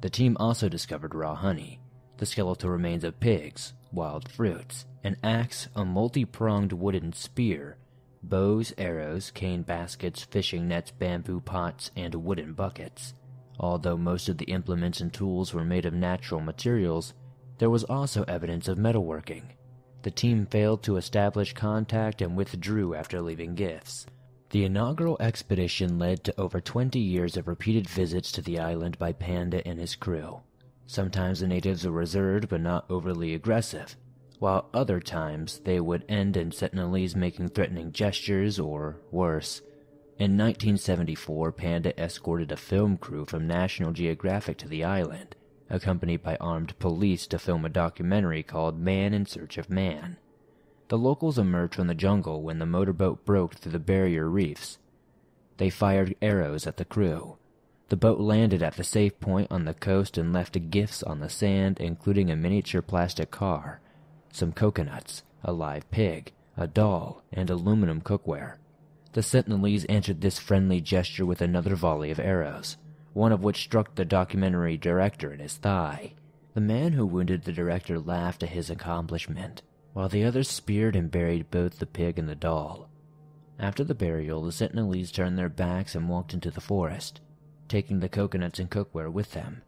The 0.01 0.09
team 0.09 0.37
also 0.39 0.69
discovered 0.69 1.15
raw 1.15 1.35
honey, 1.35 1.81
the 2.17 2.25
skeletal 2.25 2.69
remains 2.69 3.03
of 3.03 3.19
pigs, 3.19 3.73
wild 3.91 4.29
fruits, 4.29 4.85
an 5.03 5.15
axe, 5.23 5.69
a 5.75 5.85
multi 5.85 6.25
pronged 6.25 6.73
wooden 6.73 7.13
spear, 7.13 7.77
bows, 8.21 8.73
arrows, 8.77 9.31
cane 9.31 9.61
baskets, 9.61 10.23
fishing 10.23 10.67
nets, 10.67 10.91
bamboo 10.91 11.39
pots, 11.39 11.91
and 11.95 12.13
wooden 12.15 12.53
buckets. 12.53 13.13
Although 13.59 13.97
most 13.97 14.29
of 14.29 14.37
the 14.37 14.45
implements 14.45 15.01
and 15.01 15.11
tools 15.11 15.53
were 15.53 15.65
made 15.65 15.85
of 15.85 15.93
natural 15.93 16.39
materials, 16.39 17.13
there 17.57 17.69
was 17.69 17.83
also 17.83 18.23
evidence 18.23 18.67
of 18.67 18.77
metalworking. 18.77 19.43
The 20.01 20.11
team 20.11 20.45
failed 20.45 20.81
to 20.83 20.95
establish 20.95 21.53
contact 21.53 22.21
and 22.21 22.37
withdrew 22.37 22.95
after 22.95 23.21
leaving 23.21 23.55
gifts. 23.55 24.05
The 24.51 24.63
inaugural 24.63 25.17
expedition 25.19 25.99
led 25.99 26.23
to 26.23 26.39
over 26.39 26.61
20 26.61 26.99
years 26.99 27.35
of 27.35 27.47
repeated 27.47 27.87
visits 27.87 28.31
to 28.31 28.41
the 28.41 28.59
island 28.59 28.97
by 28.97 29.11
Pandit 29.11 29.63
and 29.65 29.77
his 29.77 29.95
crew. 29.95 30.39
Sometimes 30.87 31.41
the 31.41 31.47
natives 31.47 31.85
were 31.85 31.91
reserved 31.91 32.49
but 32.49 32.61
not 32.61 32.89
overly 32.89 33.35
aggressive, 33.35 33.95
while 34.39 34.69
other 34.73 34.99
times 34.99 35.59
they 35.65 35.79
would 35.79 36.05
end 36.09 36.37
in 36.37 36.49
Sentinelese 36.49 37.15
making 37.15 37.49
threatening 37.49 37.91
gestures 37.91 38.57
or 38.57 39.01
worse. 39.11 39.61
In 40.19 40.37
1974, 40.37 41.53
Pandit 41.53 41.97
escorted 41.97 42.51
a 42.51 42.57
film 42.57 42.97
crew 42.97 43.25
from 43.25 43.47
National 43.47 43.93
Geographic 43.93 44.57
to 44.57 44.67
the 44.67 44.83
island, 44.83 45.35
accompanied 45.69 46.21
by 46.21 46.35
armed 46.41 46.77
police 46.77 47.25
to 47.27 47.39
film 47.39 47.65
a 47.65 47.69
documentary 47.69 48.43
called 48.43 48.77
Man 48.77 49.13
in 49.13 49.25
Search 49.25 49.57
of 49.57 49.69
Man. 49.69 50.17
The 50.89 50.97
locals 50.97 51.39
emerged 51.39 51.75
from 51.75 51.87
the 51.87 51.95
jungle 51.95 52.43
when 52.43 52.59
the 52.59 52.65
motorboat 52.65 53.25
broke 53.25 53.55
through 53.55 53.71
the 53.71 53.79
barrier 53.79 54.29
reefs. 54.29 54.77
They 55.57 55.69
fired 55.69 56.15
arrows 56.21 56.67
at 56.67 56.77
the 56.77 56.85
crew, 56.85 57.37
the 57.89 57.97
boat 57.97 58.19
landed 58.19 58.61
at 58.61 58.75
the 58.75 58.83
safe 58.83 59.19
point 59.19 59.47
on 59.49 59.65
the 59.65 59.73
coast 59.73 60.15
and 60.17 60.31
left 60.31 60.69
gifts 60.69 61.01
on 61.01 61.19
the 61.19 61.29
sand, 61.29 61.79
including 61.79 62.29
a 62.29 62.35
miniature 62.35 62.83
plastic 62.83 63.31
car, 63.31 63.81
some 64.31 64.51
coconuts, 64.51 65.23
a 65.43 65.51
live 65.51 65.89
pig, 65.89 66.31
a 66.55 66.67
doll, 66.67 67.23
and 67.33 67.49
aluminum 67.49 68.01
cookware. 68.01 68.57
The 69.13 69.21
Sentinelese 69.21 69.85
answered 69.89 70.21
this 70.21 70.39
friendly 70.39 70.81
gesture 70.81 71.25
with 71.25 71.41
another 71.41 71.75
volley 71.75 72.11
of 72.11 72.19
arrows, 72.19 72.77
one 73.13 73.31
of 73.31 73.43
which 73.43 73.63
struck 73.63 73.95
the 73.95 74.05
documentary 74.05 74.77
director 74.77 75.33
in 75.33 75.39
his 75.39 75.57
thigh. 75.57 76.13
The 76.53 76.61
man 76.61 76.93
who 76.93 77.05
wounded 77.05 77.43
the 77.43 77.51
director 77.51 77.99
laughed 77.99 78.43
at 78.43 78.49
his 78.49 78.69
accomplishment, 78.69 79.61
while 79.93 80.09
the 80.09 80.23
others 80.23 80.49
speared 80.49 80.95
and 80.95 81.09
buried 81.09 81.49
both 81.51 81.79
the 81.79 81.85
pig 81.85 82.19
and 82.19 82.29
the 82.29 82.35
doll. 82.35 82.89
After 83.57 83.83
the 83.83 83.95
burial, 83.95 84.43
the 84.43 84.51
Sentinelese 84.51 85.11
turned 85.11 85.37
their 85.37 85.49
backs 85.49 85.95
and 85.95 86.07
walked 86.07 86.33
into 86.33 86.51
the 86.51 86.61
forest 86.61 87.21
taking 87.69 87.99
the 87.99 88.09
coconuts 88.09 88.59
and 88.59 88.69
cookware 88.69 89.11
with 89.11 89.31
them. 89.31 89.61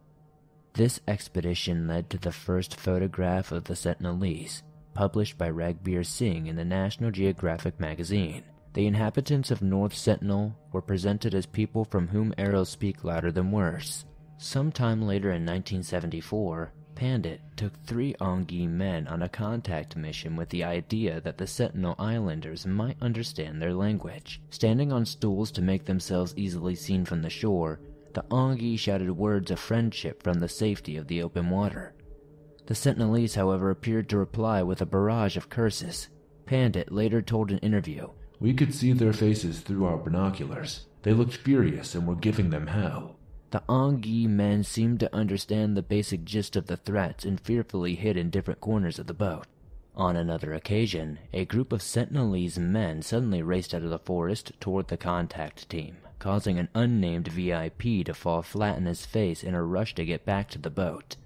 This 0.73 0.99
expedition 1.07 1.87
led 1.87 2.09
to 2.09 2.17
the 2.17 2.31
first 2.31 2.77
photograph 2.77 3.51
of 3.51 3.65
the 3.65 3.75
Sentinelese, 3.75 4.63
published 4.93 5.37
by 5.37 5.49
Raghubir 5.49 6.05
Singh 6.05 6.47
in 6.47 6.55
the 6.55 6.65
National 6.65 7.11
Geographic 7.11 7.79
magazine. 7.79 8.43
The 8.73 8.87
inhabitants 8.87 9.51
of 9.51 9.61
North 9.61 9.93
Sentinel 9.93 10.55
were 10.71 10.81
presented 10.81 11.35
as 11.35 11.45
people 11.45 11.83
from 11.83 12.07
whom 12.07 12.33
arrows 12.37 12.69
speak 12.69 13.03
louder 13.03 13.29
than 13.29 13.51
words. 13.51 14.05
Sometime 14.37 15.01
later 15.01 15.27
in 15.27 15.45
1974, 15.45 16.71
Pandit 16.95 17.41
took 17.57 17.77
three 17.83 18.13
Onge 18.21 18.69
men 18.69 19.07
on 19.07 19.23
a 19.23 19.29
contact 19.29 19.97
mission 19.97 20.37
with 20.37 20.47
the 20.49 20.63
idea 20.63 21.19
that 21.19 21.37
the 21.37 21.47
Sentinel 21.47 21.95
Islanders 21.99 22.65
might 22.65 22.95
understand 23.01 23.61
their 23.61 23.73
language. 23.73 24.41
Standing 24.51 24.93
on 24.93 25.05
stools 25.05 25.51
to 25.51 25.61
make 25.61 25.83
themselves 25.83 26.33
easily 26.37 26.75
seen 26.75 27.03
from 27.03 27.21
the 27.21 27.29
shore, 27.29 27.81
the 28.13 28.23
Onge 28.31 28.79
shouted 28.79 29.11
words 29.11 29.51
of 29.51 29.59
friendship 29.59 30.23
from 30.23 30.39
the 30.39 30.47
safety 30.47 30.95
of 30.95 31.07
the 31.07 31.21
open 31.21 31.49
water. 31.49 31.93
The 32.67 32.73
Sentinelese, 32.73 33.35
however, 33.35 33.69
appeared 33.69 34.07
to 34.09 34.17
reply 34.17 34.63
with 34.63 34.81
a 34.81 34.85
barrage 34.85 35.35
of 35.35 35.49
curses. 35.49 36.07
Pandit 36.45 36.89
later 36.89 37.21
told 37.21 37.51
an 37.51 37.57
interview 37.57 38.07
We 38.41 38.53
could 38.53 38.73
see 38.73 38.91
their 38.91 39.13
faces 39.13 39.61
through 39.61 39.85
our 39.85 39.95
binoculars. 39.95 40.87
They 41.03 41.13
looked 41.13 41.37
furious 41.37 41.95
and 41.95 42.05
were 42.05 42.15
giving 42.15 42.49
them 42.49 42.67
hell. 42.67 43.15
The 43.51 43.63
Onge 43.69 44.27
men 44.27 44.65
seemed 44.65 44.99
to 44.99 45.15
understand 45.15 45.77
the 45.77 45.81
basic 45.81 46.25
gist 46.25 46.57
of 46.57 46.67
the 46.67 46.75
threats 46.75 47.23
and 47.23 47.39
fearfully 47.39 47.95
hid 47.95 48.17
in 48.17 48.29
different 48.29 48.59
corners 48.59 48.99
of 48.99 49.07
the 49.07 49.13
boat. 49.13 49.47
On 49.95 50.17
another 50.17 50.53
occasion, 50.53 51.19
a 51.31 51.45
group 51.45 51.71
of 51.71 51.81
Sentinelese 51.81 52.57
men 52.57 53.01
suddenly 53.01 53.41
raced 53.41 53.73
out 53.73 53.83
of 53.83 53.89
the 53.89 53.99
forest 53.99 54.51
toward 54.59 54.89
the 54.89 54.97
contact 54.97 55.69
team 55.69 55.95
causing 56.21 56.59
an 56.59 56.69
unnamed 56.75 57.27
VIP 57.27 58.05
to 58.05 58.13
fall 58.13 58.43
flat 58.43 58.77
on 58.77 58.85
his 58.85 59.07
face 59.07 59.43
in 59.43 59.55
a 59.55 59.63
rush 59.63 59.95
to 59.95 60.05
get 60.05 60.23
back 60.23 60.47
to 60.47 60.59
the 60.59 60.69
boat. 60.69 61.17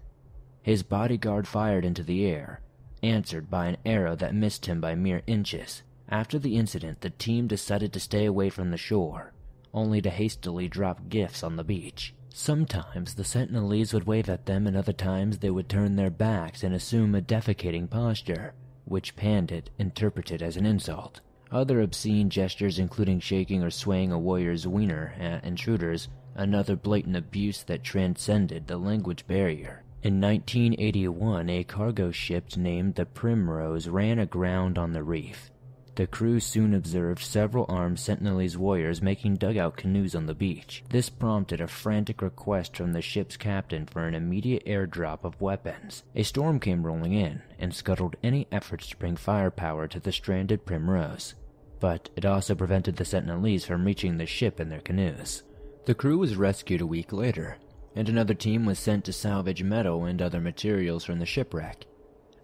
His 0.64 0.84
bodyguard 0.84 1.50
fired 1.50 1.84
into 1.84 2.02
the 2.02 2.26
air, 2.26 2.62
answered 3.04 3.52
by 3.52 3.68
an 3.68 3.78
arrow 3.86 4.16
that 4.16 4.34
missed 4.34 4.68
him 4.68 4.80
by 4.80 4.96
mere 4.96 5.22
inches. 5.28 5.84
After 6.10 6.38
the 6.38 6.56
incident, 6.56 7.02
the 7.02 7.10
team 7.10 7.48
decided 7.48 7.92
to 7.94 8.00
stay 8.00 8.26
away 8.26 8.50
from 8.50 8.70
the 8.70 8.78
shore, 8.78 9.34
only 9.74 10.02
to 10.02 10.10
hastily 10.10 10.68
drop 10.68 11.10
gifts 11.10 11.42
on 11.42 11.56
the 11.56 11.64
beach. 11.64 12.14
Sometimes 12.30 13.14
the 13.14 13.24
Sentinelese 13.24 13.94
would 13.94 14.06
wave 14.06 14.30
at 14.30 14.46
them, 14.46 14.68
and 14.68 14.78
other 14.78 14.94
times 14.94 15.40
they 15.40 15.50
would 15.50 15.68
turn 15.68 15.96
their 15.96 16.10
backs 16.10 16.64
and 16.64 16.76
assume 16.76 17.16
a 17.16 17.22
defecating 17.22 17.90
posture, 17.90 18.54
which 18.84 19.16
Pandit 19.16 19.70
interpreted 19.80 20.44
as 20.44 20.58
an 20.58 20.66
insult. 20.66 21.22
Other 21.52 21.82
obscene 21.82 22.30
gestures, 22.30 22.78
including 22.78 23.20
shaking 23.20 23.64
or 23.64 23.72
swaying 23.72 24.12
a 24.12 24.20
warrior's 24.20 24.68
wiener 24.68 25.16
at 25.20 25.44
intruders, 25.44 26.10
another 26.36 26.76
blatant 26.76 27.16
abuse 27.16 27.64
that 27.64 27.84
transcended 27.84 28.68
the 28.68 28.78
language 28.78 29.26
barrier. 29.26 29.84
In 30.04 30.22
1981, 30.22 31.50
a 31.50 31.64
cargo 31.64 32.12
ship 32.12 32.56
named 32.58 32.96
the 32.96 33.06
Primrose 33.06 33.88
ran 33.88 34.20
aground 34.20 34.78
on 34.78 34.94
the 34.94 35.02
reef. 35.02 35.50
The 35.96 36.08
crew 36.08 36.42
soon 36.42 36.74
observed 36.74 37.24
several 37.24 37.66
armed 37.70 38.00
Sentinelese 38.00 38.58
warriors 38.58 39.02
making 39.02 39.36
dugout 39.36 39.78
canoes 39.78 40.14
on 40.14 40.26
the 40.26 40.36
beach. 40.36 40.84
This 40.90 41.10
prompted 41.10 41.62
a 41.62 41.68
frantic 41.68 42.22
request 42.22 42.76
from 42.76 42.92
the 42.92 43.02
ship's 43.02 43.38
captain 43.38 43.86
for 43.86 44.06
an 44.06 44.14
immediate 44.14 44.66
airdrop 44.66 45.24
of 45.24 45.40
weapons. 45.40 46.04
A 46.14 46.24
storm 46.24 46.60
came 46.60 46.86
rolling 46.86 47.14
in 47.14 47.44
and 47.58 47.74
scuttled 47.74 48.18
any 48.22 48.46
efforts 48.52 48.88
to 48.90 48.98
bring 48.98 49.16
firepower 49.16 49.88
to 49.88 50.02
the 50.02 50.12
stranded 50.12 50.66
Primrose. 50.66 51.34
But 51.80 52.10
it 52.18 52.26
also 52.26 52.56
prevented 52.56 52.98
the 52.98 53.06
Sentinelese 53.06 53.66
from 53.66 53.86
reaching 53.86 54.18
the 54.18 54.26
ship 54.26 54.60
in 54.60 54.68
their 54.68 54.82
canoes. 54.82 55.44
The 55.86 55.96
crew 55.96 56.18
was 56.18 56.36
rescued 56.36 56.82
a 56.82 56.86
week 56.86 57.14
later, 57.14 57.58
and 57.96 58.10
another 58.10 58.34
team 58.34 58.66
was 58.66 58.80
sent 58.80 59.06
to 59.06 59.14
salvage 59.14 59.64
metal 59.64 60.04
and 60.04 60.22
other 60.22 60.42
materials 60.42 61.06
from 61.06 61.20
the 61.20 61.26
shipwreck. 61.26 61.86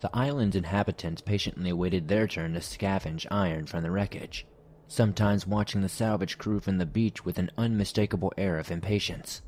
The 0.02 0.10
island's 0.16 0.56
inhabitants 0.56 1.22
patiently 1.22 1.70
awaited 1.70 2.08
their 2.08 2.28
turn 2.28 2.54
to 2.54 2.60
scavenge 2.60 3.28
iron 3.30 3.68
from 3.68 3.84
the 3.84 3.92
wreckage, 3.92 4.48
sometimes 4.88 5.46
watching 5.46 5.82
the 5.82 5.90
salvage 5.90 6.40
crew 6.40 6.60
from 6.60 6.80
the 6.80 6.88
beach 6.88 7.24
with 7.24 7.38
an 7.38 7.52
unmistakable 7.56 8.34
air 8.36 8.58
of 8.58 8.72
impatience. 8.72 9.44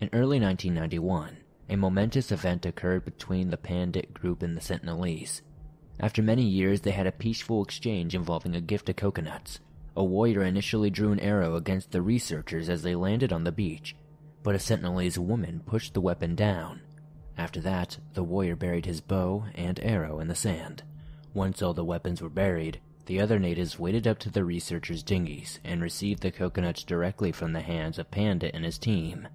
In 0.00 0.08
early 0.14 0.40
1991, 0.40 1.36
a 1.68 1.76
momentous 1.76 2.32
event 2.32 2.64
occurred 2.64 3.04
between 3.04 3.50
the 3.50 3.58
Pandit 3.58 4.14
group 4.14 4.42
and 4.42 4.56
the 4.56 4.62
Sentinelese. 4.62 5.42
After 6.00 6.22
many 6.22 6.44
years, 6.44 6.80
they 6.80 6.92
had 6.92 7.06
a 7.06 7.12
peaceful 7.12 7.62
exchange 7.62 8.14
involving 8.14 8.54
a 8.56 8.62
gift 8.62 8.88
of 8.88 8.96
coconuts. 8.96 9.60
A 9.94 10.02
warrior 10.02 10.42
initially 10.42 10.88
drew 10.88 11.12
an 11.12 11.20
arrow 11.20 11.54
against 11.54 11.90
the 11.90 12.00
researchers 12.00 12.70
as 12.70 12.82
they 12.82 12.94
landed 12.94 13.30
on 13.30 13.44
the 13.44 13.52
beach, 13.52 13.94
but 14.42 14.54
a 14.54 14.58
Sentinelese 14.58 15.18
woman 15.18 15.60
pushed 15.66 15.92
the 15.92 16.00
weapon 16.00 16.34
down. 16.34 16.80
After 17.38 17.60
that, 17.60 17.96
the 18.14 18.24
warrior 18.24 18.56
buried 18.56 18.84
his 18.84 19.00
bow 19.00 19.44
and 19.54 19.78
arrow 19.80 20.18
in 20.18 20.26
the 20.26 20.34
sand. 20.34 20.82
Once 21.32 21.62
all 21.62 21.72
the 21.72 21.84
weapons 21.84 22.20
were 22.20 22.28
buried, 22.28 22.80
the 23.06 23.20
other 23.20 23.38
natives 23.38 23.78
waded 23.78 24.08
up 24.08 24.18
to 24.18 24.30
the 24.30 24.44
researchers' 24.44 25.04
dinghies 25.04 25.60
and 25.64 25.80
received 25.80 26.20
the 26.20 26.32
coconuts 26.32 26.82
directly 26.82 27.30
from 27.30 27.52
the 27.52 27.60
hands 27.60 27.98
of 27.98 28.10
Pandit 28.10 28.54
and 28.54 28.64
his 28.64 28.76
team. 28.76 29.28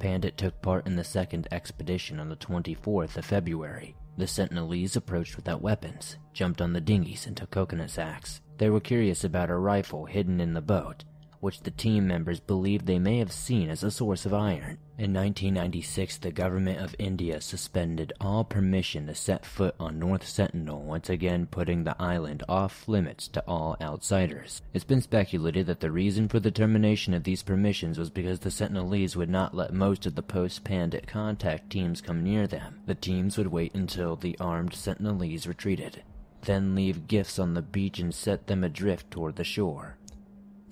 Pandit 0.00 0.36
took 0.36 0.60
part 0.60 0.86
in 0.86 0.96
the 0.96 1.04
second 1.04 1.46
expedition 1.52 2.18
on 2.18 2.28
the 2.28 2.36
24th 2.36 3.16
of 3.16 3.24
February. 3.24 3.94
The 4.18 4.26
Sentinelese 4.26 4.96
approached 4.96 5.36
without 5.36 5.62
weapons, 5.62 6.18
jumped 6.32 6.60
on 6.60 6.72
the 6.72 6.80
dinghies, 6.80 7.26
and 7.26 7.36
took 7.36 7.52
coconut 7.52 7.90
sacks. 7.90 8.40
They 8.58 8.68
were 8.68 8.80
curious 8.80 9.24
about 9.24 9.50
a 9.50 9.56
rifle 9.56 10.06
hidden 10.06 10.40
in 10.40 10.54
the 10.54 10.60
boat, 10.60 11.04
which 11.40 11.60
the 11.60 11.70
team 11.70 12.08
members 12.08 12.40
believed 12.40 12.86
they 12.86 12.98
may 12.98 13.18
have 13.18 13.32
seen 13.32 13.70
as 13.70 13.84
a 13.84 13.90
source 13.90 14.26
of 14.26 14.34
iron. 14.34 14.78
In 14.96 15.12
1996, 15.12 16.18
the 16.18 16.30
government 16.30 16.78
of 16.78 16.94
India 17.00 17.40
suspended 17.40 18.12
all 18.20 18.44
permission 18.44 19.08
to 19.08 19.14
set 19.16 19.44
foot 19.44 19.74
on 19.80 19.98
North 19.98 20.24
Sentinel, 20.24 20.82
once 20.82 21.10
again 21.10 21.46
putting 21.46 21.82
the 21.82 22.00
island 22.00 22.44
off 22.48 22.86
limits 22.86 23.26
to 23.28 23.42
all 23.44 23.76
outsiders. 23.80 24.62
It's 24.72 24.84
been 24.84 25.00
speculated 25.00 25.66
that 25.66 25.80
the 25.80 25.90
reason 25.90 26.28
for 26.28 26.38
the 26.38 26.52
termination 26.52 27.12
of 27.12 27.24
these 27.24 27.42
permissions 27.42 27.98
was 27.98 28.08
because 28.08 28.38
the 28.38 28.50
Sentinelese 28.50 29.16
would 29.16 29.28
not 29.28 29.52
let 29.52 29.74
most 29.74 30.06
of 30.06 30.14
the 30.14 30.22
post-Pandit 30.22 31.08
contact 31.08 31.70
teams 31.70 32.00
come 32.00 32.22
near 32.22 32.46
them. 32.46 32.78
The 32.86 32.94
teams 32.94 33.36
would 33.36 33.48
wait 33.48 33.74
until 33.74 34.14
the 34.14 34.38
armed 34.38 34.74
Sentinelese 34.74 35.48
retreated, 35.48 36.04
then 36.42 36.76
leave 36.76 37.08
gifts 37.08 37.40
on 37.40 37.54
the 37.54 37.62
beach 37.62 37.98
and 37.98 38.14
set 38.14 38.46
them 38.46 38.62
adrift 38.62 39.10
toward 39.10 39.34
the 39.34 39.42
shore. 39.42 39.96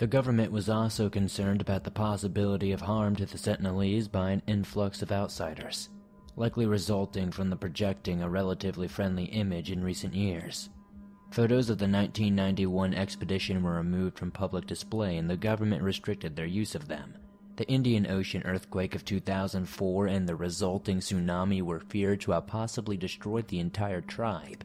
The 0.03 0.09
government 0.09 0.51
was 0.51 0.69
also 0.69 1.09
concerned 1.09 1.61
about 1.61 1.85
the 1.85 1.91
possibility 1.93 2.73
of 2.73 2.81
harm 2.81 3.15
to 3.15 3.25
the 3.25 3.39
Sentinelese 3.39 4.11
by 4.11 4.33
an 4.33 4.43
influx 4.49 5.01
of 5.01 5.13
outsiders, 5.13 5.91
likely 6.35 6.67
resulting 6.67 7.31
from 7.31 7.51
the 7.51 7.57
projecting 7.57 8.21
a 8.21 8.29
relatively 8.29 8.89
friendly 8.89 9.27
image 9.27 9.71
in 9.71 9.85
recent 9.85 10.13
years. 10.13 10.71
Photos 11.31 11.71
of 11.71 11.79
the 11.79 11.85
1991 11.85 12.95
expedition 12.95 13.63
were 13.63 13.75
removed 13.75 14.19
from 14.19 14.33
public 14.33 14.67
display 14.67 15.19
and 15.19 15.31
the 15.31 15.37
government 15.37 15.85
restricted 15.85 16.35
their 16.35 16.47
use 16.47 16.75
of 16.75 16.89
them. 16.89 17.15
The 17.55 17.69
Indian 17.69 18.11
Ocean 18.11 18.43
earthquake 18.45 18.97
of 18.97 19.05
2004 19.05 20.09
and 20.09 20.29
the 20.29 20.35
resulting 20.35 20.99
tsunami 20.99 21.63
were 21.63 21.79
feared 21.79 22.21
to 22.23 22.33
have 22.33 22.49
possibly 22.49 22.97
destroyed 22.97 23.47
the 23.47 23.61
entire 23.61 24.01
tribe, 24.01 24.65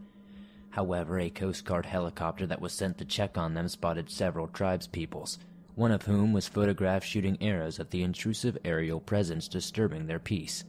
However, 0.77 1.17
a 1.17 1.31
Coast 1.31 1.65
Guard 1.65 1.87
helicopter 1.87 2.45
that 2.45 2.61
was 2.61 2.71
sent 2.71 2.99
to 2.99 3.05
check 3.05 3.35
on 3.35 3.55
them 3.55 3.67
spotted 3.67 4.11
several 4.11 4.47
tribespeoples, 4.47 5.39
one 5.73 5.91
of 5.91 6.03
whom 6.03 6.33
was 6.33 6.47
photographed 6.47 7.07
shooting 7.07 7.35
arrows 7.41 7.79
at 7.79 7.89
the 7.89 8.03
intrusive 8.03 8.59
aerial 8.63 8.99
presence 8.99 9.47
disturbing 9.47 10.05
their 10.05 10.19
peace. 10.19 10.65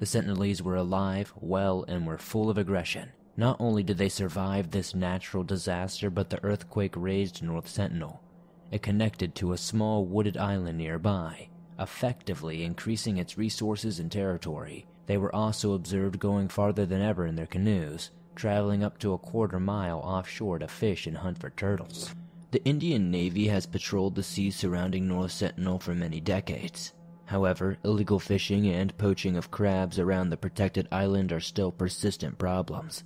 The 0.00 0.04
Sentinelese 0.04 0.62
were 0.62 0.74
alive, 0.74 1.32
well, 1.40 1.84
and 1.86 2.04
were 2.04 2.18
full 2.18 2.50
of 2.50 2.58
aggression. 2.58 3.10
Not 3.36 3.56
only 3.60 3.84
did 3.84 3.98
they 3.98 4.08
survive 4.08 4.72
this 4.72 4.96
natural 4.96 5.44
disaster, 5.44 6.10
but 6.10 6.28
the 6.28 6.42
earthquake 6.42 6.94
razed 6.96 7.40
North 7.40 7.68
Sentinel. 7.68 8.20
It 8.72 8.82
connected 8.82 9.36
to 9.36 9.52
a 9.52 9.58
small 9.58 10.06
wooded 10.06 10.36
island 10.36 10.78
nearby, 10.78 11.50
effectively 11.78 12.64
increasing 12.64 13.16
its 13.16 13.38
resources 13.38 14.00
and 14.00 14.10
territory. 14.10 14.88
They 15.06 15.18
were 15.18 15.32
also 15.32 15.74
observed 15.74 16.18
going 16.18 16.48
farther 16.48 16.84
than 16.84 17.00
ever 17.00 17.28
in 17.28 17.36
their 17.36 17.46
canoes, 17.46 18.10
traveling 18.36 18.84
up 18.84 18.98
to 18.98 19.12
a 19.12 19.18
quarter 19.18 19.58
mile 19.58 19.98
offshore 19.98 20.60
to 20.60 20.68
fish 20.68 21.06
and 21.06 21.16
hunt 21.16 21.38
for 21.38 21.50
turtles. 21.50 22.14
The 22.52 22.64
Indian 22.64 23.10
Navy 23.10 23.48
has 23.48 23.66
patrolled 23.66 24.14
the 24.14 24.22
seas 24.22 24.54
surrounding 24.54 25.08
North 25.08 25.32
Sentinel 25.32 25.80
for 25.80 25.94
many 25.94 26.20
decades. 26.20 26.92
However, 27.24 27.76
illegal 27.84 28.20
fishing 28.20 28.68
and 28.68 28.96
poaching 28.96 29.36
of 29.36 29.50
crabs 29.50 29.98
around 29.98 30.30
the 30.30 30.36
protected 30.36 30.86
island 30.92 31.32
are 31.32 31.40
still 31.40 31.72
persistent 31.72 32.38
problems. 32.38 33.02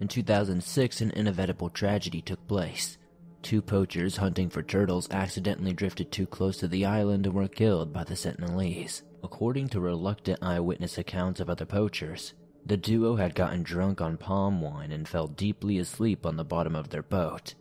In 0.00 0.06
2006, 0.06 1.00
an 1.00 1.10
inevitable 1.10 1.68
tragedy 1.68 2.22
took 2.22 2.46
place. 2.46 2.98
Two 3.42 3.60
poachers 3.60 4.16
hunting 4.16 4.48
for 4.48 4.62
turtles 4.62 5.08
accidentally 5.10 5.72
drifted 5.72 6.12
too 6.12 6.26
close 6.26 6.56
to 6.58 6.68
the 6.68 6.86
island 6.86 7.26
and 7.26 7.34
were 7.34 7.48
killed 7.48 7.92
by 7.92 8.04
the 8.04 8.14
Sentinelese. 8.14 9.02
According 9.24 9.68
to 9.70 9.80
reluctant 9.80 10.38
eyewitness 10.40 10.98
accounts 10.98 11.40
of 11.40 11.50
other 11.50 11.66
poachers, 11.66 12.34
the 12.68 12.76
duo 12.76 13.16
had 13.16 13.34
gotten 13.34 13.62
drunk 13.62 14.00
on 14.00 14.18
palm 14.18 14.60
wine 14.60 14.92
and 14.92 15.08
fell 15.08 15.26
deeply 15.26 15.78
asleep 15.78 16.26
on 16.26 16.36
the 16.36 16.44
bottom 16.44 16.76
of 16.76 16.90
their 16.90 17.02
boat. 17.02 17.54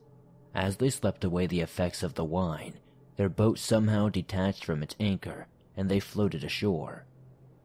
As 0.53 0.77
they 0.77 0.89
slept 0.89 1.23
away 1.23 1.47
the 1.47 1.61
effects 1.61 2.03
of 2.03 2.15
the 2.15 2.25
wine, 2.25 2.73
their 3.15 3.29
boat 3.29 3.57
somehow 3.57 4.09
detached 4.09 4.65
from 4.65 4.83
its 4.83 4.95
anchor 4.99 5.47
and 5.77 5.87
they 5.89 6.01
floated 6.01 6.43
ashore. 6.43 7.05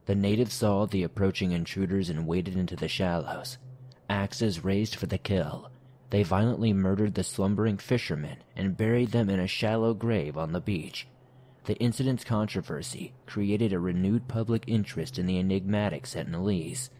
The 0.06 0.14
natives 0.14 0.54
saw 0.54 0.86
the 0.86 1.02
approaching 1.02 1.50
intruders 1.52 2.08
and 2.08 2.28
waded 2.28 2.56
into 2.56 2.76
the 2.76 2.88
shallows. 2.88 3.58
Axes 4.08 4.62
raised 4.64 4.94
for 4.94 5.06
the 5.06 5.18
kill. 5.18 5.70
They 6.10 6.22
violently 6.22 6.72
murdered 6.72 7.14
the 7.14 7.24
slumbering 7.24 7.78
fishermen 7.78 8.38
and 8.54 8.76
buried 8.76 9.10
them 9.10 9.28
in 9.28 9.40
a 9.40 9.46
shallow 9.48 9.94
grave 9.94 10.36
on 10.36 10.52
the 10.52 10.60
beach. 10.60 11.08
The 11.64 11.76
incident's 11.78 12.24
controversy 12.24 13.14
created 13.26 13.72
a 13.72 13.78
renewed 13.78 14.28
public 14.28 14.64
interest 14.66 15.18
in 15.18 15.26
the 15.26 15.38
enigmatic 15.38 16.04
Sentinelese. 16.04 16.90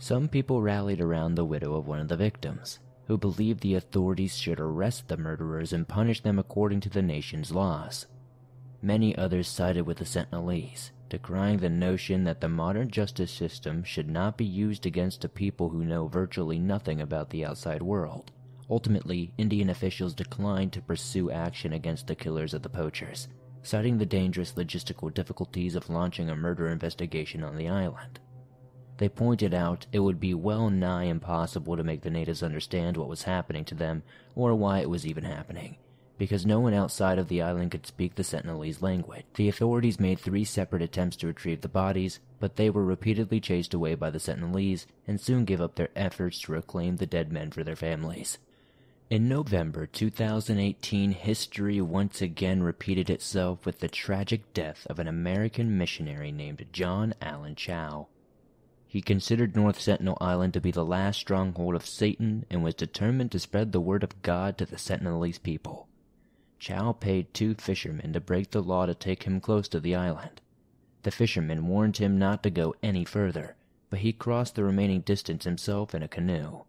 Some 0.00 0.28
people 0.28 0.62
rallied 0.62 1.00
around 1.00 1.34
the 1.34 1.44
widow 1.44 1.74
of 1.74 1.88
one 1.88 1.98
of 1.98 2.08
the 2.08 2.16
victims, 2.16 2.78
who 3.06 3.18
believed 3.18 3.60
the 3.60 3.74
authorities 3.74 4.36
should 4.36 4.60
arrest 4.60 5.08
the 5.08 5.16
murderers 5.16 5.72
and 5.72 5.88
punish 5.88 6.20
them 6.20 6.38
according 6.38 6.80
to 6.80 6.88
the 6.88 7.02
nation's 7.02 7.50
laws. 7.50 8.06
Many 8.80 9.16
others 9.16 9.48
sided 9.48 9.86
with 9.86 9.98
the 9.98 10.04
Sentinelese, 10.04 10.92
decrying 11.08 11.58
the 11.58 11.68
notion 11.68 12.22
that 12.24 12.40
the 12.40 12.48
modern 12.48 12.90
justice 12.90 13.32
system 13.32 13.82
should 13.82 14.08
not 14.08 14.36
be 14.36 14.44
used 14.44 14.86
against 14.86 15.24
a 15.24 15.28
people 15.28 15.70
who 15.70 15.84
know 15.84 16.06
virtually 16.06 16.60
nothing 16.60 17.00
about 17.00 17.30
the 17.30 17.44
outside 17.44 17.82
world. 17.82 18.30
Ultimately, 18.70 19.32
Indian 19.36 19.68
officials 19.68 20.14
declined 20.14 20.72
to 20.74 20.82
pursue 20.82 21.30
action 21.30 21.72
against 21.72 22.06
the 22.06 22.14
killers 22.14 22.54
of 22.54 22.62
the 22.62 22.68
poachers, 22.68 23.26
citing 23.62 23.98
the 23.98 24.06
dangerous 24.06 24.52
logistical 24.52 25.12
difficulties 25.12 25.74
of 25.74 25.90
launching 25.90 26.30
a 26.30 26.36
murder 26.36 26.68
investigation 26.68 27.42
on 27.42 27.56
the 27.56 27.68
island. 27.68 28.20
They 28.98 29.08
pointed 29.08 29.54
out 29.54 29.86
it 29.92 30.00
would 30.00 30.18
be 30.18 30.34
well 30.34 30.70
nigh 30.70 31.04
impossible 31.04 31.76
to 31.76 31.84
make 31.84 32.02
the 32.02 32.10
natives 32.10 32.42
understand 32.42 32.96
what 32.96 33.08
was 33.08 33.22
happening 33.22 33.64
to 33.66 33.76
them 33.76 34.02
or 34.34 34.56
why 34.56 34.80
it 34.80 34.90
was 34.90 35.06
even 35.06 35.22
happening, 35.22 35.76
because 36.18 36.44
no 36.44 36.58
one 36.58 36.74
outside 36.74 37.16
of 37.16 37.28
the 37.28 37.40
island 37.40 37.70
could 37.70 37.86
speak 37.86 38.16
the 38.16 38.24
Sentinelese 38.24 38.82
language. 38.82 39.24
The 39.34 39.48
authorities 39.48 40.00
made 40.00 40.18
three 40.18 40.42
separate 40.44 40.82
attempts 40.82 41.16
to 41.18 41.28
retrieve 41.28 41.60
the 41.60 41.68
bodies, 41.68 42.18
but 42.40 42.56
they 42.56 42.70
were 42.70 42.84
repeatedly 42.84 43.40
chased 43.40 43.72
away 43.72 43.94
by 43.94 44.10
the 44.10 44.18
Sentinelese 44.18 44.86
and 45.06 45.20
soon 45.20 45.44
gave 45.44 45.60
up 45.60 45.76
their 45.76 45.90
efforts 45.94 46.40
to 46.40 46.52
reclaim 46.52 46.96
the 46.96 47.06
dead 47.06 47.30
men 47.30 47.52
for 47.52 47.62
their 47.62 47.76
families. 47.76 48.38
In 49.10 49.28
November 49.28 49.86
2018, 49.86 51.12
history 51.12 51.80
once 51.80 52.20
again 52.20 52.64
repeated 52.64 53.08
itself 53.08 53.64
with 53.64 53.78
the 53.78 53.88
tragic 53.88 54.52
death 54.52 54.88
of 54.90 54.98
an 54.98 55.06
American 55.06 55.78
missionary 55.78 56.32
named 56.32 56.66
John 56.72 57.14
Allen 57.22 57.54
Chau. 57.54 58.08
He 58.90 59.02
considered 59.02 59.54
North 59.54 59.78
Sentinel 59.78 60.16
Island 60.18 60.54
to 60.54 60.62
be 60.62 60.70
the 60.70 60.84
last 60.84 61.20
stronghold 61.20 61.74
of 61.74 61.84
Satan 61.84 62.46
and 62.48 62.64
was 62.64 62.74
determined 62.74 63.30
to 63.32 63.38
spread 63.38 63.72
the 63.72 63.82
word 63.82 64.02
of 64.02 64.22
God 64.22 64.56
to 64.56 64.64
the 64.64 64.78
Sentinelese 64.78 65.42
people. 65.42 65.88
Chau 66.58 66.92
paid 66.92 67.34
two 67.34 67.54
fishermen 67.54 68.14
to 68.14 68.20
break 68.20 68.50
the 68.50 68.62
law 68.62 68.86
to 68.86 68.94
take 68.94 69.24
him 69.24 69.42
close 69.42 69.68
to 69.68 69.78
the 69.78 69.94
island. 69.94 70.40
The 71.02 71.10
fishermen 71.10 71.66
warned 71.68 71.98
him 71.98 72.18
not 72.18 72.42
to 72.44 72.50
go 72.50 72.74
any 72.82 73.04
further, 73.04 73.56
but 73.90 73.98
he 73.98 74.12
crossed 74.14 74.54
the 74.54 74.64
remaining 74.64 75.02
distance 75.02 75.44
himself 75.44 75.94
in 75.94 76.02
a 76.02 76.08
canoe. 76.08 76.62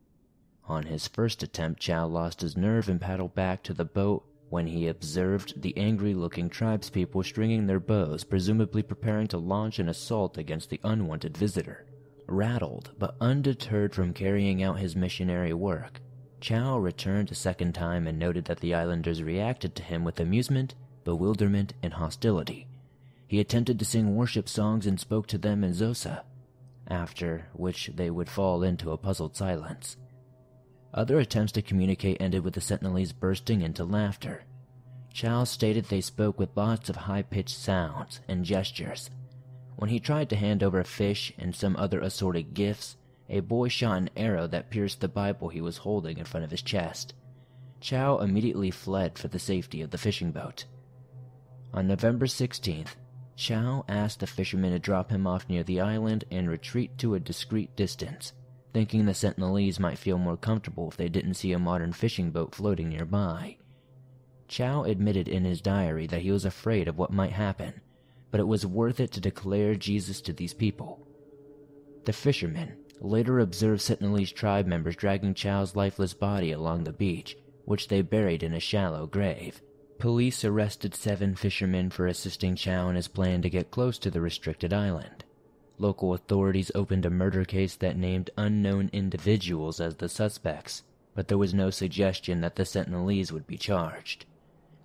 On 0.66 0.88
his 0.88 1.08
first 1.08 1.42
attempt, 1.42 1.80
Chau 1.80 2.06
lost 2.06 2.42
his 2.42 2.58
nerve 2.58 2.90
and 2.90 3.00
paddled 3.00 3.34
back 3.34 3.64
to 3.64 3.74
the 3.74 3.86
boat 3.86 4.26
when 4.50 4.68
he 4.68 4.88
observed 4.88 5.62
the 5.62 5.78
angry 5.78 6.14
looking 6.14 6.50
tribespeople 6.50 7.24
stringing 7.24 7.68
their 7.68 7.80
bows, 7.80 8.26
presumably 8.26 8.84
preparing 8.84 9.28
to 9.28 9.38
launch 9.38 9.80
an 9.80 9.88
assault 9.88 10.38
against 10.38 10.70
the 10.70 10.82
unwanted 10.84 11.38
visitor. 11.38 11.86
Rattled, 12.32 12.92
but 13.00 13.16
undeterred 13.20 13.96
from 13.96 14.14
carrying 14.14 14.62
out 14.62 14.78
his 14.78 14.96
missionary 14.96 15.52
work, 15.52 16.00
Chau 16.40 16.78
returned 16.78 17.32
a 17.32 17.36
second 17.36 17.74
time 17.74 18.06
and 18.06 18.20
noted 18.20 18.46
that 18.46 18.60
the 18.60 18.76
islanders 18.76 19.24
reacted 19.24 19.74
to 19.76 19.84
him 19.84 20.04
with 20.04 20.20
amusement, 20.20 20.76
bewilderment, 21.04 21.74
and 21.82 21.94
hostility. 21.94 22.68
He 23.28 23.40
attempted 23.40 23.80
to 23.80 23.86
sing 23.86 24.16
worship 24.16 24.48
songs 24.48 24.86
and 24.86 25.00
spoke 25.00 25.26
to 25.28 25.40
them 25.40 25.64
in 25.64 25.72
Xhosa, 25.72 26.24
after 26.88 27.48
which 27.54 27.92
they 27.96 28.12
would 28.12 28.30
fall 28.30 28.62
into 28.62 28.92
a 28.92 28.98
puzzled 28.98 29.36
silence. 29.36 29.98
Other 30.94 31.18
attempts 31.18 31.52
to 31.54 31.64
communicate 31.64 32.18
ended 32.20 32.44
with 32.44 32.54
the 32.54 32.62
Sentinelese 32.62 33.20
bursting 33.20 33.62
into 33.62 33.84
laughter. 33.84 34.44
Chau 35.14 35.46
stated 35.46 35.86
they 35.86 36.02
spoke 36.02 36.38
with 36.38 36.56
lots 36.56 36.90
of 36.90 36.96
high 36.96 37.24
pitched 37.24 37.58
sounds 37.58 38.22
and 38.28 38.46
gestures. 38.46 39.10
When 39.80 39.90
he 39.90 40.02
tried 40.02 40.30
to 40.32 40.36
hand 40.36 40.62
over 40.62 40.82
a 40.82 40.84
fish 40.84 41.32
and 41.38 41.56
some 41.56 41.78
other 41.78 42.02
assorted 42.02 42.54
gifts, 42.54 42.98
a 43.30 43.40
boy 43.40 43.70
shot 43.70 43.98
an 44.00 44.10
arrow 44.18 44.46
that 44.46 44.70
pierced 44.70 45.00
the 45.00 45.08
Bible 45.08 45.48
he 45.48 45.62
was 45.62 45.78
holding 45.78 46.18
in 46.18 46.26
front 46.26 46.44
of 46.44 46.52
his 46.52 46.62
chest. 46.62 47.14
Chau 47.80 48.18
immediately 48.18 48.72
fled 48.72 49.18
for 49.18 49.30
the 49.30 49.40
safety 49.40 49.82
of 49.82 49.92
the 49.92 49.98
fishing 49.98 50.34
boat. 50.34 50.66
On 51.74 51.88
November 51.88 52.26
16th, 52.26 52.98
Chau 53.38 53.86
asked 53.88 54.20
the 54.20 54.28
fishermen 54.28 54.74
to 54.74 54.80
drop 54.80 55.12
him 55.12 55.26
off 55.26 55.48
near 55.48 55.64
the 55.64 55.80
island 55.80 56.26
and 56.30 56.50
retreat 56.50 56.98
to 56.98 57.16
a 57.16 57.20
discreet 57.22 57.74
distance, 57.78 58.34
thinking 58.74 59.06
the 59.06 59.14
Sentinelese 59.14 59.80
might 59.80 59.98
feel 59.98 60.18
more 60.18 60.36
comfortable 60.36 60.90
if 60.90 60.98
they 60.98 61.08
didn't 61.08 61.36
see 61.36 61.54
a 61.54 61.58
modern 61.58 61.94
fishing 61.94 62.32
boat 62.32 62.54
floating 62.54 62.90
nearby. 62.90 63.56
Chau 64.50 64.84
admitted 64.84 65.30
in 65.30 65.46
his 65.46 65.62
diary 65.62 66.06
that 66.08 66.24
he 66.24 66.32
was 66.32 66.44
afraid 66.44 66.90
of 66.90 66.98
what 66.98 67.14
might 67.14 67.32
happen, 67.32 67.80
but 68.32 68.40
it 68.40 68.48
was 68.48 68.66
worth 68.66 69.00
it 69.00 69.12
to 69.12 69.22
declare 69.22 69.76
Jesus 69.76 70.22
to 70.22 70.34
these 70.34 70.54
people. 70.54 71.06
The 72.06 72.14
fishermen 72.14 72.78
later 73.02 73.40
observed 73.40 73.82
Sentinelese 73.82 74.34
tribe 74.34 74.68
members 74.68 74.96
dragging 74.96 75.34
Chau's 75.34 75.76
lifeless 75.76 76.14
body 76.14 76.52
along 76.52 76.84
the 76.84 76.94
beach, 76.94 77.38
which 77.66 77.88
they 77.88 78.02
buried 78.02 78.44
in 78.44 78.54
a 78.54 78.60
shallow 78.60 79.08
grave. 79.08 79.62
Police 80.00 80.46
arrested 80.46 80.96
seven 80.96 81.36
fishermen 81.36 81.90
for 81.90 82.08
assisting 82.08 82.56
Chau 82.56 82.90
in 82.90 82.96
his 82.96 83.08
plan 83.08 83.42
to 83.42 83.50
get 83.50 83.72
close 83.72 83.98
to 84.00 84.10
the 84.10 84.22
restricted 84.22 84.74
island. 84.74 85.26
Local 85.78 86.14
authorities 86.14 86.72
opened 86.76 87.06
a 87.06 87.10
murder 87.10 87.46
case 87.46 87.76
that 87.76 87.98
named 87.98 88.30
unknown 88.38 88.90
individuals 88.92 89.80
as 89.80 89.96
the 89.96 90.10
suspects, 90.10 90.84
but 91.16 91.28
there 91.28 91.38
was 91.38 91.54
no 91.54 91.70
suggestion 91.70 92.42
that 92.42 92.56
the 92.56 92.64
Sentinelese 92.64 93.32
would 93.32 93.48
be 93.48 93.58
charged. 93.58 94.26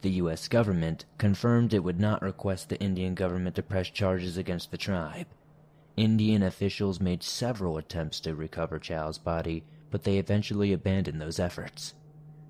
The 0.04 0.20
U.S. 0.20 0.48
government 0.48 1.06
confirmed 1.16 1.72
it 1.72 1.82
would 1.82 1.98
not 1.98 2.20
request 2.20 2.68
the 2.68 2.78
Indian 2.78 3.14
government 3.14 3.56
to 3.56 3.62
press 3.62 3.88
charges 3.88 4.36
against 4.36 4.70
the 4.70 4.76
tribe. 4.76 5.28
Indian 5.96 6.42
officials 6.42 7.00
made 7.00 7.22
several 7.22 7.78
attempts 7.78 8.20
to 8.20 8.34
recover 8.34 8.78
Chau's 8.78 9.16
body, 9.16 9.64
but 9.90 10.02
they 10.02 10.18
eventually 10.18 10.74
abandoned 10.74 11.22
those 11.22 11.38
efforts. 11.38 11.94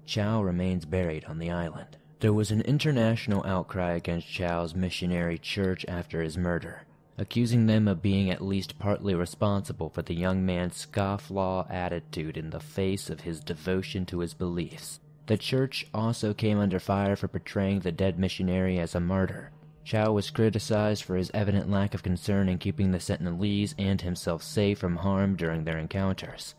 Chau 0.05 0.43
remains 0.43 0.85
buried 0.85 1.27
on 1.27 1.39
the 1.39 1.53
island. 1.53 1.97
There 2.19 2.33
was 2.33 2.51
an 2.51 2.63
international 2.63 3.47
outcry 3.47 3.93
against 3.93 4.27
Chau's 4.27 4.75
missionary 4.75 5.39
church 5.39 5.87
after 5.87 6.23
his 6.23 6.37
murder, 6.37 6.87
accusing 7.17 7.67
them 7.67 7.87
of 7.87 8.03
being 8.03 8.31
at 8.31 8.43
least 8.43 8.81
partly 8.81 9.15
responsible 9.15 9.91
for 9.91 10.03
the 10.03 10.15
young 10.15 10.45
man's 10.45 10.85
scofflaw 10.87 11.71
attitude 11.71 12.37
in 12.37 12.51
the 12.51 12.59
face 12.59 13.09
of 13.09 13.21
his 13.21 13.39
devotion 13.39 14.05
to 14.07 14.19
his 14.19 14.35
beliefs. 14.35 14.99
The 15.27 15.39
church 15.39 15.87
also 15.95 16.35
came 16.35 16.59
under 16.59 16.79
fire 16.79 17.17
for 17.17 17.29
portraying 17.29 17.81
the 17.81 17.93
dead 17.93 18.19
missionary 18.19 18.79
as 18.79 18.95
a 18.95 19.01
martyr. 19.01 19.53
Chau 19.85 20.13
was 20.13 20.31
criticized 20.31 21.05
for 21.05 21.17
his 21.17 21.31
evident 21.35 21.71
lack 21.71 21.95
of 21.95 22.03
concern 22.03 22.49
in 22.49 22.59
keeping 22.59 22.91
the 22.91 22.99
Sentinelese 22.99 23.75
and 23.79 24.01
himself 24.01 24.43
safe 24.43 24.79
from 24.79 24.97
harm 24.97 25.37
during 25.37 25.65
their 25.65 25.79
encounters. 25.79 26.55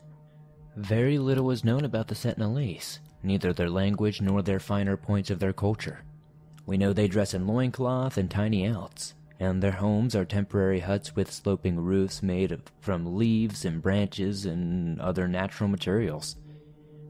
Very 0.76 1.18
little 1.18 1.52
is 1.52 1.64
known 1.64 1.86
about 1.86 2.08
the 2.08 2.16
Sentinelese, 2.16 3.00
neither 3.24 3.54
their 3.54 3.70
language 3.70 4.22
nor 4.22 4.42
their 4.42 4.60
finer 4.60 4.98
points 4.98 5.30
of 5.30 5.40
their 5.40 5.54
culture. 5.54 6.04
We 6.66 6.78
know 6.78 6.94
they 6.94 7.08
dress 7.08 7.34
in 7.34 7.48
loincloth 7.48 8.18
and 8.18 8.30
tiny 8.30 8.64
elts, 8.64 9.14
and 9.40 9.62
their 9.62 9.72
homes 9.72 10.16
are 10.16 10.26
temporary 10.26 10.80
huts 10.80 11.16
with 11.16 11.32
sloping 11.32 11.80
roofs 11.80 12.24
made 12.24 12.58
from 12.80 13.16
leaves 13.16 13.66
and 13.66 13.82
branches 13.82 14.46
and 14.46 15.00
other 15.00 15.28
natural 15.28 15.70
materials. 15.70 16.38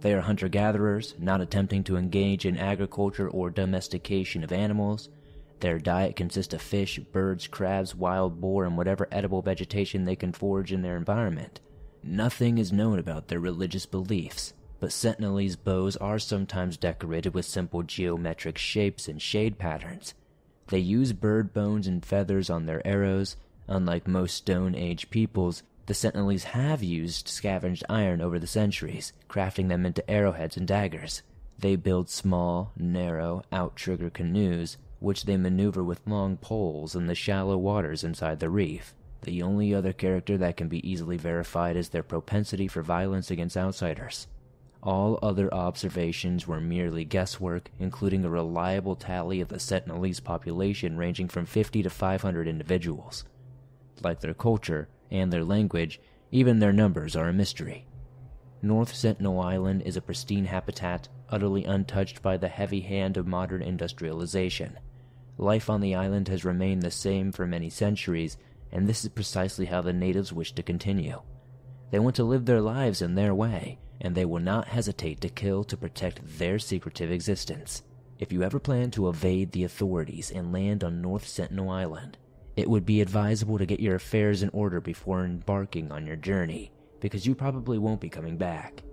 They 0.06 0.14
are 0.14 0.22
hunter 0.22 0.50
gatherers, 0.50 1.16
not 1.18 1.42
attempting 1.42 1.84
to 1.86 1.98
engage 1.98 2.46
in 2.46 2.58
agriculture 2.58 3.28
or 3.28 3.50
domestication 3.50 4.44
of 4.44 4.52
animals. 4.52 5.10
Their 5.62 5.80
diet 5.80 6.16
consists 6.16 6.54
of 6.54 6.62
fish, 6.62 7.00
birds, 7.00 7.48
crabs, 7.48 7.96
wild 7.96 8.40
boar, 8.40 8.66
and 8.66 8.78
whatever 8.78 9.08
edible 9.12 9.42
vegetation 9.42 10.06
they 10.06 10.16
can 10.16 10.32
forage 10.32 10.72
in 10.72 10.84
their 10.84 10.96
environment. 10.96 11.60
Nothing 12.04 12.60
is 12.60 12.72
known 12.72 13.00
about 13.00 13.30
their 13.30 13.40
religious 13.40 13.88
beliefs, 13.88 14.54
but 14.80 14.92
Sentinelese 14.92 15.56
bows 15.56 15.98
are 15.98 16.20
sometimes 16.20 16.78
decorated 16.78 17.34
with 17.34 17.46
simple 17.46 17.82
geometric 17.82 18.60
shapes 18.60 19.08
and 19.08 19.20
shade 19.20 19.58
patterns. 19.58 20.14
They 20.68 20.78
use 20.78 21.14
bird 21.14 21.52
bones 21.52 21.88
and 21.88 22.06
feathers 22.06 22.52
on 22.52 22.68
their 22.68 22.86
arrows. 22.86 23.38
Unlike 23.68 24.08
most 24.08 24.36
Stone 24.36 24.76
Age 24.76 25.10
peoples, 25.10 25.64
the 25.86 25.94
Sentinelese 25.94 26.44
have 26.44 26.82
used 26.82 27.28
scavenged 27.28 27.84
iron 27.88 28.22
over 28.22 28.40
the 28.40 28.48
centuries, 28.48 29.14
crafting 29.30 29.70
them 29.70 29.86
into 29.86 30.10
arrowheads 30.10 30.58
and 30.58 30.68
daggers. 30.68 31.22
They 31.60 31.76
build 31.76 32.10
small, 32.10 32.72
narrow, 32.76 33.44
outrigger 33.52 34.10
canoes, 34.10 34.78
which 35.00 35.26
they 35.26 35.38
maneuver 35.38 35.84
with 35.84 36.02
long 36.08 36.38
poles 36.38 36.96
in 36.96 37.06
the 37.06 37.16
shallow 37.16 37.58
waters 37.58 38.04
inside 38.04 38.40
the 38.40 38.50
reef. 38.50 38.96
The 39.22 39.42
only 39.42 39.74
other 39.74 39.94
character 39.94 40.38
that 40.38 40.58
can 40.58 40.68
be 40.68 40.88
easily 40.88 41.18
verified 41.18 41.76
is 41.76 41.90
their 41.90 42.04
propensity 42.04 42.68
for 42.68 42.82
violence 42.82 43.30
against 43.32 43.58
outsiders. 43.58 44.28
All 44.82 45.18
other 45.24 45.52
observations 45.54 46.48
were 46.48 46.62
merely 46.62 47.06
guesswork, 47.06 47.72
including 47.80 48.24
a 48.24 48.30
reliable 48.30 48.96
tally 48.96 49.42
of 49.42 49.48
the 49.48 49.56
Sentinelese 49.56 50.24
population 50.24 50.98
ranging 50.98 51.28
from 51.28 51.46
50 51.46 51.82
to 51.84 51.90
500 51.90 52.48
individuals. 52.48 53.24
Like 54.04 54.20
their 54.20 54.36
culture, 54.36 54.88
and 55.12 55.32
their 55.32 55.44
language, 55.44 56.00
even 56.32 56.60
their 56.60 56.74
numbers 56.74 57.16
are 57.16 57.30
a 57.30 57.34
mystery. 57.34 57.88
North 58.62 58.94
Sentinel 58.96 59.40
Island 59.40 59.84
is 59.84 59.96
a 59.96 60.02
pristine 60.02 60.46
habitat, 60.46 61.08
utterly 61.30 61.66
untouched 61.66 62.22
by 62.22 62.38
the 62.38 62.48
heavy 62.48 62.82
hand 62.82 63.18
of 63.18 63.28
modern 63.28 63.62
industrialization. 63.62 64.78
Life 65.38 65.70
on 65.70 65.82
the 65.82 65.96
island 65.96 66.30
has 66.30 66.46
remained 66.46 66.82
the 66.82 66.92
same 66.92 67.32
for 67.32 67.46
many 67.46 67.70
centuries, 67.70 68.38
and 68.72 68.88
this 68.88 69.04
is 69.04 69.10
precisely 69.10 69.66
how 69.66 69.82
the 69.82 69.94
natives 69.94 70.34
wish 70.34 70.54
to 70.54 70.64
continue. 70.64 71.22
They 71.92 72.00
want 72.00 72.16
to 72.16 72.24
live 72.24 72.46
their 72.46 72.62
lives 72.62 73.02
in 73.02 73.16
their 73.16 73.36
way, 73.36 73.80
and 74.02 74.16
they 74.16 74.26
will 74.26 74.40
not 74.40 74.68
hesitate 74.68 75.22
to 75.22 75.30
kill 75.30 75.64
to 75.66 75.78
protect 75.78 76.40
their 76.40 76.60
secretive 76.60 77.12
existence. 77.12 77.84
If 78.18 78.32
you 78.32 78.44
ever 78.44 78.60
plan 78.60 78.92
to 78.92 79.10
evade 79.10 79.52
the 79.52 79.66
authorities 79.66 80.32
and 80.32 80.52
land 80.54 80.84
on 80.84 81.02
North 81.02 81.28
Sentinel 81.28 81.70
Island, 81.70 82.18
it 82.56 82.70
would 82.70 82.86
be 82.86 83.02
advisable 83.02 83.58
to 83.58 83.66
get 83.66 83.80
your 83.80 83.96
affairs 83.96 84.42
in 84.44 84.50
order 84.50 84.80
before 84.80 85.26
embarking 85.26 85.92
on 85.92 86.08
your 86.08 86.16
journey, 86.16 86.72
because 87.00 87.26
you 87.26 87.36
probably 87.36 87.78
won't 87.78 88.02
be 88.02 88.10
coming 88.10 88.38
back. 88.38 88.84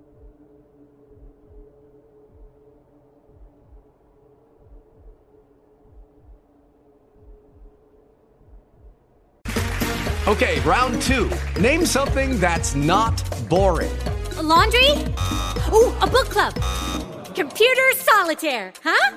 Okay, 10.29 10.61
round 10.61 11.03
two. 11.03 11.29
Name 11.61 11.85
something 11.85 12.39
that's 12.39 12.77
not 12.77 13.23
boring. 13.49 13.91
A 14.39 14.43
laundry? 14.43 14.91
Ooh, 15.73 15.93
a 16.01 16.07
book 16.07 16.31
club. 16.31 16.55
Computer 17.35 17.93
solitaire, 17.97 18.73
huh? 18.85 19.17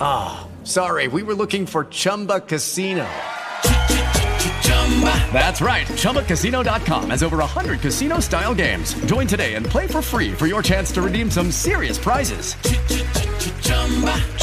Ah, 0.00 0.46
oh, 0.46 0.51
sorry, 0.64 1.08
we 1.08 1.22
were 1.22 1.34
looking 1.34 1.66
for 1.66 1.86
Chumba 1.86 2.40
Casino. 2.40 3.08
That's 5.32 5.60
right. 5.60 5.86
ChumbaCasino.com 5.86 7.10
has 7.10 7.22
over 7.22 7.38
100 7.38 7.80
casino 7.80 8.20
style 8.20 8.54
games. 8.54 8.94
Join 9.06 9.26
today 9.26 9.54
and 9.54 9.64
play 9.64 9.86
for 9.86 10.02
free 10.02 10.32
for 10.32 10.46
your 10.46 10.62
chance 10.62 10.92
to 10.92 11.02
redeem 11.02 11.30
some 11.30 11.50
serious 11.50 11.98
prizes. 11.98 12.54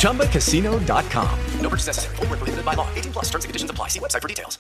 ChumbaCasino.com. 0.02 1.40
No 1.62 1.70
purchase 1.70 1.88
necessary. 1.88 2.16
Full 2.18 2.26
prohibited 2.26 2.66
by 2.66 2.74
law. 2.74 2.90
18 2.96 3.14
plus 3.14 3.26
terms 3.26 3.46
and 3.46 3.50
conditions 3.50 3.72
apply. 3.72 3.90
See 3.90 4.00
website 4.00 4.22
for 4.22 4.28
details. 4.28 4.60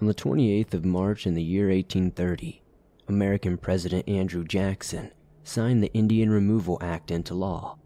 On 0.00 0.08
the 0.08 0.14
28th 0.14 0.74
of 0.74 0.84
March 0.84 1.26
in 1.26 1.32
the 1.32 1.42
year 1.42 1.68
1830, 1.68 2.62
American 3.08 3.56
President 3.56 4.06
Andrew 4.06 4.44
Jackson 4.44 5.10
signed 5.44 5.82
the 5.82 5.92
Indian 5.92 6.30
Removal 6.30 6.78
Act 6.80 7.10
into 7.10 7.34
law. 7.34 7.78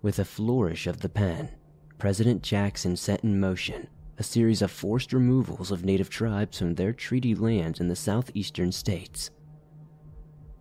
With 0.00 0.18
a 0.18 0.24
flourish 0.24 0.86
of 0.86 1.00
the 1.00 1.08
pen, 1.08 1.50
President 1.98 2.42
Jackson 2.42 2.96
set 2.96 3.24
in 3.24 3.40
motion 3.40 3.88
a 4.16 4.22
series 4.22 4.62
of 4.62 4.70
forced 4.70 5.12
removals 5.12 5.70
of 5.70 5.84
native 5.84 6.10
tribes 6.10 6.58
from 6.58 6.74
their 6.74 6.92
treaty 6.92 7.34
lands 7.34 7.80
in 7.80 7.88
the 7.88 7.96
southeastern 7.96 8.72
states. 8.72 9.30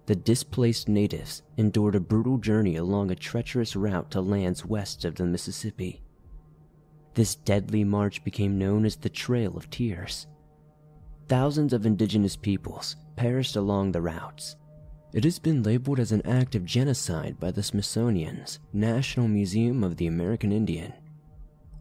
The 0.06 0.16
displaced 0.16 0.88
natives 0.88 1.44
endured 1.58 1.96
a 1.96 2.00
brutal 2.00 2.38
journey 2.38 2.76
along 2.76 3.12
a 3.12 3.16
treacherous 3.16 3.76
route 3.76 4.12
to 4.12 4.22
lands 4.22 4.64
west 4.64 5.06
of 5.06 5.16
the 5.16 5.26
Mississippi. 5.26 6.02
This 7.14 7.36
deadly 7.36 7.84
march 7.84 8.24
became 8.24 8.60
known 8.60 8.86
as 8.86 8.96
the 8.96 9.10
Trail 9.10 9.58
of 9.58 9.70
Tears. 9.70 10.28
Thousands 11.28 11.74
of 11.74 11.86
indigenous 11.86 12.36
peoples 12.36 12.96
perished 13.16 13.56
along 13.56 13.92
the 13.92 14.02
routes, 14.02 14.56
it 15.18 15.24
has 15.24 15.40
been 15.40 15.64
labeled 15.64 16.00
as 16.00 16.12
an 16.12 16.22
act 16.28 16.54
of 16.54 16.64
genocide 16.64 17.40
by 17.40 17.50
the 17.50 17.64
Smithsonian's 17.64 18.60
National 18.72 19.28
Museum 19.28 19.84
of 19.84 19.98
the 19.98 20.06
American 20.06 20.52
Indian. 20.52 20.94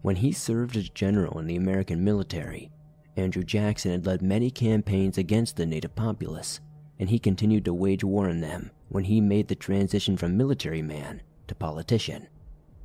When 0.01 0.15
he 0.15 0.31
served 0.31 0.75
as 0.75 0.89
general 0.89 1.37
in 1.37 1.45
the 1.45 1.55
American 1.55 2.03
military, 2.03 2.71
Andrew 3.15 3.43
Jackson 3.43 3.91
had 3.91 4.07
led 4.07 4.23
many 4.23 4.49
campaigns 4.49 5.19
against 5.19 5.55
the 5.55 5.67
native 5.67 5.95
populace, 5.95 6.61
and 6.97 7.11
he 7.11 7.19
continued 7.19 7.63
to 7.65 7.75
wage 7.75 8.03
war 8.03 8.27
on 8.27 8.39
them 8.41 8.71
when 8.89 9.03
he 9.03 9.21
made 9.21 9.49
the 9.49 9.55
transition 9.55 10.17
from 10.17 10.35
military 10.35 10.81
man 10.81 11.21
to 11.45 11.53
politician. 11.53 12.25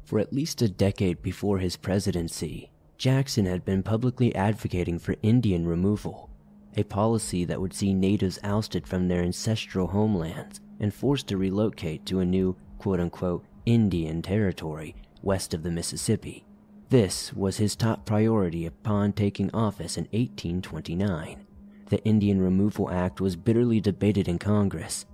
For 0.04 0.18
at 0.18 0.34
least 0.34 0.60
a 0.60 0.68
decade 0.68 1.22
before 1.22 1.60
his 1.60 1.78
presidency, 1.78 2.70
Jackson 2.98 3.46
had 3.46 3.64
been 3.64 3.82
publicly 3.82 4.34
advocating 4.34 4.98
for 4.98 5.16
Indian 5.22 5.66
removal, 5.66 6.28
a 6.76 6.82
policy 6.84 7.44
that 7.44 7.60
would 7.60 7.74
see 7.74 7.92
natives 7.92 8.38
ousted 8.42 8.86
from 8.86 9.08
their 9.08 9.22
ancestral 9.22 9.88
homelands 9.88 10.60
and 10.80 10.92
forced 10.92 11.28
to 11.28 11.36
relocate 11.36 12.06
to 12.06 12.20
a 12.20 12.24
new 12.24 12.56
quote 12.78 13.00
unquote 13.00 13.44
Indian 13.66 14.22
territory 14.22 14.94
west 15.22 15.54
of 15.54 15.62
the 15.62 15.70
Mississippi. 15.70 16.44
This 16.88 17.32
was 17.32 17.56
his 17.56 17.76
top 17.76 18.04
priority 18.04 18.66
upon 18.66 19.12
taking 19.12 19.50
office 19.54 19.96
in 19.96 20.04
1829. 20.12 21.46
The 21.88 22.04
Indian 22.04 22.40
Removal 22.40 22.90
Act 22.90 23.20
was 23.20 23.36
bitterly 23.36 23.80
debated 23.80 24.28
in 24.28 24.38
Congress. 24.38 25.06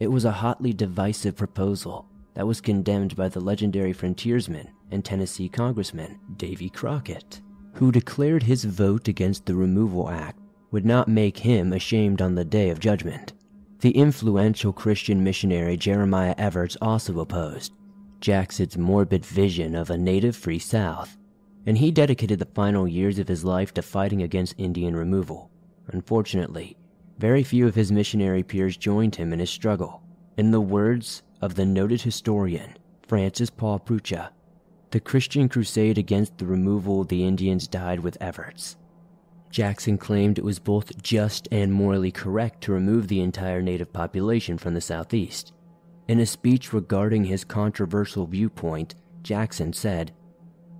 It 0.00 0.08
was 0.08 0.24
a 0.24 0.32
hotly 0.32 0.72
divisive 0.72 1.36
proposal 1.36 2.06
that 2.34 2.46
was 2.46 2.60
condemned 2.60 3.14
by 3.14 3.28
the 3.28 3.40
legendary 3.40 3.92
frontiersman 3.92 4.68
and 4.90 5.04
Tennessee 5.04 5.48
Congressman 5.48 6.18
Davy 6.36 6.68
Crockett, 6.68 7.40
who 7.74 7.92
declared 7.92 8.42
his 8.42 8.64
vote 8.64 9.08
against 9.08 9.46
the 9.46 9.54
Removal 9.54 10.08
Act 10.10 10.41
would 10.72 10.84
not 10.84 11.06
make 11.06 11.38
him 11.38 11.72
ashamed 11.72 12.20
on 12.20 12.34
the 12.34 12.44
day 12.44 12.70
of 12.70 12.80
judgment. 12.80 13.34
The 13.80 13.90
influential 13.90 14.72
Christian 14.72 15.22
missionary 15.22 15.76
Jeremiah 15.76 16.34
Evarts 16.36 16.76
also 16.80 17.20
opposed 17.20 17.72
Jackson's 18.20 18.78
morbid 18.78 19.24
vision 19.24 19.74
of 19.74 19.90
a 19.90 19.98
native 19.98 20.34
free 20.34 20.58
South, 20.58 21.16
and 21.66 21.78
he 21.78 21.90
dedicated 21.90 22.38
the 22.38 22.46
final 22.46 22.88
years 22.88 23.18
of 23.18 23.28
his 23.28 23.44
life 23.44 23.74
to 23.74 23.82
fighting 23.82 24.22
against 24.22 24.54
Indian 24.58 24.96
removal. 24.96 25.50
Unfortunately, 25.88 26.76
very 27.18 27.42
few 27.42 27.66
of 27.66 27.74
his 27.74 27.92
missionary 27.92 28.42
peers 28.42 28.76
joined 28.76 29.16
him 29.16 29.32
in 29.32 29.40
his 29.40 29.50
struggle. 29.50 30.02
In 30.38 30.50
the 30.50 30.60
words 30.60 31.22
of 31.40 31.54
the 31.54 31.66
noted 31.66 32.00
historian 32.00 32.76
Francis 33.06 33.50
Paul 33.50 33.78
Prucha, 33.78 34.30
the 34.90 35.00
Christian 35.00 35.48
crusade 35.48 35.98
against 35.98 36.38
the 36.38 36.46
removal 36.46 37.02
of 37.02 37.08
the 37.08 37.24
Indians 37.24 37.66
died 37.66 38.00
with 38.00 38.18
Evarts. 38.20 38.76
Jackson 39.52 39.98
claimed 39.98 40.38
it 40.38 40.44
was 40.44 40.58
both 40.58 41.00
just 41.02 41.46
and 41.52 41.70
morally 41.70 42.10
correct 42.10 42.62
to 42.62 42.72
remove 42.72 43.06
the 43.06 43.20
entire 43.20 43.60
native 43.60 43.92
population 43.92 44.56
from 44.56 44.72
the 44.72 44.80
southeast. 44.80 45.52
In 46.08 46.20
a 46.20 46.26
speech 46.26 46.72
regarding 46.72 47.24
his 47.24 47.44
controversial 47.44 48.26
viewpoint, 48.26 48.94
Jackson 49.22 49.74
said, 49.74 50.12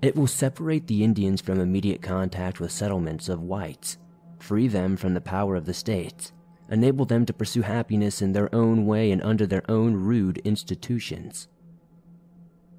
It 0.00 0.16
will 0.16 0.26
separate 0.26 0.86
the 0.86 1.04
Indians 1.04 1.42
from 1.42 1.60
immediate 1.60 2.00
contact 2.00 2.60
with 2.60 2.72
settlements 2.72 3.28
of 3.28 3.42
whites, 3.42 3.98
free 4.38 4.68
them 4.68 4.96
from 4.96 5.12
the 5.12 5.20
power 5.20 5.54
of 5.54 5.66
the 5.66 5.74
states, 5.74 6.32
enable 6.70 7.04
them 7.04 7.26
to 7.26 7.34
pursue 7.34 7.60
happiness 7.60 8.22
in 8.22 8.32
their 8.32 8.52
own 8.54 8.86
way 8.86 9.12
and 9.12 9.22
under 9.22 9.46
their 9.46 9.70
own 9.70 9.92
rude 9.92 10.38
institutions. 10.38 11.46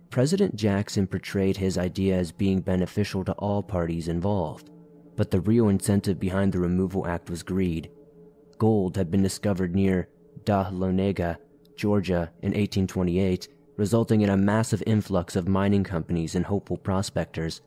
President 0.09 0.55
Jackson 0.55 1.05
portrayed 1.05 1.57
his 1.57 1.77
idea 1.77 2.17
as 2.17 2.31
being 2.31 2.61
beneficial 2.61 3.23
to 3.25 3.33
all 3.33 3.61
parties 3.61 4.07
involved. 4.07 4.71
But 5.15 5.31
the 5.31 5.41
real 5.41 5.69
incentive 5.69 6.19
behind 6.19 6.51
the 6.51 6.59
Removal 6.59 7.05
Act 7.07 7.29
was 7.29 7.43
greed. 7.43 7.91
Gold 8.57 8.97
had 8.97 9.11
been 9.11 9.21
discovered 9.21 9.75
near 9.75 10.09
Dahlonega, 10.43 11.37
Georgia 11.75 12.31
in 12.41 12.49
1828, 12.49 13.47
resulting 13.77 14.21
in 14.21 14.29
a 14.29 14.37
massive 14.37 14.83
influx 14.85 15.35
of 15.35 15.47
mining 15.47 15.83
companies 15.83 16.35
and 16.35 16.45
hopeful 16.45 16.77
prospectors. 16.77 17.61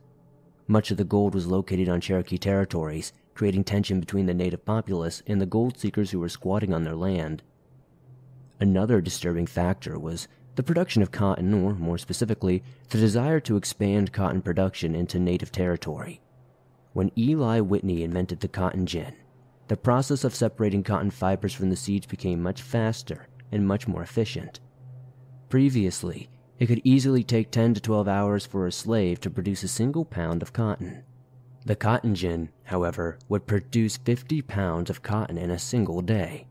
Much 0.67 0.91
of 0.91 0.97
the 0.97 1.03
gold 1.03 1.33
was 1.33 1.47
located 1.47 1.87
on 1.87 2.01
Cherokee 2.01 2.37
territories, 2.37 3.13
creating 3.33 3.63
tension 3.63 3.99
between 3.99 4.25
the 4.25 4.33
native 4.33 4.65
populace 4.65 5.21
and 5.27 5.39
the 5.39 5.45
gold 5.45 5.77
seekers 5.77 6.11
who 6.11 6.19
were 6.19 6.29
squatting 6.29 6.73
on 6.73 6.83
their 6.83 6.95
land. 6.95 7.43
Another 8.59 8.99
disturbing 8.99 9.45
factor 9.45 9.99
was 9.99 10.27
the 10.55 10.63
production 10.63 11.03
of 11.03 11.11
cotton, 11.11 11.53
or 11.53 11.75
more 11.75 11.99
specifically, 11.99 12.63
the 12.89 12.97
desire 12.97 13.39
to 13.41 13.55
expand 13.55 14.11
cotton 14.11 14.41
production 14.41 14.95
into 14.95 15.19
native 15.19 15.51
territory. 15.51 16.19
When 16.97 17.11
Eli 17.15 17.59
Whitney 17.59 18.01
invented 18.01 18.39
the 18.39 18.47
cotton 18.47 18.87
gin, 18.87 19.13
the 19.67 19.77
process 19.77 20.23
of 20.23 20.33
separating 20.33 20.81
cotton 20.81 21.11
fibers 21.11 21.53
from 21.53 21.69
the 21.69 21.75
seeds 21.75 22.07
became 22.07 22.41
much 22.41 22.63
faster 22.63 23.27
and 23.51 23.67
much 23.67 23.87
more 23.87 24.01
efficient. 24.01 24.61
Previously, 25.47 26.27
it 26.57 26.65
could 26.65 26.81
easily 26.83 27.23
take 27.23 27.51
10 27.51 27.75
to 27.75 27.81
12 27.81 28.07
hours 28.07 28.47
for 28.47 28.65
a 28.65 28.71
slave 28.71 29.19
to 29.19 29.29
produce 29.29 29.61
a 29.61 29.67
single 29.67 30.05
pound 30.05 30.41
of 30.41 30.53
cotton. 30.53 31.03
The 31.67 31.75
cotton 31.75 32.15
gin, 32.15 32.49
however, 32.63 33.19
would 33.29 33.45
produce 33.45 33.97
50 33.97 34.41
pounds 34.41 34.89
of 34.89 35.03
cotton 35.03 35.37
in 35.37 35.51
a 35.51 35.59
single 35.59 36.01
day. 36.01 36.47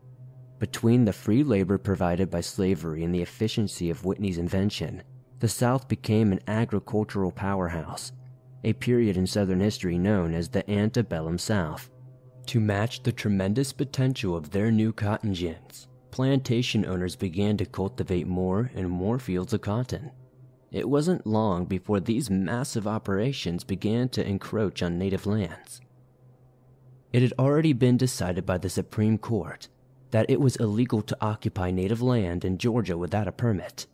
Between 0.59 1.03
the 1.03 1.11
free 1.11 1.43
labor 1.43 1.77
provided 1.77 2.31
by 2.31 2.39
slavery 2.39 3.03
and 3.03 3.13
the 3.13 3.21
efficiency 3.21 3.89
of 3.89 4.05
Whitney's 4.05 4.37
invention, 4.37 5.03
the 5.39 5.49
South 5.49 5.89
became 5.89 6.31
an 6.31 6.39
agricultural 6.47 7.33
powerhouse 7.33 8.13
a 8.63 8.73
period 8.73 9.17
in 9.17 9.27
Southern 9.27 9.59
history 9.59 9.97
known 9.97 10.33
as 10.33 10.49
the 10.49 10.69
Antebellum 10.69 11.37
South. 11.37 11.89
To 12.47 12.59
match 12.59 13.03
the 13.03 13.11
tremendous 13.11 13.73
potential 13.73 14.35
of 14.35 14.51
their 14.51 14.71
new 14.71 14.93
cotton 14.93 15.33
gins, 15.33 15.87
plantation 16.11 16.85
owners 16.85 17.15
began 17.15 17.57
to 17.57 17.65
cultivate 17.65 18.27
more 18.27 18.71
and 18.73 18.89
more 18.89 19.19
fields 19.19 19.53
of 19.53 19.61
cotton. 19.61 20.11
It 20.71 20.89
wasn't 20.89 21.27
long 21.27 21.65
before 21.65 21.99
these 21.99 22.29
massive 22.29 22.87
operations 22.87 23.63
began 23.63 24.09
to 24.09 24.25
encroach 24.25 24.81
on 24.81 24.97
native 24.97 25.25
lands. 25.25 25.81
It 27.13 27.21
had 27.21 27.33
already 27.39 27.73
been 27.73 27.97
decided 27.97 28.45
by 28.45 28.57
the 28.57 28.69
Supreme 28.69 29.17
Court 29.17 29.69
that 30.11 30.29
it 30.29 30.39
was 30.39 30.55
illegal 30.57 31.01
to 31.01 31.17
occupy 31.21 31.71
native 31.71 32.01
land 32.01 32.43
in 32.45 32.57
Georgia 32.57 32.97
without 32.97 33.27
a 33.27 33.31
permit. 33.31 33.87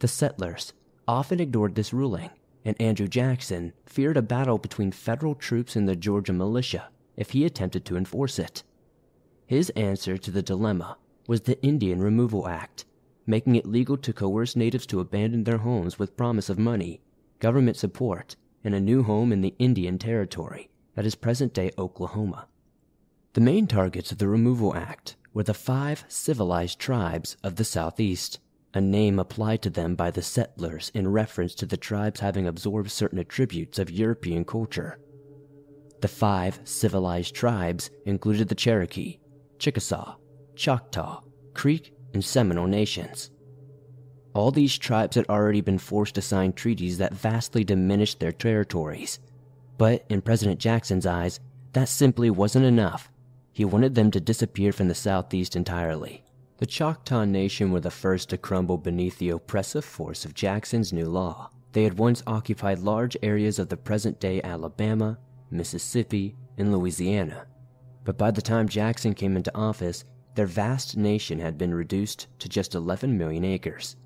The 0.00 0.08
settlers 0.08 0.72
often 1.06 1.40
ignored 1.40 1.74
this 1.74 1.92
ruling 1.92 2.30
and 2.64 2.80
Andrew 2.80 3.08
Jackson 3.08 3.72
feared 3.86 4.16
a 4.16 4.22
battle 4.22 4.58
between 4.58 4.92
federal 4.92 5.34
troops 5.34 5.76
and 5.76 5.88
the 5.88 5.96
Georgia 5.96 6.32
militia 6.32 6.88
if 7.16 7.30
he 7.30 7.44
attempted 7.44 7.84
to 7.84 7.96
enforce 7.96 8.38
it. 8.38 8.62
His 9.46 9.70
answer 9.70 10.16
to 10.18 10.30
the 10.30 10.42
dilemma 10.42 10.96
was 11.26 11.42
the 11.42 11.60
Indian 11.62 12.02
Removal 12.02 12.48
Act, 12.48 12.84
making 13.26 13.56
it 13.56 13.66
legal 13.66 13.96
to 13.96 14.12
coerce 14.12 14.56
natives 14.56 14.86
to 14.86 15.00
abandon 15.00 15.44
their 15.44 15.58
homes 15.58 15.98
with 15.98 16.16
promise 16.16 16.48
of 16.48 16.58
money, 16.58 17.00
government 17.38 17.76
support, 17.76 18.36
and 18.64 18.74
a 18.74 18.80
new 18.80 19.02
home 19.02 19.32
in 19.32 19.40
the 19.40 19.54
Indian 19.58 19.98
Territory, 19.98 20.68
that 20.94 21.06
is 21.06 21.14
present 21.14 21.54
day 21.54 21.70
Oklahoma. 21.78 22.46
The 23.32 23.40
main 23.40 23.66
targets 23.66 24.12
of 24.12 24.18
the 24.18 24.28
Removal 24.28 24.74
Act 24.74 25.16
were 25.32 25.44
the 25.44 25.54
five 25.54 26.04
civilized 26.08 26.78
tribes 26.78 27.36
of 27.42 27.56
the 27.56 27.64
Southeast 27.64 28.40
a 28.74 28.80
name 28.80 29.18
applied 29.18 29.62
to 29.62 29.70
them 29.70 29.94
by 29.94 30.10
the 30.10 30.22
settlers 30.22 30.90
in 30.94 31.08
reference 31.08 31.54
to 31.56 31.66
the 31.66 31.76
tribes 31.76 32.20
having 32.20 32.46
absorbed 32.46 32.90
certain 32.90 33.18
attributes 33.18 33.78
of 33.78 33.90
European 33.90 34.44
culture. 34.44 34.98
The 36.00 36.08
five 36.08 36.60
civilized 36.64 37.34
tribes 37.34 37.90
included 38.06 38.48
the 38.48 38.54
Cherokee, 38.54 39.18
Chickasaw, 39.58 40.16
Choctaw, 40.54 41.22
Creek, 41.54 41.92
and 42.14 42.24
Seminole 42.24 42.66
nations. 42.66 43.30
All 44.32 44.50
these 44.50 44.78
tribes 44.78 45.16
had 45.16 45.28
already 45.28 45.60
been 45.60 45.78
forced 45.78 46.14
to 46.14 46.22
sign 46.22 46.52
treaties 46.52 46.98
that 46.98 47.14
vastly 47.14 47.64
diminished 47.64 48.20
their 48.20 48.32
territories. 48.32 49.18
But 49.76 50.04
in 50.08 50.22
President 50.22 50.60
Jackson's 50.60 51.06
eyes, 51.06 51.40
that 51.72 51.88
simply 51.88 52.30
wasn't 52.30 52.64
enough. 52.64 53.10
He 53.52 53.64
wanted 53.64 53.94
them 53.94 54.10
to 54.12 54.20
disappear 54.20 54.72
from 54.72 54.88
the 54.88 54.94
Southeast 54.94 55.56
entirely. 55.56 56.24
The 56.60 56.66
Choctaw 56.66 57.24
Nation 57.24 57.72
were 57.72 57.80
the 57.80 57.90
first 57.90 58.28
to 58.28 58.36
crumble 58.36 58.76
beneath 58.76 59.16
the 59.16 59.30
oppressive 59.30 59.82
force 59.82 60.26
of 60.26 60.34
Jackson's 60.34 60.92
new 60.92 61.06
law. 61.06 61.50
They 61.72 61.84
had 61.84 61.96
once 61.96 62.22
occupied 62.26 62.80
large 62.80 63.16
areas 63.22 63.58
of 63.58 63.70
the 63.70 63.78
present 63.78 64.20
day 64.20 64.42
Alabama, 64.42 65.18
Mississippi, 65.50 66.36
and 66.58 66.70
Louisiana. 66.70 67.46
But 68.04 68.18
by 68.18 68.30
the 68.30 68.42
time 68.42 68.68
Jackson 68.68 69.14
came 69.14 69.38
into 69.38 69.56
office, 69.56 70.04
their 70.34 70.44
vast 70.44 70.98
nation 70.98 71.38
had 71.38 71.56
been 71.56 71.72
reduced 71.72 72.26
to 72.40 72.48
just 72.48 72.74
11 72.74 73.16
million 73.16 73.42
acres. 73.42 73.96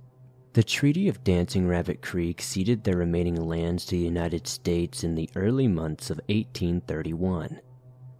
The 0.52 0.62
Treaty 0.62 1.08
of 1.08 1.24
Dancing 1.24 1.66
Rabbit 1.66 2.02
Creek 2.02 2.40
ceded 2.40 2.84
their 2.84 2.98
remaining 2.98 3.34
lands 3.34 3.84
to 3.86 3.96
the 3.96 4.04
United 4.04 4.46
States 4.46 5.02
in 5.02 5.16
the 5.16 5.28
early 5.34 5.66
months 5.66 6.08
of 6.08 6.18
1831. 6.28 7.58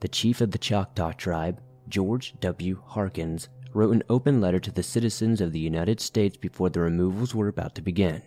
The 0.01 0.09
chief 0.09 0.41
of 0.41 0.51
the 0.51 0.59
Choctaw 0.59 1.12
tribe, 1.12 1.61
George 1.89 2.35
W. 2.41 2.82
Harkins, 2.85 3.49
wrote 3.75 3.95
an 3.95 4.03
open 4.09 4.41
letter 4.41 4.61
to 4.61 4.70
the 4.70 4.83
citizens 4.83 5.41
of 5.41 5.53
the 5.53 5.59
United 5.59 6.01
States 6.01 6.37
before 6.37 6.70
the 6.70 6.81
removals 6.81 7.35
were 7.35 7.49
about 7.49 7.75
to 7.75 7.83
begin, 7.83 8.22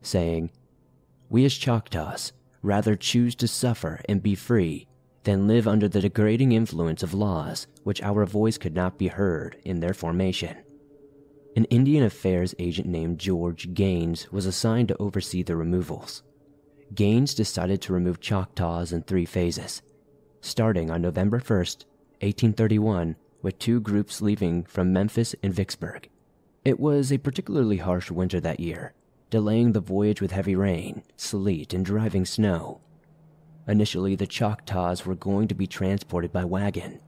saying, 0.00 0.50
We 1.28 1.44
as 1.44 1.54
Choctaws 1.54 2.32
rather 2.62 2.94
choose 2.94 3.34
to 3.36 3.48
suffer 3.48 4.00
and 4.08 4.22
be 4.22 4.34
free 4.34 4.86
than 5.24 5.46
live 5.48 5.68
under 5.68 5.88
the 5.88 6.00
degrading 6.00 6.52
influence 6.52 7.02
of 7.02 7.14
laws 7.14 7.66
which 7.82 8.02
our 8.02 8.24
voice 8.24 8.58
could 8.58 8.74
not 8.74 8.98
be 8.98 9.08
heard 9.08 9.56
in 9.64 9.80
their 9.80 9.94
formation. 9.94 10.56
An 11.54 11.64
Indian 11.66 12.04
Affairs 12.04 12.54
agent 12.58 12.88
named 12.88 13.18
George 13.18 13.74
Gaines 13.74 14.30
was 14.32 14.46
assigned 14.46 14.88
to 14.88 14.96
oversee 14.98 15.42
the 15.42 15.56
removals. 15.56 16.22
Gaines 16.94 17.34
decided 17.34 17.82
to 17.82 17.92
remove 17.92 18.20
Choctaws 18.20 18.92
in 18.92 19.02
three 19.02 19.26
phases. 19.26 19.82
starting 20.44 20.90
on 20.90 21.00
November 21.00 21.38
1st, 21.38 21.84
1831, 22.20 23.14
with 23.42 23.58
two 23.58 23.80
groups 23.80 24.22
leaving 24.22 24.64
from 24.64 24.92
Memphis 24.92 25.34
and 25.42 25.52
Vicksburg. 25.52 26.08
It 26.64 26.78
was 26.78 27.12
a 27.12 27.18
particularly 27.18 27.78
harsh 27.78 28.10
winter 28.10 28.40
that 28.40 28.60
year, 28.60 28.94
delaying 29.30 29.72
the 29.72 29.80
voyage 29.80 30.20
with 30.20 30.30
heavy 30.30 30.54
rain, 30.54 31.02
sleet, 31.16 31.74
and 31.74 31.84
driving 31.84 32.24
snow. 32.24 32.80
Initially, 33.66 34.14
the 34.14 34.26
Choctaws 34.26 35.04
were 35.04 35.14
going 35.14 35.48
to 35.48 35.54
be 35.54 35.66
transported 35.66 36.32
by 36.32 36.44
wagon, 36.44 37.00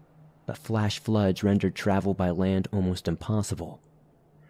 but 0.47 0.59
flash 0.59 0.99
floods 0.99 1.43
rendered 1.43 1.75
travel 1.75 2.15
by 2.15 2.31
land 2.31 2.69
almost 2.73 3.09
impossible. 3.09 3.81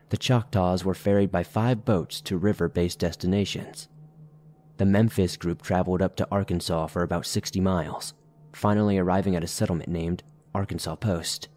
The 0.08 0.16
Choctaws 0.16 0.84
were 0.84 0.94
ferried 0.94 1.30
by 1.30 1.42
five 1.42 1.84
boats 1.84 2.20
to 2.22 2.36
river 2.38 2.68
based 2.68 2.98
destinations. 2.98 3.88
The 4.76 4.84
Memphis 4.84 5.36
group 5.36 5.62
traveled 5.62 6.02
up 6.02 6.16
to 6.16 6.28
Arkansas 6.30 6.88
for 6.88 7.02
about 7.02 7.26
60 7.26 7.60
miles, 7.60 8.14
finally 8.52 8.98
arriving 8.98 9.36
at 9.36 9.44
a 9.44 9.48
settlement 9.48 9.88
named 9.88 10.22
Arkansas 10.54 10.96
Post. 10.96 11.48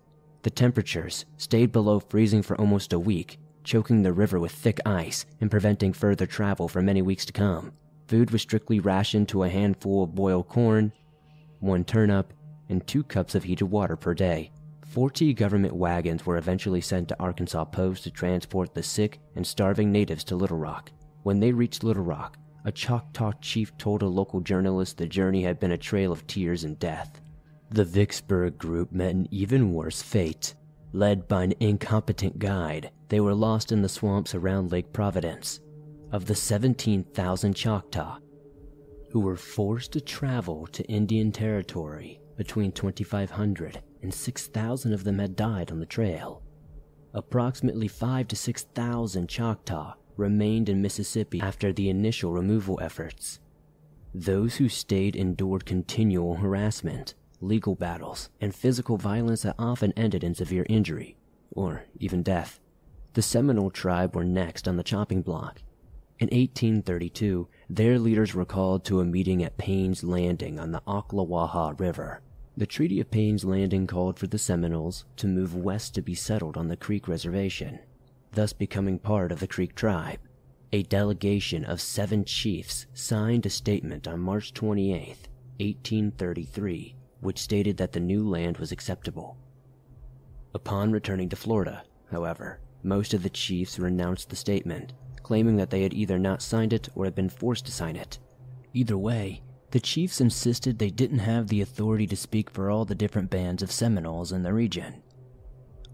The 0.47 0.51
temperatures 0.51 1.25
stayed 1.35 1.73
below 1.73 1.99
freezing 1.99 2.41
for 2.41 2.57
almost 2.57 2.93
a 2.93 2.99
week, 2.99 3.37
choking 3.65 4.01
the 4.01 4.13
river 4.13 4.39
with 4.39 4.53
thick 4.53 4.79
ice 4.85 5.25
and 5.41 5.51
preventing 5.51 5.91
further 5.91 6.25
travel 6.25 6.69
for 6.69 6.81
many 6.81 7.01
weeks 7.01 7.25
to 7.25 7.33
come. 7.33 7.73
Food 8.07 8.31
was 8.31 8.43
strictly 8.43 8.79
rationed 8.79 9.27
to 9.27 9.43
a 9.43 9.49
handful 9.49 10.05
of 10.05 10.15
boiled 10.15 10.47
corn, 10.47 10.93
one 11.59 11.83
turnip, 11.83 12.31
and 12.69 12.87
two 12.87 13.03
cups 13.03 13.35
of 13.35 13.43
heated 13.43 13.65
water 13.65 13.97
per 13.97 14.13
day. 14.13 14.51
Forty 14.85 15.33
government 15.33 15.75
wagons 15.75 16.25
were 16.25 16.37
eventually 16.37 16.79
sent 16.79 17.09
to 17.09 17.19
Arkansas 17.19 17.65
Post 17.65 18.05
to 18.05 18.11
transport 18.11 18.73
the 18.73 18.83
sick 18.83 19.19
and 19.35 19.45
starving 19.45 19.91
natives 19.91 20.23
to 20.23 20.37
Little 20.37 20.57
Rock. 20.57 20.93
When 21.23 21.41
they 21.41 21.51
reached 21.51 21.83
Little 21.83 22.05
Rock, 22.05 22.37
a 22.63 22.71
Choctaw 22.71 23.33
chief 23.41 23.77
told 23.77 24.01
a 24.01 24.07
local 24.07 24.39
journalist 24.39 24.95
the 24.95 25.07
journey 25.07 25.43
had 25.43 25.59
been 25.59 25.71
a 25.71 25.77
trail 25.77 26.13
of 26.13 26.25
tears 26.25 26.63
and 26.63 26.79
death. 26.79 27.19
The 27.69 27.85
Vicksburg 27.85 28.57
group 28.57 28.91
met 28.91 29.11
an 29.15 29.27
even 29.31 29.73
worse 29.73 30.01
fate. 30.01 30.55
Led 30.93 31.27
by 31.27 31.43
an 31.43 31.53
incompetent 31.59 32.39
guide, 32.39 32.91
they 33.09 33.19
were 33.19 33.33
lost 33.33 33.71
in 33.71 33.81
the 33.81 33.89
swamps 33.89 34.33
around 34.33 34.71
Lake 34.71 34.93
Providence. 34.93 35.59
Of 36.11 36.25
the 36.25 36.35
17,000 36.35 37.53
Choctaw 37.53 38.19
who 39.11 39.19
were 39.19 39.35
forced 39.35 39.93
to 39.93 40.01
travel 40.01 40.67
to 40.67 40.83
Indian 40.85 41.31
Territory, 41.31 42.19
between 42.35 42.71
2,500 42.71 43.81
and 44.03 44.13
6,000 44.13 44.93
of 44.93 45.03
them 45.03 45.19
had 45.19 45.35
died 45.35 45.71
on 45.71 45.79
the 45.79 45.85
trail. 45.85 46.43
Approximately 47.13 47.87
5 47.87 48.27
to 48.27 48.35
6,000 48.35 49.27
Choctaw 49.27 49.93
remained 50.17 50.69
in 50.69 50.81
Mississippi 50.81 51.41
after 51.41 51.73
the 51.73 51.89
initial 51.89 52.31
removal 52.31 52.79
efforts. 52.81 53.39
Those 54.13 54.55
who 54.55 54.69
stayed 54.69 55.15
endured 55.15 55.65
continual 55.65 56.35
harassment, 56.35 57.15
legal 57.41 57.75
battles, 57.75 58.29
and 58.41 58.53
physical 58.53 58.97
violence 58.97 59.43
that 59.43 59.55
often 59.59 59.93
ended 59.95 60.23
in 60.23 60.33
severe 60.33 60.65
injury, 60.69 61.17
or 61.51 61.83
even 61.99 62.23
death. 62.23 62.59
The 63.13 63.21
Seminole 63.21 63.71
tribe 63.71 64.15
were 64.15 64.23
next 64.23 64.67
on 64.67 64.77
the 64.77 64.83
chopping 64.83 65.21
block. 65.21 65.61
In 66.19 66.27
1832, 66.27 67.47
their 67.69 67.99
leaders 67.99 68.33
were 68.33 68.45
called 68.45 68.83
to 68.85 68.99
a 68.99 69.05
meeting 69.05 69.43
at 69.43 69.57
Payne's 69.57 70.03
Landing 70.03 70.59
on 70.59 70.71
the 70.71 70.81
Ocklawaha 70.87 71.79
River. 71.79 72.21
The 72.55 72.65
Treaty 72.65 72.99
of 72.99 73.11
Payne's 73.11 73.45
Landing 73.45 73.85
called 73.85 74.17
for 74.17 74.25
the 74.25 74.39
Seminoles 74.39 75.05
to 75.17 75.27
move 75.27 75.55
west 75.55 75.93
to 75.93 76.01
be 76.01 76.15
settled 76.15 76.57
on 76.57 76.69
the 76.69 76.75
Creek 76.75 77.07
Reservation, 77.07 77.79
thus 78.31 78.51
becoming 78.51 78.97
part 78.97 79.31
of 79.31 79.39
the 79.39 79.47
Creek 79.47 79.75
tribe. 79.75 80.19
A 80.73 80.81
delegation 80.83 81.63
of 81.63 81.79
seven 81.79 82.25
chiefs 82.25 82.87
signed 82.95 83.45
a 83.45 83.49
statement 83.51 84.07
on 84.07 84.19
March 84.19 84.53
28, 84.55 85.07
1833, 85.59 86.95
which 87.19 87.39
stated 87.39 87.77
that 87.77 87.91
the 87.91 87.99
new 87.99 88.27
land 88.27 88.57
was 88.57 88.71
acceptable. 88.71 89.37
Upon 90.53 90.91
returning 90.91 91.29
to 91.29 91.35
Florida, 91.35 91.83
however, 92.11 92.59
most 92.83 93.13
of 93.13 93.23
the 93.23 93.29
chiefs 93.29 93.79
renounced 93.79 94.29
the 94.29 94.35
statement, 94.35 94.93
claiming 95.23 95.57
that 95.57 95.69
they 95.69 95.83
had 95.83 95.93
either 95.93 96.17
not 96.17 96.41
signed 96.41 96.73
it 96.73 96.89
or 96.95 97.05
had 97.05 97.15
been 97.15 97.29
forced 97.29 97.65
to 97.65 97.71
sign 97.71 97.95
it. 97.95 98.19
Either 98.73 98.97
way, 98.97 99.41
the 99.71 99.79
chiefs 99.79 100.21
insisted 100.21 100.79
they 100.79 100.89
didn't 100.89 101.19
have 101.19 101.47
the 101.47 101.61
authority 101.61 102.07
to 102.07 102.15
speak 102.15 102.49
for 102.49 102.69
all 102.69 102.85
the 102.85 102.95
different 102.95 103.29
bands 103.29 103.61
of 103.61 103.71
Seminoles 103.71 104.31
in 104.31 104.43
the 104.43 104.53
region. 104.53 105.03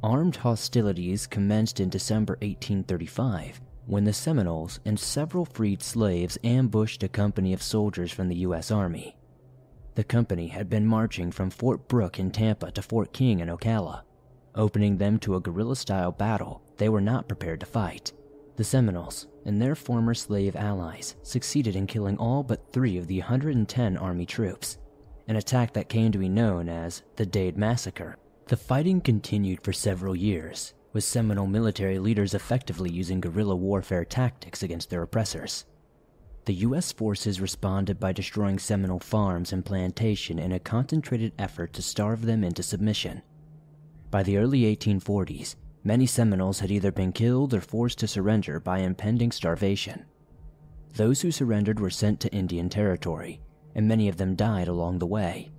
Armed 0.03 0.36
hostilities 0.38 1.26
commenced 1.26 1.80
in 1.80 1.89
December 1.89 2.34
1835 2.41 3.61
when 3.86 4.03
the 4.03 4.13
Seminoles 4.13 4.80
and 4.86 4.99
several 4.99 5.45
freed 5.45 5.82
slaves 5.82 6.38
ambushed 6.43 7.03
a 7.03 7.07
company 7.07 7.53
of 7.53 7.63
soldiers 7.63 8.11
from 8.11 8.30
the 8.30 8.36
U.S. 8.38 8.69
Army. 8.69 9.17
The 9.96 10.04
company 10.04 10.48
had 10.48 10.70
been 10.70 10.88
marching 10.88 11.32
from 11.32 11.52
Fort 11.52 11.88
Brooke 11.88 12.18
in 12.20 12.32
Tampa 12.32 12.72
to 12.72 12.82
Fort 12.82 13.14
King 13.14 13.41
in 13.41 13.50
Ocala, 13.50 14.02
opening 14.56 14.98
them 14.98 15.20
to 15.20 15.36
a 15.36 15.39
guerrilla 15.39 15.76
style 15.76 16.12
battle 16.12 16.64
they 16.78 16.89
were 16.89 17.02
not 17.02 17.28
prepared 17.28 17.60
to 17.60 17.68
fight. 17.68 18.12
The 18.56 18.64
Seminoles 18.64 19.28
and 19.46 19.62
their 19.62 19.76
former 19.76 20.16
slave 20.16 20.56
allies 20.56 21.16
succeeded 21.22 21.76
in 21.76 21.86
killing 21.86 22.18
all 22.18 22.44
but 22.44 22.72
three 22.72 22.98
of 22.98 23.08
the 23.08 23.20
110 23.20 23.98
Army 23.98 24.26
troops, 24.26 24.78
an 25.28 25.36
attack 25.36 25.74
that 25.74 25.89
came 25.89 26.12
to 26.12 26.18
be 26.18 26.30
known 26.30 26.70
as 26.70 27.04
the 27.16 27.26
Dade 27.26 27.58
Massacre. 27.58 28.18
The 28.48 28.58
fighting 28.58 29.00
continued 29.00 29.64
for 29.64 29.74
several 29.74 30.16
years, 30.16 30.74
with 30.91 31.04
Seminole 31.04 31.48
military 31.48 32.00
leaders 32.00 32.34
effectively 32.34 32.91
using 32.91 33.22
guerrilla 33.22 33.56
warfare 33.56 34.06
tactics 34.06 34.64
against 34.64 34.89
their 34.89 35.04
oppressors. 35.04 35.66
The 36.46 36.54
U.S. 36.56 36.91
forces 36.91 37.39
responded 37.39 38.02
by 38.02 38.12
destroying 38.12 38.60
Seminole 38.60 39.00
farms 39.00 39.54
and 39.54 39.64
plantation 39.64 40.39
in 40.39 40.52
a 40.52 40.60
concentrated 40.60 41.32
effort 41.39 41.72
to 41.74 41.82
starve 41.82 42.24
them 42.24 42.44
into 42.44 42.62
submission. 42.62 43.22
By 44.12 44.24
the 44.24 44.38
early 44.38 44.62
1840s, 44.76 45.56
many 45.86 46.06
Seminoles 46.06 46.60
had 46.60 46.70
either 46.70 46.91
been 46.91 47.14
killed 47.14 47.54
or 47.54 47.62
forced 47.62 48.00
to 48.00 48.08
surrender 48.08 48.60
by 48.60 48.80
impending 48.80 49.32
starvation. 49.32 50.06
Those 50.96 51.22
who 51.22 51.32
surrendered 51.32 51.80
were 51.80 51.89
sent 51.89 52.20
to 52.20 52.34
Indian 52.34 52.68
Territory, 52.68 53.39
and 53.74 53.88
many 53.88 54.10
of 54.10 54.18
them 54.18 54.36
died 54.36 54.68
along 54.68 55.00
the 55.00 55.08
way. 55.08 55.50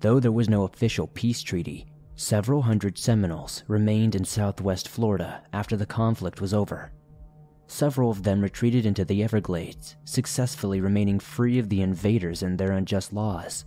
Though 0.00 0.18
there 0.18 0.32
was 0.32 0.48
no 0.48 0.64
official 0.64 1.06
peace 1.06 1.42
treaty, 1.42 1.86
several 2.16 2.62
hundred 2.62 2.98
Seminoles 2.98 3.62
remained 3.68 4.16
in 4.16 4.24
southwest 4.24 4.88
Florida 4.88 5.44
after 5.52 5.76
the 5.76 5.86
conflict 5.86 6.40
was 6.40 6.52
over. 6.52 6.90
Several 7.72 8.10
of 8.10 8.22
them 8.22 8.42
retreated 8.42 8.84
into 8.84 9.02
the 9.02 9.24
Everglades, 9.24 9.96
successfully 10.04 10.82
remaining 10.82 11.18
free 11.18 11.58
of 11.58 11.70
the 11.70 11.80
invaders 11.80 12.42
and 12.42 12.58
their 12.58 12.72
unjust 12.72 13.14
laws. 13.14 13.64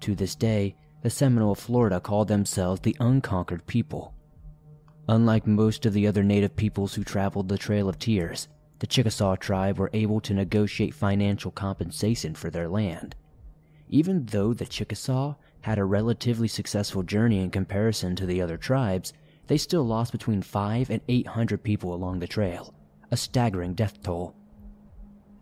To 0.00 0.14
this 0.14 0.34
day, 0.34 0.76
the 1.00 1.08
Seminole 1.08 1.52
of 1.52 1.58
Florida 1.58 1.98
call 1.98 2.26
themselves 2.26 2.82
the 2.82 2.94
Unconquered 3.00 3.66
People. 3.66 4.12
Unlike 5.08 5.46
most 5.46 5.86
of 5.86 5.94
the 5.94 6.06
other 6.06 6.22
native 6.22 6.54
peoples 6.54 6.92
who 6.92 7.04
traveled 7.04 7.48
the 7.48 7.56
Trail 7.56 7.88
of 7.88 7.98
Tears, 7.98 8.48
the 8.80 8.86
Chickasaw 8.86 9.36
tribe 9.36 9.78
were 9.78 9.90
able 9.94 10.20
to 10.20 10.34
negotiate 10.34 10.92
financial 10.92 11.50
compensation 11.50 12.34
for 12.34 12.50
their 12.50 12.68
land. 12.68 13.16
Even 13.88 14.26
though 14.26 14.52
the 14.52 14.66
Chickasaw 14.66 15.36
had 15.62 15.78
a 15.78 15.84
relatively 15.84 16.48
successful 16.48 17.02
journey 17.02 17.38
in 17.38 17.50
comparison 17.50 18.14
to 18.14 18.26
the 18.26 18.42
other 18.42 18.58
tribes, 18.58 19.14
they 19.46 19.56
still 19.56 19.84
lost 19.84 20.12
between 20.12 20.42
5 20.42 20.90
and 20.90 21.00
800 21.08 21.62
people 21.62 21.94
along 21.94 22.18
the 22.18 22.26
trail, 22.26 22.74
a 23.12 23.16
staggering 23.16 23.74
death 23.74 24.02
toll. 24.02 24.34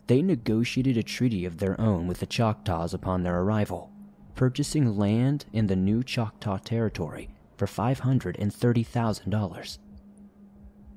They 0.09 0.21
negotiated 0.23 0.97
a 0.97 1.05
treaty 1.05 1.45
of 1.45 1.59
their 1.59 1.81
own 1.81 2.09
with 2.09 2.19
the 2.19 2.27
Choctaws 2.27 2.93
upon 2.93 3.23
their 3.23 3.43
arrival, 3.43 3.93
purchasing 4.35 4.99
land 4.99 5.45
in 5.53 5.69
the 5.69 5.77
new 5.77 6.03
Choctaw 6.03 6.59
Territory 6.59 7.31
for 7.57 7.67
$530,000. 7.67 9.79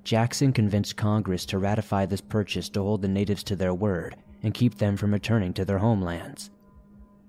Jackson 0.04 0.52
convinced 0.52 0.98
Congress 0.98 1.46
to 1.46 1.60
ratify 1.60 2.08
this 2.08 2.22
purchase 2.22 2.70
to 2.70 2.82
hold 2.82 3.04
the 3.04 3.08
natives 3.08 3.44
to 3.44 3.56
their 3.56 3.76
word 3.76 4.16
and 4.42 4.56
keep 4.56 4.76
them 4.76 4.98
from 4.98 5.14
returning 5.14 5.54
to 5.54 5.64
their 5.64 5.78
homelands. 5.78 6.50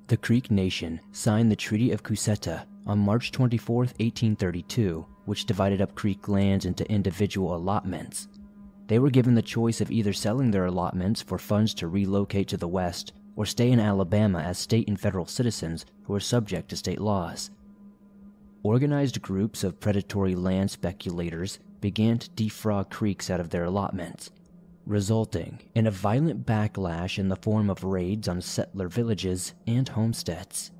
The 0.07 0.16
Creek 0.16 0.51
Nation 0.51 1.03
signed 1.12 1.53
the 1.53 1.57
Treaty 1.57 1.92
of 1.92 2.03
Cusseta 2.03 2.64
on 2.86 2.99
March 2.99 3.30
24, 3.30 3.76
1832, 3.76 5.05
which 5.26 5.45
divided 5.45 5.82
up 5.82 5.95
Creek 5.95 6.28
lands 6.28 6.64
into 6.64 6.90
individual 6.90 7.55
allotments 7.55 8.28
they 8.87 8.99
were 8.99 9.11
given 9.11 9.35
the 9.35 9.43
choice 9.43 9.80
of 9.80 9.91
either 9.91 10.12
selling 10.12 10.51
their 10.51 10.66
allotments 10.66 11.22
for 11.22 11.39
funds 11.39 11.72
to 11.74 11.89
relocate 11.89 12.49
to 12.49 12.57
the 12.57 12.68
West 12.68 13.12
or 13.37 13.47
stay 13.47 13.70
in 13.70 13.80
Alabama 13.80 14.41
as 14.41 14.59
state 14.59 14.87
and 14.89 15.01
federal 15.01 15.26
citizens 15.26 15.87
who 16.05 16.12
were 16.12 16.20
subject 16.20 16.68
to 16.68 16.76
state 16.76 17.01
laws. 17.01 17.51
Organized 18.62 19.20
groups 19.22 19.64
of 19.64 19.80
predatory 19.80 20.35
land 20.35 20.70
speculators 20.70 21.59
began 21.80 22.18
to 22.18 22.30
defraud 22.30 22.91
creeks 22.91 23.30
out 23.30 23.41
of 23.41 23.51
their 23.51 23.64
allotments, 23.64 24.30
resulting 24.87 25.61
in 25.74 25.87
a 25.87 25.91
violent 25.91 26.47
backlash 26.47 27.18
in 27.18 27.28
the 27.28 27.37
form 27.37 27.68
of 27.70 27.85
raids 27.85 28.28
on 28.28 28.41
settler 28.41 28.89
villages 28.89 29.55
and 29.66 29.89
homesteads. 29.89 30.70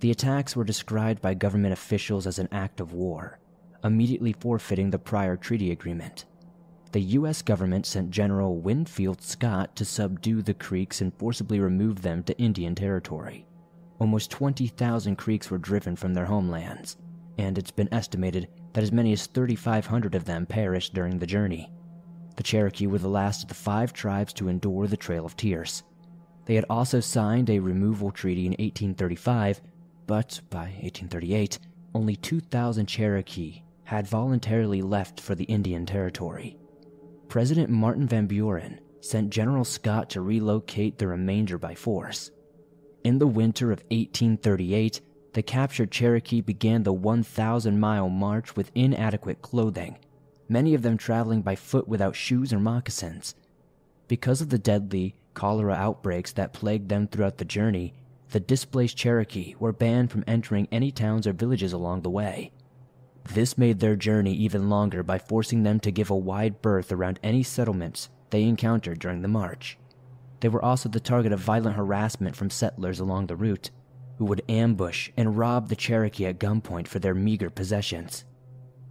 The 0.00 0.10
attacks 0.10 0.56
were 0.56 0.64
described 0.64 1.22
by 1.22 1.34
government 1.34 1.72
officials 1.72 2.26
as 2.26 2.38
an 2.38 2.48
act 2.52 2.80
of 2.80 2.92
war, 2.92 3.38
immediately 3.82 4.32
forfeiting 4.32 4.90
the 4.90 4.98
prior 4.98 5.36
treaty 5.36 5.70
agreement 5.70 6.24
the 6.94 7.00
U.S. 7.18 7.42
government 7.42 7.86
sent 7.86 8.12
General 8.12 8.56
Winfield 8.56 9.20
Scott 9.20 9.74
to 9.74 9.84
subdue 9.84 10.42
the 10.42 10.54
Creeks 10.54 11.00
and 11.00 11.12
forcibly 11.18 11.58
remove 11.58 12.02
them 12.02 12.22
to 12.22 12.38
Indian 12.38 12.76
Territory. 12.76 13.48
almost 13.98 14.30
20,000 14.30 15.16
Creeks 15.16 15.50
were 15.50 15.58
driven 15.58 15.96
from 15.96 16.14
their 16.14 16.26
homelands, 16.26 16.96
and 17.36 17.58
it's 17.58 17.72
been 17.72 17.92
estimated 17.92 18.46
that 18.74 18.84
as 18.84 18.92
many 18.92 19.12
as 19.12 19.26
3,500 19.26 20.14
of 20.14 20.24
them 20.24 20.46
perished 20.46 20.94
during 20.94 21.18
the 21.18 21.26
journey. 21.26 21.68
The 22.36 22.44
Cherokee 22.44 22.86
were 22.86 23.00
the 23.00 23.08
last 23.08 23.42
of 23.42 23.48
the 23.48 23.56
five 23.56 23.92
tribes 23.92 24.32
to 24.34 24.46
endure 24.46 24.86
the 24.86 24.96
Trail 24.96 25.26
of 25.26 25.36
Tears. 25.36 25.82
They 26.44 26.54
had 26.54 26.66
also 26.70 27.00
signed 27.00 27.50
a 27.50 27.58
removal 27.58 28.12
treaty 28.12 28.46
in 28.46 28.52
1835, 28.52 29.60
but 30.06 30.40
by 30.48 30.66
1838, 30.80 31.58
only 31.92 32.14
2,000 32.14 32.86
Cherokee 32.86 33.64
had 33.82 34.06
voluntarily 34.06 34.80
left 34.80 35.20
for 35.20 35.34
the 35.34 35.44
Indian 35.44 35.86
Territory. 35.86 36.56
President 37.34 37.68
Martin 37.68 38.06
Van 38.06 38.28
Buren 38.28 38.78
sent 39.00 39.30
General 39.30 39.64
Scott 39.64 40.08
to 40.10 40.20
relocate 40.20 40.98
the 40.98 41.08
remainder 41.08 41.58
by 41.58 41.74
force. 41.74 42.30
In 43.02 43.18
the 43.18 43.26
winter 43.26 43.72
of 43.72 43.80
1838, 43.90 45.00
the 45.32 45.42
captured 45.42 45.90
Cherokee 45.90 46.40
began 46.40 46.84
the 46.84 46.92
1,000 46.92 47.80
mile 47.80 48.08
march 48.08 48.54
with 48.54 48.70
inadequate 48.76 49.42
clothing, 49.42 49.98
many 50.48 50.74
of 50.74 50.82
them 50.82 50.96
traveling 50.96 51.42
by 51.42 51.56
foot 51.56 51.88
without 51.88 52.14
shoes 52.14 52.52
or 52.52 52.60
moccasins. 52.60 53.34
Because 54.06 54.40
of 54.40 54.50
the 54.50 54.56
deadly 54.56 55.16
cholera 55.34 55.74
outbreaks 55.74 56.30
that 56.34 56.52
plagued 56.52 56.88
them 56.88 57.08
throughout 57.08 57.38
the 57.38 57.44
journey, 57.44 57.94
the 58.30 58.38
displaced 58.38 58.96
Cherokee 58.96 59.56
were 59.58 59.72
banned 59.72 60.12
from 60.12 60.22
entering 60.28 60.68
any 60.70 60.92
towns 60.92 61.26
or 61.26 61.32
villages 61.32 61.72
along 61.72 62.02
the 62.02 62.10
way. 62.10 62.52
This 63.32 63.58
made 63.58 63.80
their 63.80 63.96
journey 63.96 64.34
even 64.34 64.68
longer 64.68 65.02
by 65.02 65.18
forcing 65.18 65.62
them 65.62 65.80
to 65.80 65.90
give 65.90 66.10
a 66.10 66.16
wide 66.16 66.62
berth 66.62 66.92
around 66.92 67.18
any 67.22 67.42
settlements 67.42 68.10
they 68.30 68.44
encountered 68.44 68.98
during 68.98 69.22
the 69.22 69.28
march. 69.28 69.78
They 70.40 70.48
were 70.48 70.64
also 70.64 70.88
the 70.88 71.00
target 71.00 71.32
of 71.32 71.40
violent 71.40 71.76
harassment 71.76 72.36
from 72.36 72.50
settlers 72.50 73.00
along 73.00 73.26
the 73.26 73.36
route, 73.36 73.70
who 74.18 74.26
would 74.26 74.42
ambush 74.48 75.10
and 75.16 75.38
rob 75.38 75.68
the 75.68 75.76
Cherokee 75.76 76.26
at 76.26 76.38
gunpoint 76.38 76.86
for 76.86 76.98
their 76.98 77.14
meager 77.14 77.50
possessions. 77.50 78.24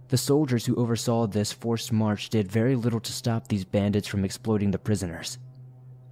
The 0.08 0.18
soldiers 0.18 0.66
who 0.66 0.76
oversaw 0.76 1.26
this 1.26 1.52
forced 1.52 1.92
march 1.92 2.28
did 2.28 2.50
very 2.50 2.76
little 2.76 3.00
to 3.00 3.12
stop 3.12 3.48
these 3.48 3.64
bandits 3.64 4.06
from 4.06 4.24
exploiting 4.24 4.70
the 4.70 4.78
prisoners. 4.78 5.38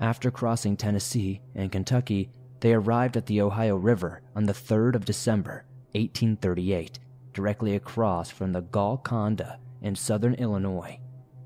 After 0.01 0.31
crossing 0.31 0.77
Tennessee 0.77 1.43
and 1.55 1.71
Kentucky, 1.71 2.31
they 2.61 2.73
arrived 2.73 3.17
at 3.17 3.27
the 3.27 3.41
Ohio 3.41 3.77
River 3.77 4.23
on 4.35 4.45
the 4.45 4.53
3rd 4.53 4.95
of 4.95 5.05
December, 5.05 5.65
1838, 5.93 6.99
directly 7.33 7.75
across 7.75 8.31
from 8.31 8.53
the 8.53 8.63
Golconda 8.63 9.59
in 9.81 9.95
southern 9.95 10.35
Illinois. 10.35 10.99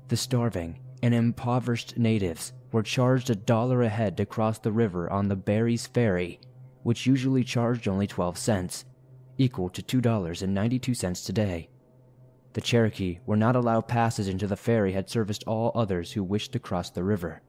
The 0.07 0.17
starving 0.17 0.79
and 1.01 1.13
impoverished 1.13 1.97
natives 1.97 2.53
were 2.71 2.83
charged 2.83 3.29
a 3.29 3.35
dollar 3.35 3.81
a 3.81 3.89
head 3.89 4.17
to 4.17 4.25
cross 4.25 4.59
the 4.59 4.71
river 4.71 5.11
on 5.11 5.27
the 5.27 5.35
Berry's 5.35 5.87
Ferry, 5.87 6.39
which 6.83 7.05
usually 7.05 7.43
charged 7.43 7.87
only 7.87 8.07
12 8.07 8.37
cents, 8.37 8.85
equal 9.37 9.69
to 9.69 9.81
$2.92 9.81 11.25
today. 11.25 11.69
The 12.53 12.61
Cherokee 12.61 13.19
were 13.25 13.35
not 13.35 13.55
allowed 13.55 13.87
passage 13.87 14.27
until 14.27 14.49
the 14.49 14.55
ferry 14.55 14.93
had 14.93 15.09
serviced 15.09 15.43
all 15.45 15.71
others 15.75 16.13
who 16.13 16.23
wished 16.23 16.53
to 16.53 16.59
cross 16.59 16.89
the 16.89 17.03
river. 17.03 17.41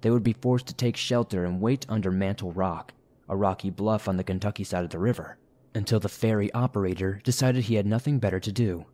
They 0.00 0.10
would 0.10 0.22
be 0.22 0.32
forced 0.32 0.66
to 0.68 0.74
take 0.74 0.96
shelter 0.96 1.44
and 1.44 1.60
wait 1.60 1.84
under 1.88 2.10
Mantle 2.10 2.52
Rock, 2.52 2.94
a 3.28 3.36
rocky 3.36 3.68
bluff 3.68 4.08
on 4.08 4.16
the 4.16 4.24
Kentucky 4.24 4.64
side 4.64 4.84
of 4.84 4.90
the 4.90 4.98
river, 4.98 5.36
until 5.74 6.00
the 6.00 6.08
ferry 6.08 6.52
operator 6.52 7.20
decided 7.24 7.64
he 7.64 7.74
had 7.76 7.86
nothing 7.86 8.18
better 8.18 8.40
to 8.40 8.52
do. 8.52 8.86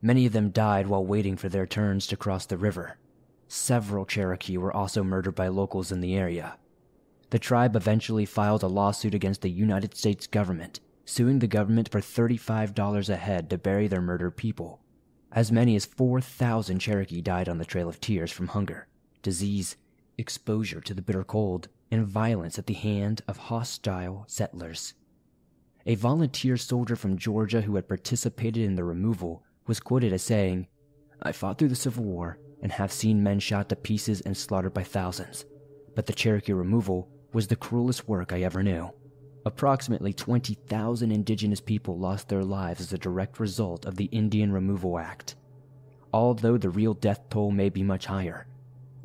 Many 0.00 0.26
of 0.26 0.32
them 0.32 0.50
died 0.50 0.86
while 0.86 1.04
waiting 1.04 1.36
for 1.36 1.48
their 1.48 1.66
turns 1.66 2.06
to 2.08 2.16
cross 2.16 2.46
the 2.46 2.56
river. 2.56 2.98
Several 3.48 4.04
Cherokee 4.04 4.56
were 4.56 4.74
also 4.74 5.04
murdered 5.04 5.34
by 5.34 5.48
locals 5.48 5.92
in 5.92 6.00
the 6.00 6.16
area. 6.16 6.56
The 7.30 7.38
tribe 7.38 7.76
eventually 7.76 8.26
filed 8.26 8.62
a 8.62 8.66
lawsuit 8.66 9.14
against 9.14 9.42
the 9.42 9.50
United 9.50 9.96
States 9.96 10.26
government, 10.26 10.80
suing 11.04 11.38
the 11.38 11.46
government 11.46 11.88
for 11.88 12.00
$35 12.00 13.08
a 13.08 13.16
head 13.16 13.48
to 13.50 13.58
bury 13.58 13.88
their 13.88 14.00
murdered 14.00 14.36
people. 14.36 14.80
As 15.30 15.50
many 15.50 15.76
as 15.76 15.86
4,000 15.86 16.78
Cherokee 16.78 17.22
died 17.22 17.48
on 17.48 17.58
the 17.58 17.64
Trail 17.64 17.88
of 17.88 18.00
Tears 18.00 18.30
from 18.30 18.48
hunger, 18.48 18.86
disease, 19.22 19.76
exposure 20.18 20.80
to 20.80 20.92
the 20.94 21.02
bitter 21.02 21.24
cold, 21.24 21.68
and 21.90 22.06
violence 22.06 22.58
at 22.58 22.66
the 22.66 22.74
hand 22.74 23.22
of 23.26 23.36
hostile 23.36 24.24
settlers. 24.26 24.94
A 25.84 25.96
volunteer 25.96 26.56
soldier 26.56 26.94
from 26.94 27.18
Georgia 27.18 27.60
who 27.60 27.74
had 27.74 27.88
participated 27.88 28.62
in 28.62 28.76
the 28.76 28.84
removal 28.84 29.42
was 29.66 29.80
quoted 29.80 30.12
as 30.12 30.22
saying, 30.22 30.68
I 31.20 31.32
fought 31.32 31.58
through 31.58 31.68
the 31.68 31.74
Civil 31.74 32.04
War 32.04 32.38
and 32.62 32.70
have 32.70 32.92
seen 32.92 33.22
men 33.22 33.40
shot 33.40 33.68
to 33.68 33.76
pieces 33.76 34.20
and 34.20 34.36
slaughtered 34.36 34.74
by 34.74 34.84
thousands, 34.84 35.44
but 35.96 36.06
the 36.06 36.12
Cherokee 36.12 36.52
removal 36.52 37.08
was 37.32 37.48
the 37.48 37.56
cruelest 37.56 38.06
work 38.06 38.32
I 38.32 38.42
ever 38.42 38.62
knew. 38.62 38.90
Approximately 39.44 40.12
20,000 40.12 41.10
indigenous 41.10 41.60
people 41.60 41.98
lost 41.98 42.28
their 42.28 42.44
lives 42.44 42.80
as 42.80 42.92
a 42.92 42.98
direct 42.98 43.40
result 43.40 43.84
of 43.84 43.96
the 43.96 44.04
Indian 44.06 44.52
Removal 44.52 44.98
Act. 44.98 45.34
Although 46.12 46.58
the 46.58 46.70
real 46.70 46.94
death 46.94 47.28
toll 47.28 47.50
may 47.50 47.68
be 47.68 47.82
much 47.82 48.06
higher, 48.06 48.46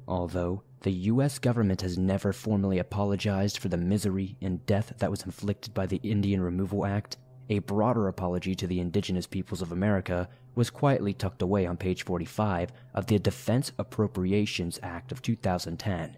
although 0.07 0.61
the 0.81 0.91
US 0.91 1.39
government 1.39 1.81
has 1.81 1.97
never 1.97 2.31
formally 2.31 2.77
apologized 2.77 3.57
for 3.57 3.67
the 3.67 3.77
misery 3.77 4.37
and 4.41 4.65
death 4.65 4.93
that 4.99 5.11
was 5.11 5.23
inflicted 5.23 5.73
by 5.73 5.85
the 5.87 5.99
Indian 6.03 6.41
Removal 6.41 6.85
Act, 6.85 7.17
a 7.49 7.59
broader 7.59 8.07
apology 8.07 8.53
to 8.55 8.67
the 8.67 8.79
indigenous 8.79 9.25
peoples 9.25 9.61
of 9.61 9.71
America 9.71 10.29
was 10.55 10.69
quietly 10.69 11.13
tucked 11.13 11.41
away 11.41 11.65
on 11.65 11.77
page 11.77 12.03
45 12.03 12.71
of 12.93 13.07
the 13.07 13.19
Defense 13.19 13.71
Appropriations 13.77 14.79
Act 14.83 15.11
of 15.11 15.21
2010. 15.21 16.17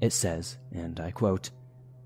It 0.00 0.12
says, 0.12 0.58
and 0.72 0.98
I 1.00 1.10
quote, 1.10 1.50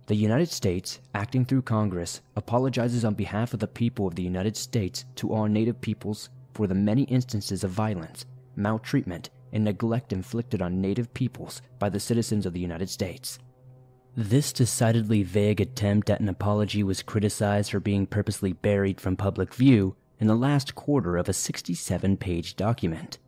The 0.07 0.15
United 0.15 0.49
States, 0.51 1.01
acting 1.15 1.45
through 1.45 1.63
Congress, 1.63 2.21
apologizes 2.37 3.05
on 3.05 3.15
behalf 3.15 3.55
of 3.55 3.61
the 3.61 3.67
people 3.67 4.07
of 4.07 4.15
the 4.15 4.23
United 4.23 4.57
States 4.57 5.05
to 5.17 5.33
all 5.33 5.47
native 5.47 5.81
peoples 5.81 6.31
for 6.53 6.67
the 6.67 6.75
many 6.75 7.03
instances 7.05 7.65
of 7.65 7.71
violence, 7.71 8.27
maltreatment, 8.57 9.31
and 9.55 9.65
neglect 9.65 10.13
inflicted 10.13 10.61
on 10.61 10.83
native 10.83 11.15
peoples 11.15 11.63
by 11.79 11.89
the 11.89 12.01
citizens 12.01 12.45
of 12.45 12.53
the 12.53 12.61
United 12.61 12.91
States. 12.91 13.39
This 14.17 14.53
decidedly 14.53 15.23
vague 15.23 15.61
attempt 15.61 16.11
at 16.11 16.21
an 16.21 16.29
apology 16.29 16.83
was 16.83 17.03
criticized 17.03 17.71
for 17.71 17.81
being 17.81 18.07
purposely 18.07 18.53
buried 18.53 19.01
from 19.01 19.17
public 19.17 19.55
view 19.55 19.97
in 20.21 20.27
the 20.27 20.37
last 20.37 20.75
quarter 20.75 21.17
of 21.17 21.29
a 21.29 21.33
67 21.33 22.17
page 22.19 22.57
document. 22.57 23.19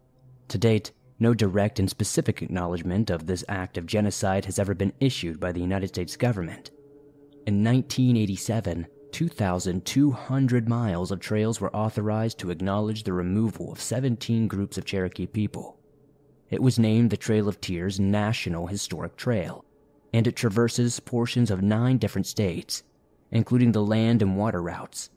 To 0.49 0.59
date, 0.59 0.93
no 1.19 1.33
direct 1.33 1.79
and 1.79 1.89
specific 1.89 2.43
acknowledgement 2.43 3.11
of 3.11 3.27
this 3.27 3.45
act 3.49 3.79
of 3.79 3.87
genocide 3.87 4.45
has 4.45 4.59
ever 4.59 4.75
been 4.75 4.93
issued 5.01 5.41
by 5.41 5.51
the 5.51 5.61
United 5.61 5.89
States 5.89 6.17
government. 6.17 6.71
In 7.47 7.65
1987, 7.65 8.87
2,200 9.13 10.69
miles 10.69 11.11
of 11.11 11.21
trails 11.21 11.61
were 11.61 11.75
authorized 11.75 12.39
to 12.39 12.51
acknowledge 12.51 13.05
the 13.05 13.13
removal 13.13 13.73
of 13.73 13.81
17 13.81 14.47
groups 14.47 14.77
of 14.77 14.85
Cherokee 14.85 15.27
people. 15.27 15.79
It 16.51 16.63
was 16.63 16.79
named 16.79 17.11
the 17.11 17.17
Trail 17.17 17.49
of 17.49 17.61
Tears 17.61 17.99
National 17.99 18.69
Historic 18.69 19.17
Trail 19.17 19.65
and 20.17 20.27
it 20.27 20.35
traverses 20.35 20.99
portions 21.01 21.51
of 21.51 21.61
nine 21.61 21.99
different 21.99 22.27
states, 22.27 22.83
including 23.31 23.73
the 23.73 23.85
land 23.85 24.23
and 24.23 24.35
water 24.35 24.63
routes. 24.63 25.11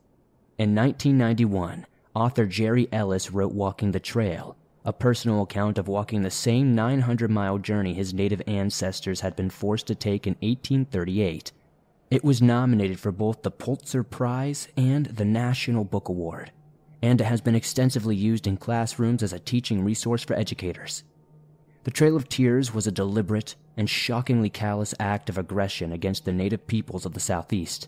In 0.57 0.75
1991, 0.75 1.85
author 2.13 2.45
Jerry 2.45 2.89
Ellis 2.91 3.31
wrote 3.31 3.53
Walking 3.53 3.91
the 3.91 4.01
Trail, 4.01 4.57
a 4.83 4.91
personal 4.91 5.43
account 5.43 5.77
of 5.77 5.87
walking 5.87 6.21
the 6.21 6.29
same 6.29 6.75
900 6.75 7.31
mile 7.31 7.57
journey 7.57 7.93
his 7.93 8.13
native 8.13 8.41
ancestors 8.45 9.21
had 9.21 9.37
been 9.37 9.49
forced 9.49 9.87
to 9.87 9.95
take 9.95 10.27
in 10.27 10.33
1838. 10.41 11.53
It 12.11 12.23
was 12.23 12.41
nominated 12.41 12.99
for 12.99 13.13
both 13.13 13.43
the 13.43 13.51
Pulitzer 13.51 14.03
Prize 14.03 14.67
and 14.75 15.05
the 15.05 15.23
National 15.23 15.85
Book 15.85 16.09
Award, 16.09 16.51
and 17.01 17.21
it 17.21 17.25
has 17.25 17.39
been 17.39 17.55
extensively 17.55 18.17
used 18.17 18.47
in 18.47 18.57
classrooms 18.57 19.23
as 19.23 19.31
a 19.31 19.39
teaching 19.39 19.85
resource 19.85 20.25
for 20.25 20.33
educators. 20.33 21.03
The 21.89 21.95
Trail 21.95 22.15
of 22.15 22.29
Tears 22.29 22.71
was 22.71 22.85
a 22.85 22.91
deliberate 22.91 23.55
and 23.75 23.89
shockingly 23.89 24.51
callous 24.51 24.93
act 24.99 25.27
of 25.27 25.39
aggression 25.39 25.91
against 25.91 26.23
the 26.23 26.31
native 26.31 26.67
peoples 26.67 27.03
of 27.03 27.15
the 27.15 27.19
Southeast. 27.19 27.87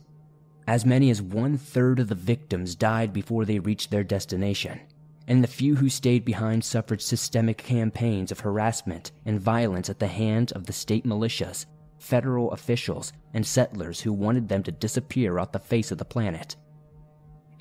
As 0.65 0.87
many 0.87 1.11
as 1.11 1.21
one 1.21 1.55
third 1.55 1.99
of 1.99 2.07
the 2.07 2.15
victims 2.15 2.73
died 2.73 3.13
before 3.13 3.45
they 3.45 3.59
reached 3.59 3.91
their 3.91 4.03
destination, 4.03 4.79
and 5.27 5.43
the 5.43 5.47
few 5.47 5.75
who 5.75 5.87
stayed 5.87 6.25
behind 6.25 6.63
suffered 6.63 6.99
systemic 6.99 7.59
campaigns 7.59 8.31
of 8.31 8.39
harassment 8.39 9.11
and 9.23 9.39
violence 9.39 9.87
at 9.87 9.99
the 9.99 10.07
hands 10.07 10.51
of 10.51 10.65
the 10.65 10.73
state 10.73 11.05
militias, 11.05 11.67
federal 11.99 12.51
officials, 12.53 13.13
and 13.35 13.45
settlers 13.45 14.01
who 14.01 14.11
wanted 14.11 14.49
them 14.49 14.63
to 14.63 14.71
disappear 14.71 15.37
off 15.37 15.51
the 15.51 15.59
face 15.59 15.91
of 15.91 15.99
the 15.99 16.05
planet. 16.05 16.55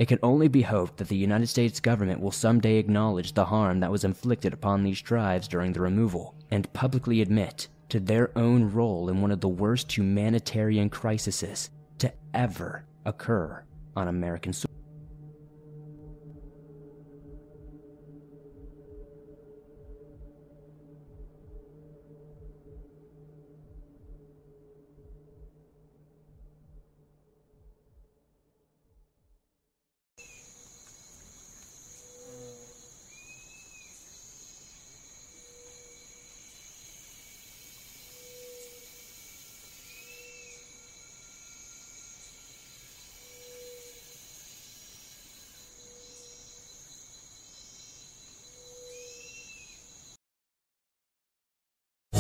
It 0.00 0.08
can 0.08 0.18
only 0.22 0.48
be 0.48 0.62
hoped 0.62 0.96
that 0.96 1.08
the 1.08 1.16
United 1.16 1.48
States 1.48 1.78
government 1.78 2.22
will 2.22 2.30
someday 2.30 2.76
acknowledge 2.76 3.34
the 3.34 3.44
harm 3.44 3.80
that 3.80 3.90
was 3.90 4.02
inflicted 4.02 4.54
upon 4.54 4.82
these 4.82 4.98
tribes 4.98 5.46
during 5.46 5.74
the 5.74 5.82
removal 5.82 6.34
and 6.50 6.72
publicly 6.72 7.20
admit 7.20 7.68
to 7.90 8.00
their 8.00 8.30
own 8.34 8.72
role 8.72 9.10
in 9.10 9.20
one 9.20 9.30
of 9.30 9.42
the 9.42 9.48
worst 9.48 9.94
humanitarian 9.94 10.88
crises 10.88 11.68
to 11.98 12.10
ever 12.32 12.86
occur 13.04 13.62
on 13.94 14.08
American 14.08 14.54
soil. 14.54 14.70